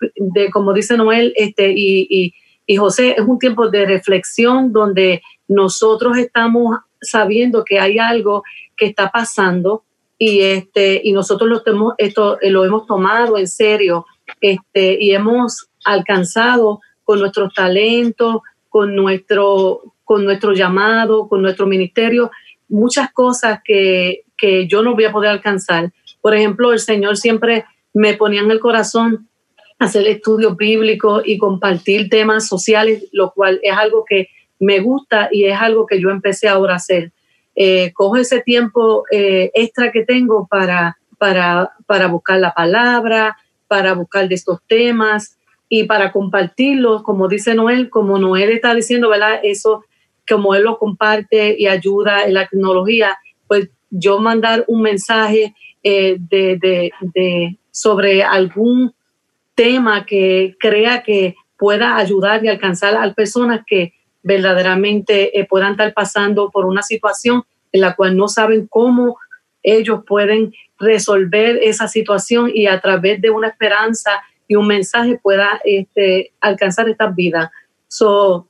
como 0.52 0.74
dice 0.74 0.98
Noel 0.98 1.34
este, 1.36 1.74
y, 1.76 2.34
y 2.66 2.76
José, 2.78 3.16
es 3.18 3.26
un 3.26 3.40
tiempo 3.40 3.70
de 3.70 3.86
reflexión 3.86 4.72
donde 4.72 5.22
nosotros 5.48 6.18
estamos 6.18 6.78
sabiendo 7.10 7.64
que 7.64 7.80
hay 7.80 8.00
algo 8.00 8.44
que 8.76 8.86
está 8.86 9.10
pasando 9.10 9.84
y 10.18 10.42
este 10.42 11.02
y 11.04 11.12
nosotros 11.12 11.50
lo 11.50 11.62
hemos 11.66 11.94
esto 11.98 12.38
lo 12.42 12.64
hemos 12.66 12.86
tomado 12.88 13.38
en 13.38 13.48
serio 13.48 14.06
este 14.40 14.98
y 15.00 15.12
hemos 15.12 15.68
alcanzado 15.84 16.80
con 17.04 17.20
nuestros 17.20 17.54
talentos 17.54 18.38
con 18.70 18.96
nuestro 18.96 19.82
con 20.04 20.24
nuestro 20.24 20.54
llamado 20.54 21.28
con 21.28 21.42
nuestro 21.42 21.66
ministerio 21.66 22.32
muchas 22.70 23.12
cosas 23.12 23.60
que, 23.64 24.24
que 24.38 24.68
yo 24.68 24.82
no 24.82 24.96
voy 24.96 25.06
a 25.06 25.12
poder 25.12 25.32
alcanzar. 25.32 25.92
Por 26.22 26.36
ejemplo 26.36 26.74
el 26.74 26.80
señor 26.80 27.18
siempre 27.18 27.66
me 27.94 28.14
ponía 28.16 28.42
en 28.42 28.52
el 28.52 28.60
corazón 28.60 29.30
hacer 29.78 30.08
estudios 30.08 30.56
bíblicos 30.56 31.24
y 31.26 31.38
compartir 31.38 32.10
temas 32.10 32.48
sociales 32.48 33.08
lo 33.12 33.32
cual 33.32 33.60
es 33.62 33.76
algo 33.76 34.06
que 34.08 34.30
me 34.60 34.80
gusta 34.80 35.30
y 35.32 35.46
es 35.46 35.60
algo 35.60 35.86
que 35.86 36.00
yo 36.00 36.10
empecé 36.10 36.48
ahora 36.48 36.74
a 36.74 36.78
hacer 36.78 37.12
eh, 37.56 37.94
cojo 37.94 38.18
ese 38.18 38.42
tiempo 38.42 39.06
eh, 39.12 39.50
extra 39.54 39.92
que 39.92 40.04
tengo 40.04 40.46
para, 40.48 40.98
para, 41.18 41.72
para 41.86 42.08
buscar 42.08 42.40
la 42.40 42.54
palabra, 42.54 43.38
para 43.68 43.94
buscar 43.94 44.28
de 44.28 44.36
estos 44.36 44.60
temas 44.68 45.38
y 45.70 45.86
para 45.86 46.12
compartirlos, 46.12 47.02
como 47.02 47.30
dice 47.30 47.56
Noel, 47.56 47.90
como 47.90 48.20
Noel 48.20 48.52
está 48.52 48.76
diciendo, 48.76 49.10
¿verdad? 49.10 49.40
Eso, 49.42 49.86
como 50.30 50.54
él 50.54 50.64
lo 50.64 50.78
comparte 50.78 51.56
y 51.58 51.68
ayuda 51.68 52.26
en 52.26 52.34
la 52.34 52.46
tecnología, 52.48 53.18
pues 53.48 53.70
yo 53.90 54.20
mandar 54.20 54.66
un 54.68 54.82
mensaje 54.82 55.56
eh, 55.82 56.18
de, 56.20 56.58
de, 56.58 56.92
de, 57.00 57.58
sobre 57.72 58.22
algún 58.24 58.94
tema 59.56 60.06
que 60.06 60.56
crea 60.60 61.04
que 61.04 61.36
pueda 61.58 61.96
ayudar 61.96 62.44
y 62.44 62.50
alcanzar 62.50 62.98
a 62.98 63.14
personas 63.14 63.62
que 63.66 63.94
verdaderamente 64.26 65.40
eh, 65.40 65.46
puedan 65.46 65.74
estar 65.74 65.94
pasando 65.94 66.50
por 66.50 66.66
una 66.66 66.82
situación 66.82 67.44
en 67.72 67.82
la 67.82 67.96
cual 67.96 68.18
no 68.18 68.28
saben 68.28 68.66
cómo 68.68 69.18
ellos 69.62 70.02
pueden 70.06 70.52
resolver 70.80 71.60
esa 71.62 71.88
situación 71.88 72.50
y 72.52 72.66
a 72.66 72.82
través 72.82 73.22
de 73.22 73.30
una 73.30 73.50
esperanza 73.50 74.24
y 74.48 74.56
un 74.56 74.66
mensaje 74.66 75.20
pueda 75.22 75.62
este, 75.64 76.34
alcanzar 76.42 76.90
estas 76.90 77.16
vidas. 77.16 77.52
So, 77.88 78.48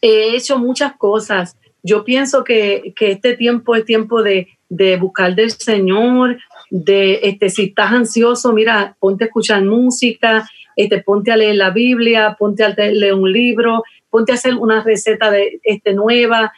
he 0.00 0.36
hecho 0.36 0.58
muchas 0.58 0.92
cosas. 0.96 1.56
Yo 1.82 2.04
pienso 2.04 2.44
que, 2.44 2.92
que 2.94 3.10
este 3.10 3.36
tiempo 3.36 3.74
es 3.74 3.84
tiempo 3.84 4.22
de, 4.22 4.48
de, 4.68 4.96
buscar 4.98 5.34
del 5.34 5.50
Señor, 5.50 6.38
de 6.70 7.20
este, 7.24 7.50
si 7.50 7.64
estás 7.64 7.90
ansioso, 7.90 8.52
mira, 8.52 8.96
ponte 9.00 9.24
a 9.24 9.26
escuchar 9.26 9.64
música, 9.64 10.48
este, 10.76 11.02
ponte 11.02 11.32
a 11.32 11.36
leer 11.36 11.56
la 11.56 11.70
Biblia, 11.70 12.36
ponte 12.38 12.62
a 12.62 12.68
leer 12.68 13.14
un 13.14 13.32
libro, 13.32 13.82
ponte 14.12 14.30
a 14.30 14.34
hacer 14.34 14.54
una 14.54 14.84
receta 14.84 15.30
de, 15.30 15.58
este, 15.64 15.94
nueva, 15.94 16.52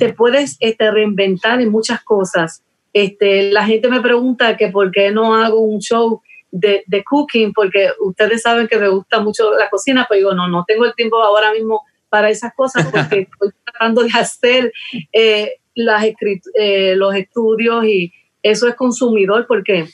te 0.00 0.12
puedes 0.12 0.56
este, 0.58 0.90
reinventar 0.90 1.60
en 1.60 1.70
muchas 1.70 2.02
cosas. 2.02 2.64
Este, 2.92 3.52
la 3.52 3.64
gente 3.64 3.88
me 3.88 4.00
pregunta 4.00 4.56
que 4.56 4.68
por 4.68 4.90
qué 4.90 5.12
no 5.12 5.36
hago 5.36 5.60
un 5.60 5.78
show 5.78 6.20
de, 6.50 6.82
de, 6.88 7.04
cooking, 7.04 7.52
porque 7.52 7.90
ustedes 8.00 8.42
saben 8.42 8.66
que 8.66 8.78
me 8.78 8.88
gusta 8.88 9.20
mucho 9.20 9.56
la 9.56 9.70
cocina, 9.70 10.06
pero 10.08 10.18
digo, 10.18 10.34
no, 10.34 10.48
no 10.48 10.64
tengo 10.66 10.86
el 10.86 10.94
tiempo 10.96 11.22
ahora 11.22 11.52
mismo 11.52 11.82
para 12.08 12.30
esas 12.30 12.52
cosas 12.54 12.86
porque 12.90 13.28
estoy 13.32 13.50
tratando 13.64 14.02
de 14.02 14.10
hacer 14.14 14.72
eh, 15.12 15.52
las 15.76 16.04
eh, 16.54 16.96
los 16.96 17.14
estudios 17.14 17.84
y 17.84 18.12
eso 18.42 18.66
es 18.66 18.74
consumidor 18.74 19.46
porque 19.46 19.86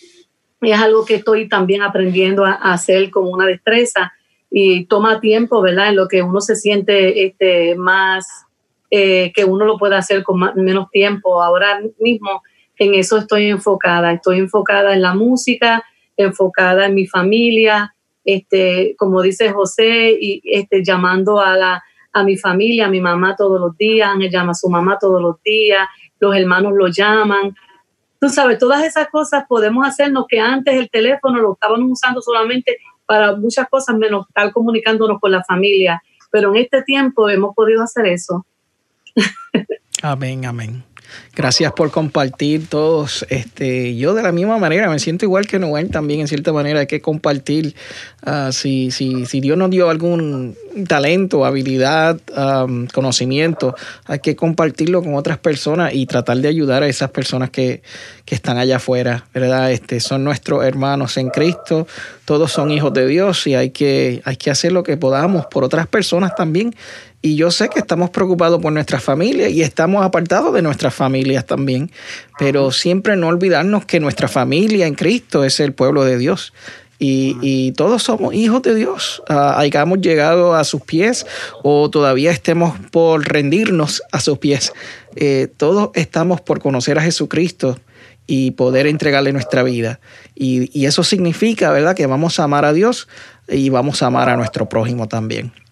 es 0.62 0.80
algo 0.80 1.05
que 1.05 1.16
estoy 1.16 1.50
también 1.50 1.82
aprendiendo 1.82 2.46
a, 2.46 2.52
a 2.52 2.72
hacer 2.72 3.11
como 3.11 3.28
una 3.28 3.46
destreza 3.46 4.14
y 4.57 4.84
toma 4.84 5.20
tiempo, 5.20 5.61
¿verdad? 5.61 5.88
En 5.88 5.96
lo 5.96 6.07
que 6.07 6.22
uno 6.22 6.40
se 6.40 6.55
siente 6.55 7.26
este, 7.26 7.74
más, 7.74 8.46
eh, 8.88 9.32
que 9.34 9.44
uno 9.44 9.64
lo 9.64 9.78
pueda 9.78 9.98
hacer 9.98 10.22
con 10.22 10.38
menos 10.55 10.88
tiempo. 10.92 11.42
Ahora 11.42 11.80
mismo 11.98 12.40
en 12.78 12.94
eso 12.94 13.18
estoy 13.18 13.50
enfocada. 13.50 14.12
Estoy 14.12 14.38
enfocada 14.38 14.94
en 14.94 15.02
la 15.02 15.12
música, 15.12 15.82
enfocada 16.16 16.86
en 16.86 16.94
mi 16.94 17.05
familia, 17.05 17.96
este, 18.24 18.94
como 18.96 19.22
dice 19.22 19.50
José, 19.50 20.16
y 20.20 20.40
este, 20.44 20.84
llamando 20.84 21.40
a, 21.40 21.57
la, 21.57 21.82
a 22.12 22.22
mi 22.22 22.36
familia, 22.36 22.86
a 22.86 22.90
mi 22.90 23.00
mamá 23.00 23.34
todos 23.34 23.61
los 23.61 23.76
días, 23.76 24.14
me 24.16 24.30
llama 24.30 24.52
a 24.52 24.55
su 24.55 24.68
mamá 24.68 24.98
todos 25.00 25.20
los 25.20 25.42
días, 25.42 25.88
los 26.20 26.36
hermanos 26.36 26.74
lo 26.76 26.86
llaman. 26.86 27.57
Tú 28.20 28.28
sabes, 28.28 28.61
todas 28.61 28.84
esas 28.84 29.09
cosas 29.09 29.46
podemos 29.48 29.84
hacernos 29.84 30.26
que 30.28 30.38
antes 30.38 30.76
el 30.76 30.88
teléfono 30.90 31.40
lo 31.40 31.55
estábamos 31.55 31.90
usando 31.90 32.22
solamente 32.22 32.78
para 33.07 33.36
muchas 33.36 33.68
cosas 33.68 33.96
menos 33.96 34.26
estar 34.28 34.52
comunicándonos 34.52 35.20
con 35.20 35.32
la 35.32 35.42
familia. 35.44 36.02
Pero 36.30 36.55
en 36.55 36.62
este 36.62 36.82
tiempo 36.82 37.28
hemos 37.28 37.55
podido 37.55 37.82
hacer 37.82 38.07
eso. 38.07 38.46
amén, 40.02 40.46
amén. 40.46 40.84
Gracias 41.36 41.72
por 41.72 41.90
compartir 41.90 42.68
todos. 42.68 43.26
Este, 43.28 43.96
yo 43.96 44.14
de 44.14 44.22
la 44.22 44.32
misma 44.32 44.59
manera 44.59 44.88
me 44.88 44.98
siento 44.98 45.24
igual 45.24 45.46
que 45.46 45.59
Noel 45.59 45.90
también 45.90 46.20
en 46.20 46.28
cierta 46.28 46.52
manera 46.52 46.80
hay 46.80 46.86
que 46.86 47.00
compartir. 47.00 47.74
Uh, 48.26 48.52
si, 48.52 48.90
si, 48.90 49.26
si, 49.26 49.40
Dios 49.40 49.59
nos 49.59 49.70
dio 49.70 49.90
algún 49.90 50.57
talento, 50.88 51.44
habilidad, 51.44 52.18
um, 52.36 52.86
conocimiento, 52.86 53.74
hay 54.07 54.20
que 54.20 54.34
compartirlo 54.34 55.02
con 55.02 55.14
otras 55.14 55.38
personas 55.38 55.92
y 55.92 56.07
tratar 56.07 56.38
de 56.38 56.48
ayudar 56.48 56.82
a 56.82 56.88
esas 56.88 57.11
personas 57.11 57.50
que, 57.50 57.82
que 58.24 58.34
están 58.34 58.57
allá 58.57 58.76
afuera, 58.76 59.26
¿verdad? 59.34 59.72
Este, 59.72 60.00
son 60.00 60.24
nuestros 60.24 60.64
hermanos 60.64 61.16
en 61.16 61.28
Cristo, 61.30 61.86
todos 62.24 62.52
son 62.52 62.70
hijos 62.70 62.94
de 62.94 63.07
Dios 63.07 63.46
y 63.46 63.55
hay 63.55 63.70
que, 63.70 64.22
hay 64.24 64.36
que 64.36 64.50
hacer 64.50 64.72
lo 64.72 64.82
que 64.82 64.96
podamos 64.96 65.46
por 65.46 65.64
otras 65.64 65.86
personas 65.86 66.34
también 66.34 66.74
y 67.25 67.37
yo 67.37 67.51
sé 67.51 67.70
que 67.70 67.79
estamos 67.79 68.11
preocupados 68.11 68.61
por 68.61 68.70
nuestra 68.70 69.01
familia 69.01 69.49
y 69.49 69.62
estamos 69.62 70.05
apartados 70.05 70.53
de 70.53 70.61
nuestras 70.61 70.95
familias 70.95 71.47
también, 71.47 71.91
pero 72.39 72.70
siempre 72.70 73.16
no 73.16 73.29
olvidarnos 73.29 73.87
que 73.87 73.99
nuestra 73.99 74.29
familia 74.29 74.87
en 74.87 74.95
Cristo 74.95 75.43
es 75.43 75.59
el 75.59 75.72
pueblo 75.72 76.05
de 76.05 76.18
Dios. 76.18 76.53
Y, 76.99 77.39
y, 77.41 77.72
todos 77.72 78.03
somos 78.03 78.35
hijos 78.35 78.61
de 78.61 78.75
Dios. 78.75 79.22
Uh, 79.31 79.57
hayamos 79.57 80.03
llegado 80.03 80.55
a 80.55 80.64
sus 80.64 80.83
pies 80.83 81.25
o 81.62 81.89
todavía 81.89 82.31
estemos 82.31 82.79
por 82.91 83.27
rendirnos 83.27 84.03
a 84.12 84.20
sus 84.20 84.37
pies. 84.37 84.75
Eh, 85.16 85.49
todos 85.57 85.93
estamos 85.95 86.43
por 86.43 86.61
conocer 86.61 86.99
a 86.99 87.03
Jesucristo 87.03 87.81
y 88.27 88.51
poder 88.51 88.87
entregarle 88.87 89.33
nuestra 89.33 89.62
vida. 89.62 89.99
Y, 90.35 90.68
y 90.79 90.85
eso 90.85 91.03
significa, 91.03 91.70
¿verdad?, 91.70 91.97
que 91.97 92.05
vamos 92.05 92.39
a 92.39 92.45
amar 92.45 92.66
a 92.66 92.75
Dios 92.75 93.09
y 93.49 93.70
vamos 93.70 94.03
a 94.03 94.09
amar 94.09 94.29
a 94.29 94.37
nuestro 94.37 94.68
prójimo 94.68 95.09
también 95.09 95.63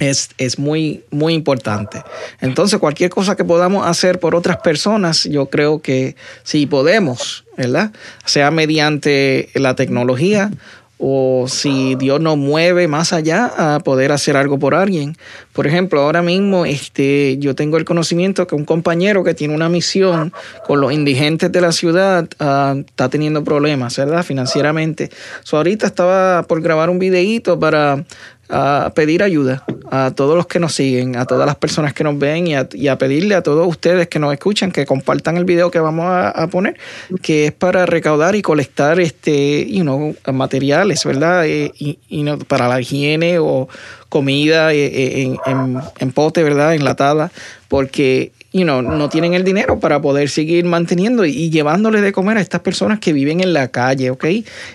es, 0.00 0.30
es, 0.38 0.58
muy, 0.58 1.04
muy 1.10 1.34
importante. 1.34 2.02
Entonces, 2.40 2.78
cualquier 2.78 3.10
cosa 3.10 3.36
que 3.36 3.44
podamos 3.44 3.86
hacer 3.86 4.20
por 4.20 4.34
otras 4.34 4.58
personas, 4.58 5.24
yo 5.24 5.46
creo 5.46 5.80
que 5.80 6.16
si 6.42 6.66
podemos, 6.66 7.44
¿verdad? 7.56 7.92
Sea 8.24 8.50
mediante 8.50 9.50
la 9.54 9.74
tecnología 9.74 10.50
o 10.98 11.46
si 11.48 11.94
Dios 11.96 12.20
nos 12.20 12.38
mueve 12.38 12.88
más 12.88 13.12
allá 13.12 13.52
a 13.74 13.80
poder 13.80 14.12
hacer 14.12 14.36
algo 14.36 14.58
por 14.58 14.74
alguien. 14.74 15.16
Por 15.52 15.66
ejemplo, 15.66 16.00
ahora 16.00 16.22
mismo 16.22 16.64
este, 16.64 17.36
yo 17.38 17.54
tengo 17.54 17.76
el 17.76 17.84
conocimiento 17.84 18.46
que 18.46 18.54
un 18.54 18.64
compañero 18.64 19.22
que 19.22 19.34
tiene 19.34 19.54
una 19.54 19.68
misión 19.68 20.32
con 20.66 20.80
los 20.80 20.92
indigentes 20.92 21.52
de 21.52 21.60
la 21.60 21.72
ciudad 21.72 22.28
uh, 22.40 22.80
está 22.80 23.10
teniendo 23.10 23.44
problemas, 23.44 23.96
¿verdad? 23.96 24.22
Financieramente. 24.22 25.10
So, 25.42 25.58
ahorita 25.58 25.86
estaba 25.86 26.44
por 26.44 26.62
grabar 26.62 26.88
un 26.88 26.98
videíto 26.98 27.58
para 27.58 28.04
a 28.48 28.92
pedir 28.94 29.22
ayuda 29.22 29.64
a 29.90 30.12
todos 30.14 30.36
los 30.36 30.46
que 30.46 30.60
nos 30.60 30.74
siguen, 30.74 31.16
a 31.16 31.26
todas 31.26 31.46
las 31.46 31.56
personas 31.56 31.92
que 31.92 32.04
nos 32.04 32.18
ven 32.18 32.46
y 32.46 32.54
a, 32.88 32.98
pedirle 32.98 33.34
a 33.34 33.42
todos 33.42 33.66
ustedes 33.66 34.08
que 34.08 34.18
nos 34.18 34.32
escuchan 34.32 34.72
que 34.72 34.86
compartan 34.86 35.36
el 35.36 35.44
video 35.44 35.70
que 35.70 35.80
vamos 35.80 36.06
a, 36.08 36.46
poner, 36.48 36.76
que 37.22 37.46
es 37.46 37.52
para 37.52 37.86
recaudar 37.86 38.36
y 38.36 38.42
colectar 38.42 39.00
este, 39.00 39.66
you 39.70 39.82
know, 39.82 40.14
materiales, 40.32 41.04
¿verdad? 41.04 41.46
Eh, 41.46 41.72
y, 41.78 42.22
no, 42.22 42.38
para 42.38 42.68
la 42.68 42.80
higiene 42.80 43.38
o 43.38 43.68
comida 44.08 44.72
eh, 44.72 45.22
en, 45.22 45.36
en, 45.46 45.80
en 45.98 46.12
pote, 46.12 46.42
¿verdad? 46.42 46.74
Enlatada, 46.74 47.32
porque 47.68 48.32
you 48.56 48.64
know, 48.64 48.82
no 48.82 49.08
tienen 49.08 49.34
el 49.34 49.44
dinero 49.44 49.78
para 49.78 50.00
poder 50.00 50.28
seguir 50.28 50.64
manteniendo 50.64 51.24
y, 51.24 51.30
y 51.30 51.50
llevándole 51.50 52.00
de 52.00 52.12
comer 52.12 52.38
a 52.38 52.40
estas 52.40 52.60
personas 52.60 52.98
que 52.98 53.12
viven 53.12 53.40
en 53.40 53.52
la 53.52 53.68
calle, 53.68 54.10
¿ok? 54.10 54.24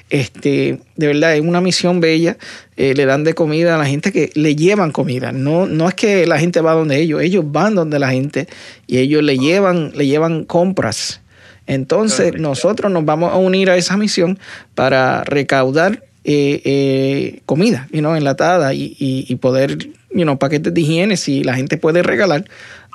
Este, 0.09 0.79
de 0.95 1.07
verdad, 1.07 1.35
es 1.35 1.41
una 1.41 1.61
misión 1.61 1.99
bella. 1.99 2.37
Eh, 2.77 2.93
le 2.95 3.05
dan 3.05 3.23
de 3.23 3.33
comida 3.33 3.75
a 3.75 3.77
la 3.77 3.85
gente 3.85 4.11
que 4.11 4.31
le 4.33 4.55
llevan 4.55 4.91
comida. 4.91 5.31
No, 5.31 5.65
no 5.67 5.87
es 5.87 5.93
que 5.93 6.25
la 6.25 6.39
gente 6.39 6.61
va 6.61 6.73
donde 6.73 6.99
ellos, 6.99 7.21
ellos 7.21 7.45
van 7.47 7.75
donde 7.75 7.99
la 7.99 8.11
gente 8.11 8.47
y 8.87 8.97
ellos 8.97 9.21
le 9.23 9.37
llevan, 9.37 9.91
le 9.95 10.07
llevan 10.07 10.45
compras. 10.45 11.21
Entonces, 11.67 12.33
nosotros 12.39 12.91
nos 12.91 13.05
vamos 13.05 13.31
a 13.31 13.37
unir 13.37 13.69
a 13.69 13.77
esa 13.77 13.97
misión 13.97 14.39
para 14.73 15.23
recaudar 15.23 16.03
eh, 16.23 16.61
eh, 16.65 17.41
comida, 17.45 17.87
you 17.91 17.99
know, 17.99 18.15
enlatada 18.15 18.73
y, 18.73 18.95
y, 18.99 19.25
y 19.27 19.35
poder, 19.35 19.89
you 20.13 20.23
know, 20.23 20.37
paquetes 20.37 20.73
de 20.73 20.81
higiene 20.81 21.17
si 21.17 21.43
la 21.43 21.53
gente 21.53 21.77
puede 21.77 22.03
regalar, 22.03 22.45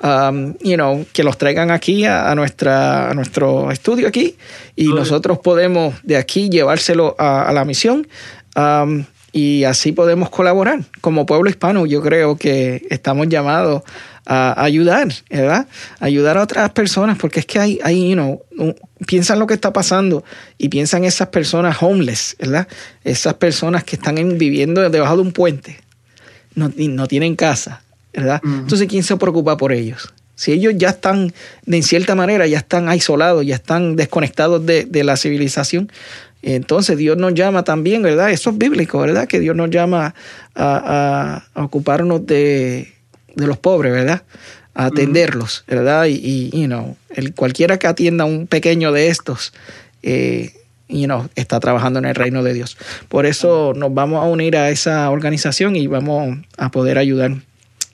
um, 0.03 0.53
you 0.61 0.75
know, 0.75 1.05
que 1.13 1.23
los 1.23 1.37
traigan 1.37 1.71
aquí 1.71 2.05
a, 2.05 2.29
a 2.31 2.35
nuestra, 2.35 3.09
a 3.09 3.13
nuestro 3.13 3.71
estudio 3.71 4.07
aquí 4.07 4.35
y 4.75 4.87
nosotros 4.87 5.39
podemos 5.39 5.95
de 6.03 6.17
aquí 6.17 6.49
llevárselo 6.49 7.15
a, 7.17 7.43
a 7.49 7.53
la 7.53 7.65
misión. 7.65 8.07
um, 8.55 9.03
y 9.33 9.65
así 9.65 9.91
podemos 9.91 10.29
colaborar. 10.31 10.79
Como 11.01 11.25
pueblo 11.27 11.47
hispano, 11.49 11.85
yo 11.85 12.01
creo 12.01 12.37
que 12.37 12.87
estamos 12.89 13.27
llamados 13.27 13.83
a 14.25 14.59
ayudar, 14.63 15.09
¿verdad? 15.29 15.67
Ayudar 15.99 16.37
a 16.37 16.43
otras 16.43 16.69
personas, 16.71 17.17
porque 17.19 17.41
es 17.41 17.45
que 17.45 17.59
hay, 17.59 17.79
hay 17.83 18.09
you 18.09 18.15
know, 18.15 18.41
piensan 19.05 19.37
lo 19.37 19.45
que 19.45 19.53
está 19.53 19.71
pasando 19.73 20.23
y 20.57 20.69
piensan 20.69 21.03
esas 21.03 21.27
personas 21.27 21.77
homeless, 21.83 22.35
¿verdad? 22.39 22.67
Esas 23.03 23.35
personas 23.35 23.83
que 23.83 23.97
están 23.97 24.17
en- 24.17 24.37
viviendo 24.39 24.89
debajo 24.89 25.17
de 25.17 25.21
un 25.21 25.31
puente, 25.33 25.77
no, 26.57 26.71
no 26.75 27.07
tienen 27.07 27.35
casa, 27.35 27.81
¿verdad? 28.13 28.41
Entonces, 28.43 28.87
¿quién 28.87 29.03
se 29.03 29.15
preocupa 29.17 29.55
por 29.57 29.71
ellos? 29.71 30.13
Si 30.35 30.51
ellos 30.51 30.73
ya 30.77 30.89
están, 30.89 31.33
de 31.65 31.77
en 31.77 31.83
cierta 31.83 32.13
manera, 32.15 32.45
ya 32.47 32.57
están 32.59 32.89
aislados, 32.89 33.45
ya 33.45 33.55
están 33.55 33.95
desconectados 33.95 34.65
de, 34.65 34.85
de 34.85 35.03
la 35.03 35.17
civilización, 35.17 35.91
entonces 36.43 36.97
Dios 36.97 37.17
nos 37.17 37.33
llama 37.33 37.63
también, 37.63 38.03
¿verdad? 38.03 38.29
Eso 38.31 38.51
es 38.51 38.57
bíblico, 38.57 38.99
¿verdad? 38.99 39.27
Que 39.27 39.39
Dios 39.39 39.55
nos 39.55 39.69
llama 39.71 40.13
a, 40.53 41.43
a- 41.55 41.59
a 41.59 41.63
ocuparnos 41.63 42.25
de, 42.27 42.93
de 43.35 43.47
los 43.47 43.57
pobres, 43.57 43.91
¿verdad? 43.93 44.23
A 44.75 44.85
atenderlos, 44.85 45.63
¿verdad? 45.67 46.05
Y, 46.05 46.19
y, 46.23 46.49
you 46.61 46.67
know, 46.67 46.95
el, 47.09 47.33
cualquiera 47.33 47.79
que 47.79 47.87
atienda 47.87 48.23
a 48.25 48.27
un 48.27 48.45
pequeño 48.45 48.91
de 48.91 49.07
estos, 49.07 49.53
eh, 50.03 50.53
you 50.89 51.05
know, 51.05 51.29
está 51.35 51.59
trabajando 51.59 51.99
en 51.99 52.05
el 52.05 52.15
reino 52.15 52.43
de 52.43 52.53
Dios. 52.53 52.77
Por 53.09 53.25
eso 53.25 53.73
nos 53.75 53.93
vamos 53.93 54.23
a 54.23 54.27
unir 54.27 54.55
a 54.57 54.69
esa 54.69 55.09
organización 55.09 55.75
y 55.75 55.87
vamos 55.87 56.37
a 56.57 56.69
poder 56.71 56.97
ayudar 56.97 57.31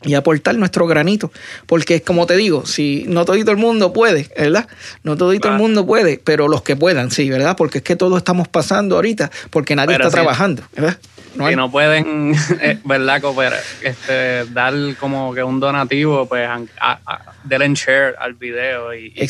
y 0.05 0.15
aportar 0.15 0.55
nuestro 0.55 0.85
granito. 0.85 1.31
Porque, 1.65 2.01
como 2.01 2.25
te 2.27 2.35
digo, 2.35 2.65
si 2.65 3.05
no 3.07 3.23
todo 3.23 3.35
el 3.37 3.57
mundo 3.57 3.93
puede, 3.93 4.29
¿verdad? 4.37 4.67
No 5.03 5.15
todo 5.15 5.31
el 5.31 5.39
Claro. 5.39 5.57
mundo 5.57 5.85
puede, 5.85 6.19
pero 6.23 6.47
los 6.49 6.61
que 6.61 6.75
puedan, 6.75 7.09
sí, 7.09 7.29
¿verdad? 7.29 7.55
Porque 7.55 7.77
es 7.77 7.83
que 7.85 7.95
todos 7.95 8.17
estamos 8.17 8.47
pasando 8.49 8.95
ahorita 8.95 9.31
porque 9.49 9.75
nadie 9.77 9.95
Pero 9.95 10.07
está 10.07 10.17
sí. 10.17 10.21
trabajando, 10.21 10.63
¿verdad? 10.75 10.97
No 11.35 11.49
si 11.49 11.55
no 11.55 11.71
pueden, 11.71 12.35
eh, 12.61 12.77
¿verdad? 12.83 13.21
Cooperar, 13.21 13.59
este, 13.81 14.45
dar 14.45 14.73
como 14.99 15.33
que 15.33 15.43
un 15.43 15.59
donativo, 15.59 16.25
pues 16.27 16.47
a, 16.47 16.61
a- 16.79 17.19
denle 17.43 17.65
en 17.65 17.73
share 17.73 18.15
al 18.19 18.33
video 18.33 18.93
y, 18.93 19.07
y 19.15 19.21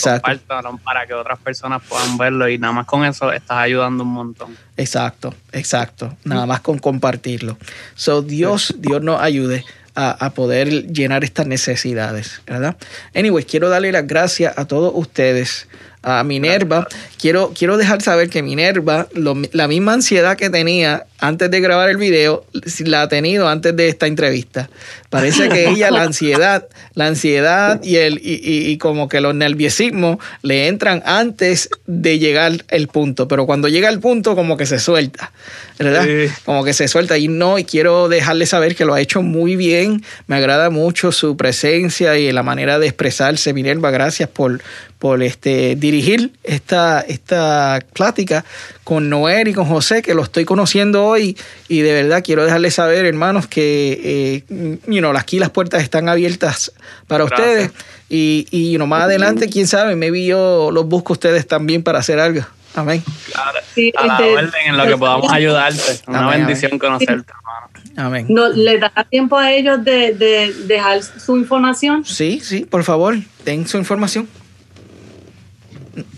para 0.84 1.08
que 1.08 1.14
otras 1.14 1.39
personas 1.39 1.82
puedan 1.88 2.18
verlo 2.18 2.47
y 2.49 2.58
nada 2.58 2.74
más 2.74 2.86
con 2.86 3.06
eso 3.06 3.32
estás 3.32 3.58
ayudando 3.58 4.04
un 4.04 4.10
montón. 4.14 4.58
Exacto, 4.78 5.34
exacto. 5.51 6.16
Nada 6.24 6.45
más 6.45 6.62
con 6.62 6.80
compartirlo. 6.80 7.58
So, 7.95 8.22
Dios, 8.22 8.76
Dios 8.78 9.01
nos 9.01 9.22
ayude 9.22 9.64
a, 9.95 10.12
a 10.26 10.30
poder 10.32 10.88
llenar 10.88 11.24
estas 11.24 11.47
necesidades, 11.47 12.41
¿verdad? 12.45 12.76
Anyways, 13.16 13.45
quiero 13.45 13.70
darle 13.70 13.91
las 13.91 14.08
gracias 14.08 14.58
a 14.58 14.66
todos 14.66 14.91
ustedes. 14.95 15.68
A 16.04 16.24
Minerva, 16.24 16.88
quiero, 17.20 17.54
quiero 17.58 17.78
dejar 17.78 18.01
saber 18.01 18.30
que 18.30 18.43
Minerva, 18.43 19.08
lo- 19.14 19.38
la 19.54 19.68
misma 19.70 19.93
ansiedad 19.93 20.36
que 20.38 20.49
tenía 20.49 21.06
antes 21.20 21.49
de 21.49 21.62
grabar 21.62 21.89
el 21.89 21.95
video, 21.95 22.45
la 22.80 23.04
ha 23.04 23.08
tenido 23.08 23.47
antes 23.47 23.74
de 23.78 23.88
esta 23.88 24.08
entrevista. 24.08 24.70
Parece 25.10 25.47
que 25.47 25.70
ella, 25.70 25.89
la 25.89 26.04
ansiedad, 26.04 26.68
la 26.95 27.08
ansiedad 27.08 27.82
y, 27.82 27.95
el, 27.95 28.20
y, 28.22 28.34
y- 28.43 28.70
y 28.72 28.78
como 28.78 29.08
que 29.08 29.22
los 29.22 29.34
nerviosismos 29.34 30.18
le 30.41 30.68
entran 30.68 31.01
antes 31.06 31.70
de 31.88 32.20
llegar 32.20 32.66
el 32.68 32.89
punto, 32.89 33.30
pero 33.30 33.45
cuando 33.45 33.70
llega 33.70 33.88
el 33.88 34.01
punto 34.01 34.36
como 34.36 34.58
que 34.58 34.66
se 34.66 34.80
suelta, 34.80 35.32
¿verdad? 35.80 36.04
Sí. 36.04 36.34
Como 36.43 36.66
que 36.66 36.74
se 36.74 36.89
suelta 36.89 37.18
y 37.18 37.30
no, 37.30 37.58
y 37.58 37.64
quiero 37.64 38.10
dejarle 38.10 38.45
saber 38.45 38.76
que 38.76 38.84
lo 38.84 38.93
ha 38.93 38.99
hecho 38.99 39.22
muy 39.22 39.56
bien, 39.56 40.04
me 40.28 40.36
agrada 40.36 40.70
mucho 40.70 41.14
su 41.14 41.38
presencia 41.38 42.18
y 42.18 42.30
la 42.34 42.43
manera 42.43 42.80
de 42.80 42.88
expresarse, 42.88 43.54
Minerva, 43.54 43.91
gracias 43.91 44.28
por, 44.28 44.62
por 45.04 45.22
este, 45.22 45.76
dirigir 45.76 46.32
esta, 46.45 47.01
esta 47.01 47.82
plática 47.91 48.45
con 48.86 49.10
Noel 49.10 49.49
y 49.49 49.54
con 49.54 49.66
José, 49.66 50.01
que 50.01 50.14
lo 50.14 50.24
estoy 50.24 50.45
conociendo 50.45 51.04
hoy 51.04 51.38
y 51.68 51.82
de 51.82 51.91
verdad 51.91 52.24
quiero 52.24 52.45
dejarles 52.45 52.76
saber, 52.76 53.06
hermanos, 53.06 53.45
que 53.47 54.45
eh, 54.49 54.78
you 54.88 54.99
know, 54.99 55.14
aquí 55.18 55.39
las 55.39 55.49
puertas 55.49 55.84
están 55.84 56.08
abiertas 56.08 56.72
para 57.06 57.26
Gracias. 57.26 57.49
ustedes 57.49 57.72
y, 58.08 58.47
y 58.49 58.72
you 58.72 58.78
know, 58.78 58.88
más 58.88 59.04
adelante, 59.04 59.49
quién 59.49 59.68
sabe, 59.68 59.97
maybe 59.97 60.24
yo 60.26 60.72
los 60.72 60.86
busco 60.86 61.12
a 61.12 61.16
ustedes 61.16 61.45
también 61.47 61.84
para 61.84 61.99
hacer 61.99 62.22
algo. 62.22 62.45
Amén. 62.74 63.04
Claro, 63.30 63.60
Sí, 63.76 63.91
a 63.97 64.08
la 64.08 64.14
este, 64.14 64.34
orden 64.36 64.68
en 64.68 64.78
lo 64.78 64.86
que 64.88 64.97
podamos 64.97 65.34
ayudarte. 65.34 65.99
Una 66.08 66.28
Amén, 66.28 66.45
bendición 66.45 66.80
conocerte, 66.80 67.34
hermano. 67.34 68.08
Amén. 68.08 68.28
No, 68.30 68.47
¿Le 68.47 68.78
dará 68.78 69.04
tiempo 69.04 69.38
a 69.38 69.51
ellos 69.51 69.84
de, 69.84 70.14
de 70.14 70.54
dejar 70.66 71.04
su 71.04 71.36
información? 71.36 72.06
Sí, 72.06 72.39
sí, 72.41 72.62
por 72.64 72.86
favor, 72.86 73.18
den 73.43 73.68
su 73.68 73.78
información. 73.78 74.30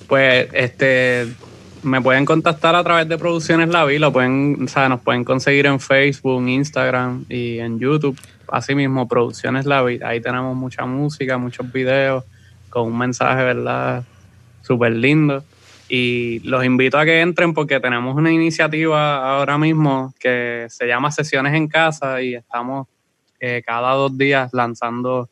Pues 0.07 0.49
este 0.53 1.27
me 1.85 2.01
pueden 2.01 2.25
contactar 2.25 2.75
a 2.75 2.83
través 2.83 3.07
de 3.07 3.17
Producciones 3.17 3.69
La 3.69 3.85
Vila, 3.85 4.11
pueden, 4.11 4.63
o 4.63 4.67
sea, 4.67 4.89
nos 4.89 5.01
pueden 5.01 5.23
conseguir 5.23 5.67
en 5.67 5.79
Facebook, 5.79 6.47
Instagram 6.47 7.25
y 7.29 7.59
en 7.59 7.79
YouTube. 7.79 8.19
Asimismo, 8.47 9.07
Producciones 9.07 9.65
La 9.65 9.83
Vila. 9.83 10.09
Ahí 10.09 10.19
tenemos 10.19 10.55
mucha 10.55 10.85
música, 10.85 11.37
muchos 11.37 11.71
videos 11.71 12.23
con 12.69 12.87
un 12.87 12.97
mensaje, 12.97 13.43
¿verdad? 13.43 14.03
Súper 14.61 14.93
lindo. 14.93 15.43
Y 15.87 16.39
los 16.39 16.65
invito 16.65 16.97
a 16.97 17.05
que 17.05 17.21
entren 17.21 17.53
porque 17.53 17.79
tenemos 17.79 18.15
una 18.15 18.31
iniciativa 18.31 19.37
ahora 19.37 19.57
mismo 19.59 20.13
que 20.19 20.65
se 20.69 20.87
llama 20.87 21.11
Sesiones 21.11 21.53
en 21.53 21.67
Casa 21.67 22.21
y 22.23 22.33
estamos 22.33 22.87
eh, 23.39 23.61
cada 23.63 23.93
dos 23.93 24.17
días 24.17 24.51
lanzando 24.53 25.29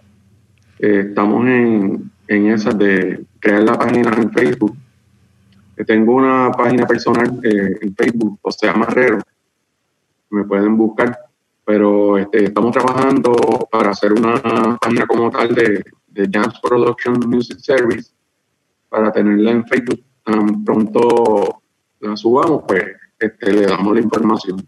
Eh, 0.80 1.04
estamos 1.10 1.46
en, 1.46 2.10
en 2.26 2.46
esas 2.48 2.76
de 2.76 3.24
crear 3.38 3.62
la 3.62 3.78
página 3.78 4.12
en 4.16 4.32
Facebook. 4.32 4.76
Tengo 5.84 6.14
una 6.14 6.50
página 6.52 6.86
personal 6.86 7.40
eh, 7.42 7.78
en 7.80 7.94
Facebook, 7.94 8.38
José 8.42 8.72
Marrero. 8.72 9.18
Me 10.30 10.44
pueden 10.44 10.76
buscar. 10.76 11.18
Pero 11.64 12.16
este, 12.16 12.44
estamos 12.44 12.72
trabajando 12.72 13.68
para 13.70 13.90
hacer 13.90 14.12
una 14.12 14.78
página 14.80 15.06
como 15.06 15.30
tal 15.30 15.54
de, 15.54 15.84
de 16.06 16.28
Jams 16.32 16.58
Production 16.60 17.20
Music 17.26 17.58
Service 17.58 18.10
para 18.88 19.12
tenerla 19.12 19.50
en 19.50 19.66
Facebook. 19.66 20.02
Tan 20.24 20.64
pronto 20.64 21.62
la 22.00 22.16
subamos, 22.16 22.64
pues 22.66 22.84
este, 23.18 23.52
le 23.52 23.66
damos 23.66 23.94
la 23.94 24.00
información. 24.00 24.66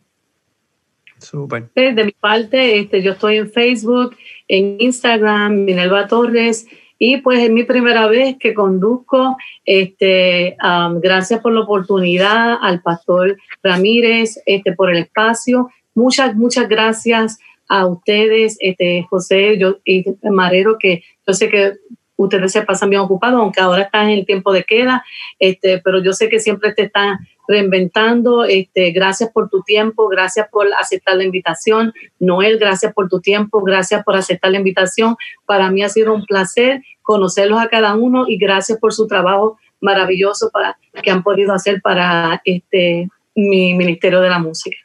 Súper. 1.19 1.71
Eh, 1.75 1.95
de 1.95 2.05
mi 2.05 2.13
parte, 2.13 2.81
este, 2.81 3.03
yo 3.03 3.13
estoy 3.13 3.37
en 3.37 3.51
Facebook, 3.51 4.17
en 4.49 4.77
Instagram, 4.81 5.65
Minerva 5.65 6.07
Torres, 6.07 6.67
y 7.03 7.17
pues 7.17 7.43
es 7.43 7.51
mi 7.51 7.65
primera 7.65 8.07
vez 8.07 8.37
que 8.39 8.53
conduzco. 8.53 9.39
Este, 9.65 10.55
gracias 11.01 11.41
por 11.41 11.53
la 11.53 11.61
oportunidad 11.61 12.59
al 12.61 12.83
pastor 12.83 13.39
Ramírez, 13.63 14.41
este, 14.45 14.73
por 14.73 14.91
el 14.91 14.99
espacio. 14.99 15.71
Muchas, 15.95 16.37
muchas 16.37 16.69
gracias 16.69 17.39
a 17.69 17.87
ustedes, 17.87 18.59
este, 18.61 19.07
José 19.09 19.57
yo, 19.59 19.79
y 19.83 20.05
Marero, 20.31 20.77
que 20.79 21.03
yo 21.27 21.33
sé 21.33 21.49
que 21.49 21.73
ustedes 22.17 22.53
se 22.53 22.63
pasan 22.63 22.91
bien 22.91 23.01
ocupados, 23.01 23.41
aunque 23.41 23.63
ahora 23.63 23.85
están 23.85 24.11
en 24.11 24.19
el 24.19 24.27
tiempo 24.27 24.53
de 24.53 24.65
queda, 24.65 25.03
este, 25.39 25.79
pero 25.79 26.03
yo 26.03 26.13
sé 26.13 26.29
que 26.29 26.39
siempre 26.39 26.75
te 26.75 26.83
están 26.83 27.21
reinventando. 27.51 28.45
Este, 28.45 28.93
gracias 28.93 29.31
por 29.31 29.51
tu 29.51 29.63
tiempo, 29.63 30.09
gracias 30.09 30.49
por 30.51 30.69
aceptar 30.73 31.17
la 31.17 31.25
invitación. 31.25 31.93
Noel, 32.21 32.59
gracias 32.59 32.95
por 32.95 33.09
tu 33.09 33.21
tiempo, 33.21 33.61
gracias 33.63 34.05
por 34.05 34.17
aceptar 34.17 34.53
la 34.53 34.59
invitación. 34.59 35.17
Para 35.47 35.71
mí 35.71 35.83
ha 35.83 35.89
sido 35.89 36.15
un 36.15 36.25
placer 36.25 36.83
conocerlos 37.03 37.61
a 37.61 37.69
cada 37.69 37.97
uno 37.97 38.27
y 38.29 38.39
gracias 38.39 38.79
por 38.79 38.95
su 38.95 39.09
trabajo 39.09 39.59
maravilloso 39.81 40.51
para, 40.53 40.79
que 41.03 41.11
han 41.11 41.23
podido 41.25 41.53
hacer 41.53 41.81
para 41.83 42.41
este, 42.45 43.09
mi 43.35 43.75
Ministerio 43.75 44.21
de 44.21 44.31
la 44.31 44.39
Música. 44.39 44.77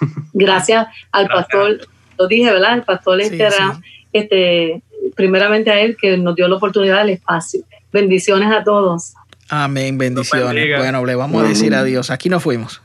Gracias 0.32 0.86
al 1.12 1.26
Gracias. 1.26 1.48
pastor, 1.48 1.88
lo 2.18 2.28
dije, 2.28 2.50
¿verdad? 2.50 2.74
El 2.74 2.84
pastor 2.84 3.20
Sí, 3.20 3.26
este 3.26 3.42
era, 3.42 3.74
sí. 3.74 3.80
este, 4.12 4.82
primeramente 5.14 5.70
a 5.70 5.80
él 5.80 5.96
que 6.00 6.16
nos 6.16 6.34
dio 6.34 6.48
la 6.48 6.56
oportunidad 6.56 6.98
del 6.98 7.10
espacio. 7.10 7.62
Bendiciones 7.92 8.50
a 8.50 8.64
todos. 8.64 9.14
Amén, 9.50 9.98
bendiciones. 9.98 10.78
Bueno, 10.78 11.04
le 11.04 11.16
vamos 11.16 11.44
a 11.44 11.48
decir 11.48 11.74
adiós. 11.74 12.10
Aquí 12.10 12.28
nos 12.28 12.42
fuimos. 12.42 12.80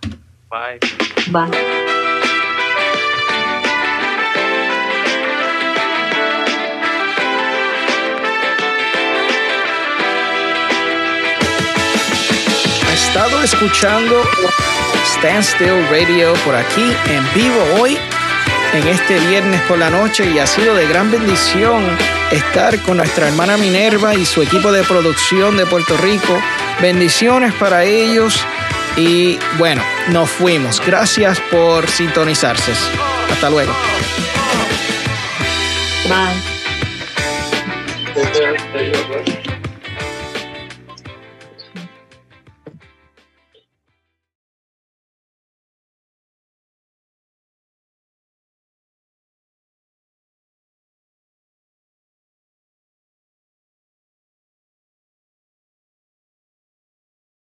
Bye. 0.49 0.79
Bye. 1.27 1.57
Ha 12.87 12.93
estado 12.93 13.43
escuchando 13.43 14.23
Stand 15.17 15.43
Still 15.43 15.87
Radio 15.91 16.33
por 16.43 16.55
aquí 16.55 16.91
en 17.09 17.23
vivo 17.35 17.63
hoy, 17.79 17.97
en 18.75 18.87
este 18.87 19.19
viernes 19.19 19.61
por 19.61 19.77
la 19.77 19.89
noche, 19.89 20.29
y 20.29 20.39
ha 20.39 20.47
sido 20.47 20.75
de 20.75 20.87
gran 20.87 21.09
bendición 21.11 21.83
estar 22.31 22.81
con 22.81 22.97
nuestra 22.97 23.27
hermana 23.27 23.57
Minerva 23.57 24.15
y 24.15 24.25
su 24.25 24.41
equipo 24.41 24.71
de 24.71 24.83
producción 24.83 25.57
de 25.57 25.65
Puerto 25.65 25.95
Rico. 25.97 26.41
Bendiciones 26.81 27.53
para 27.53 27.83
ellos 27.85 28.45
y 28.97 29.39
bueno, 29.57 29.81
nos 30.09 30.29
fuimos. 30.29 30.81
Gracias 30.85 31.39
por 31.51 31.87
sintonizarse. 31.87 32.73
Hasta 33.31 33.49
luego. 33.49 33.73
Bye. 36.07 36.55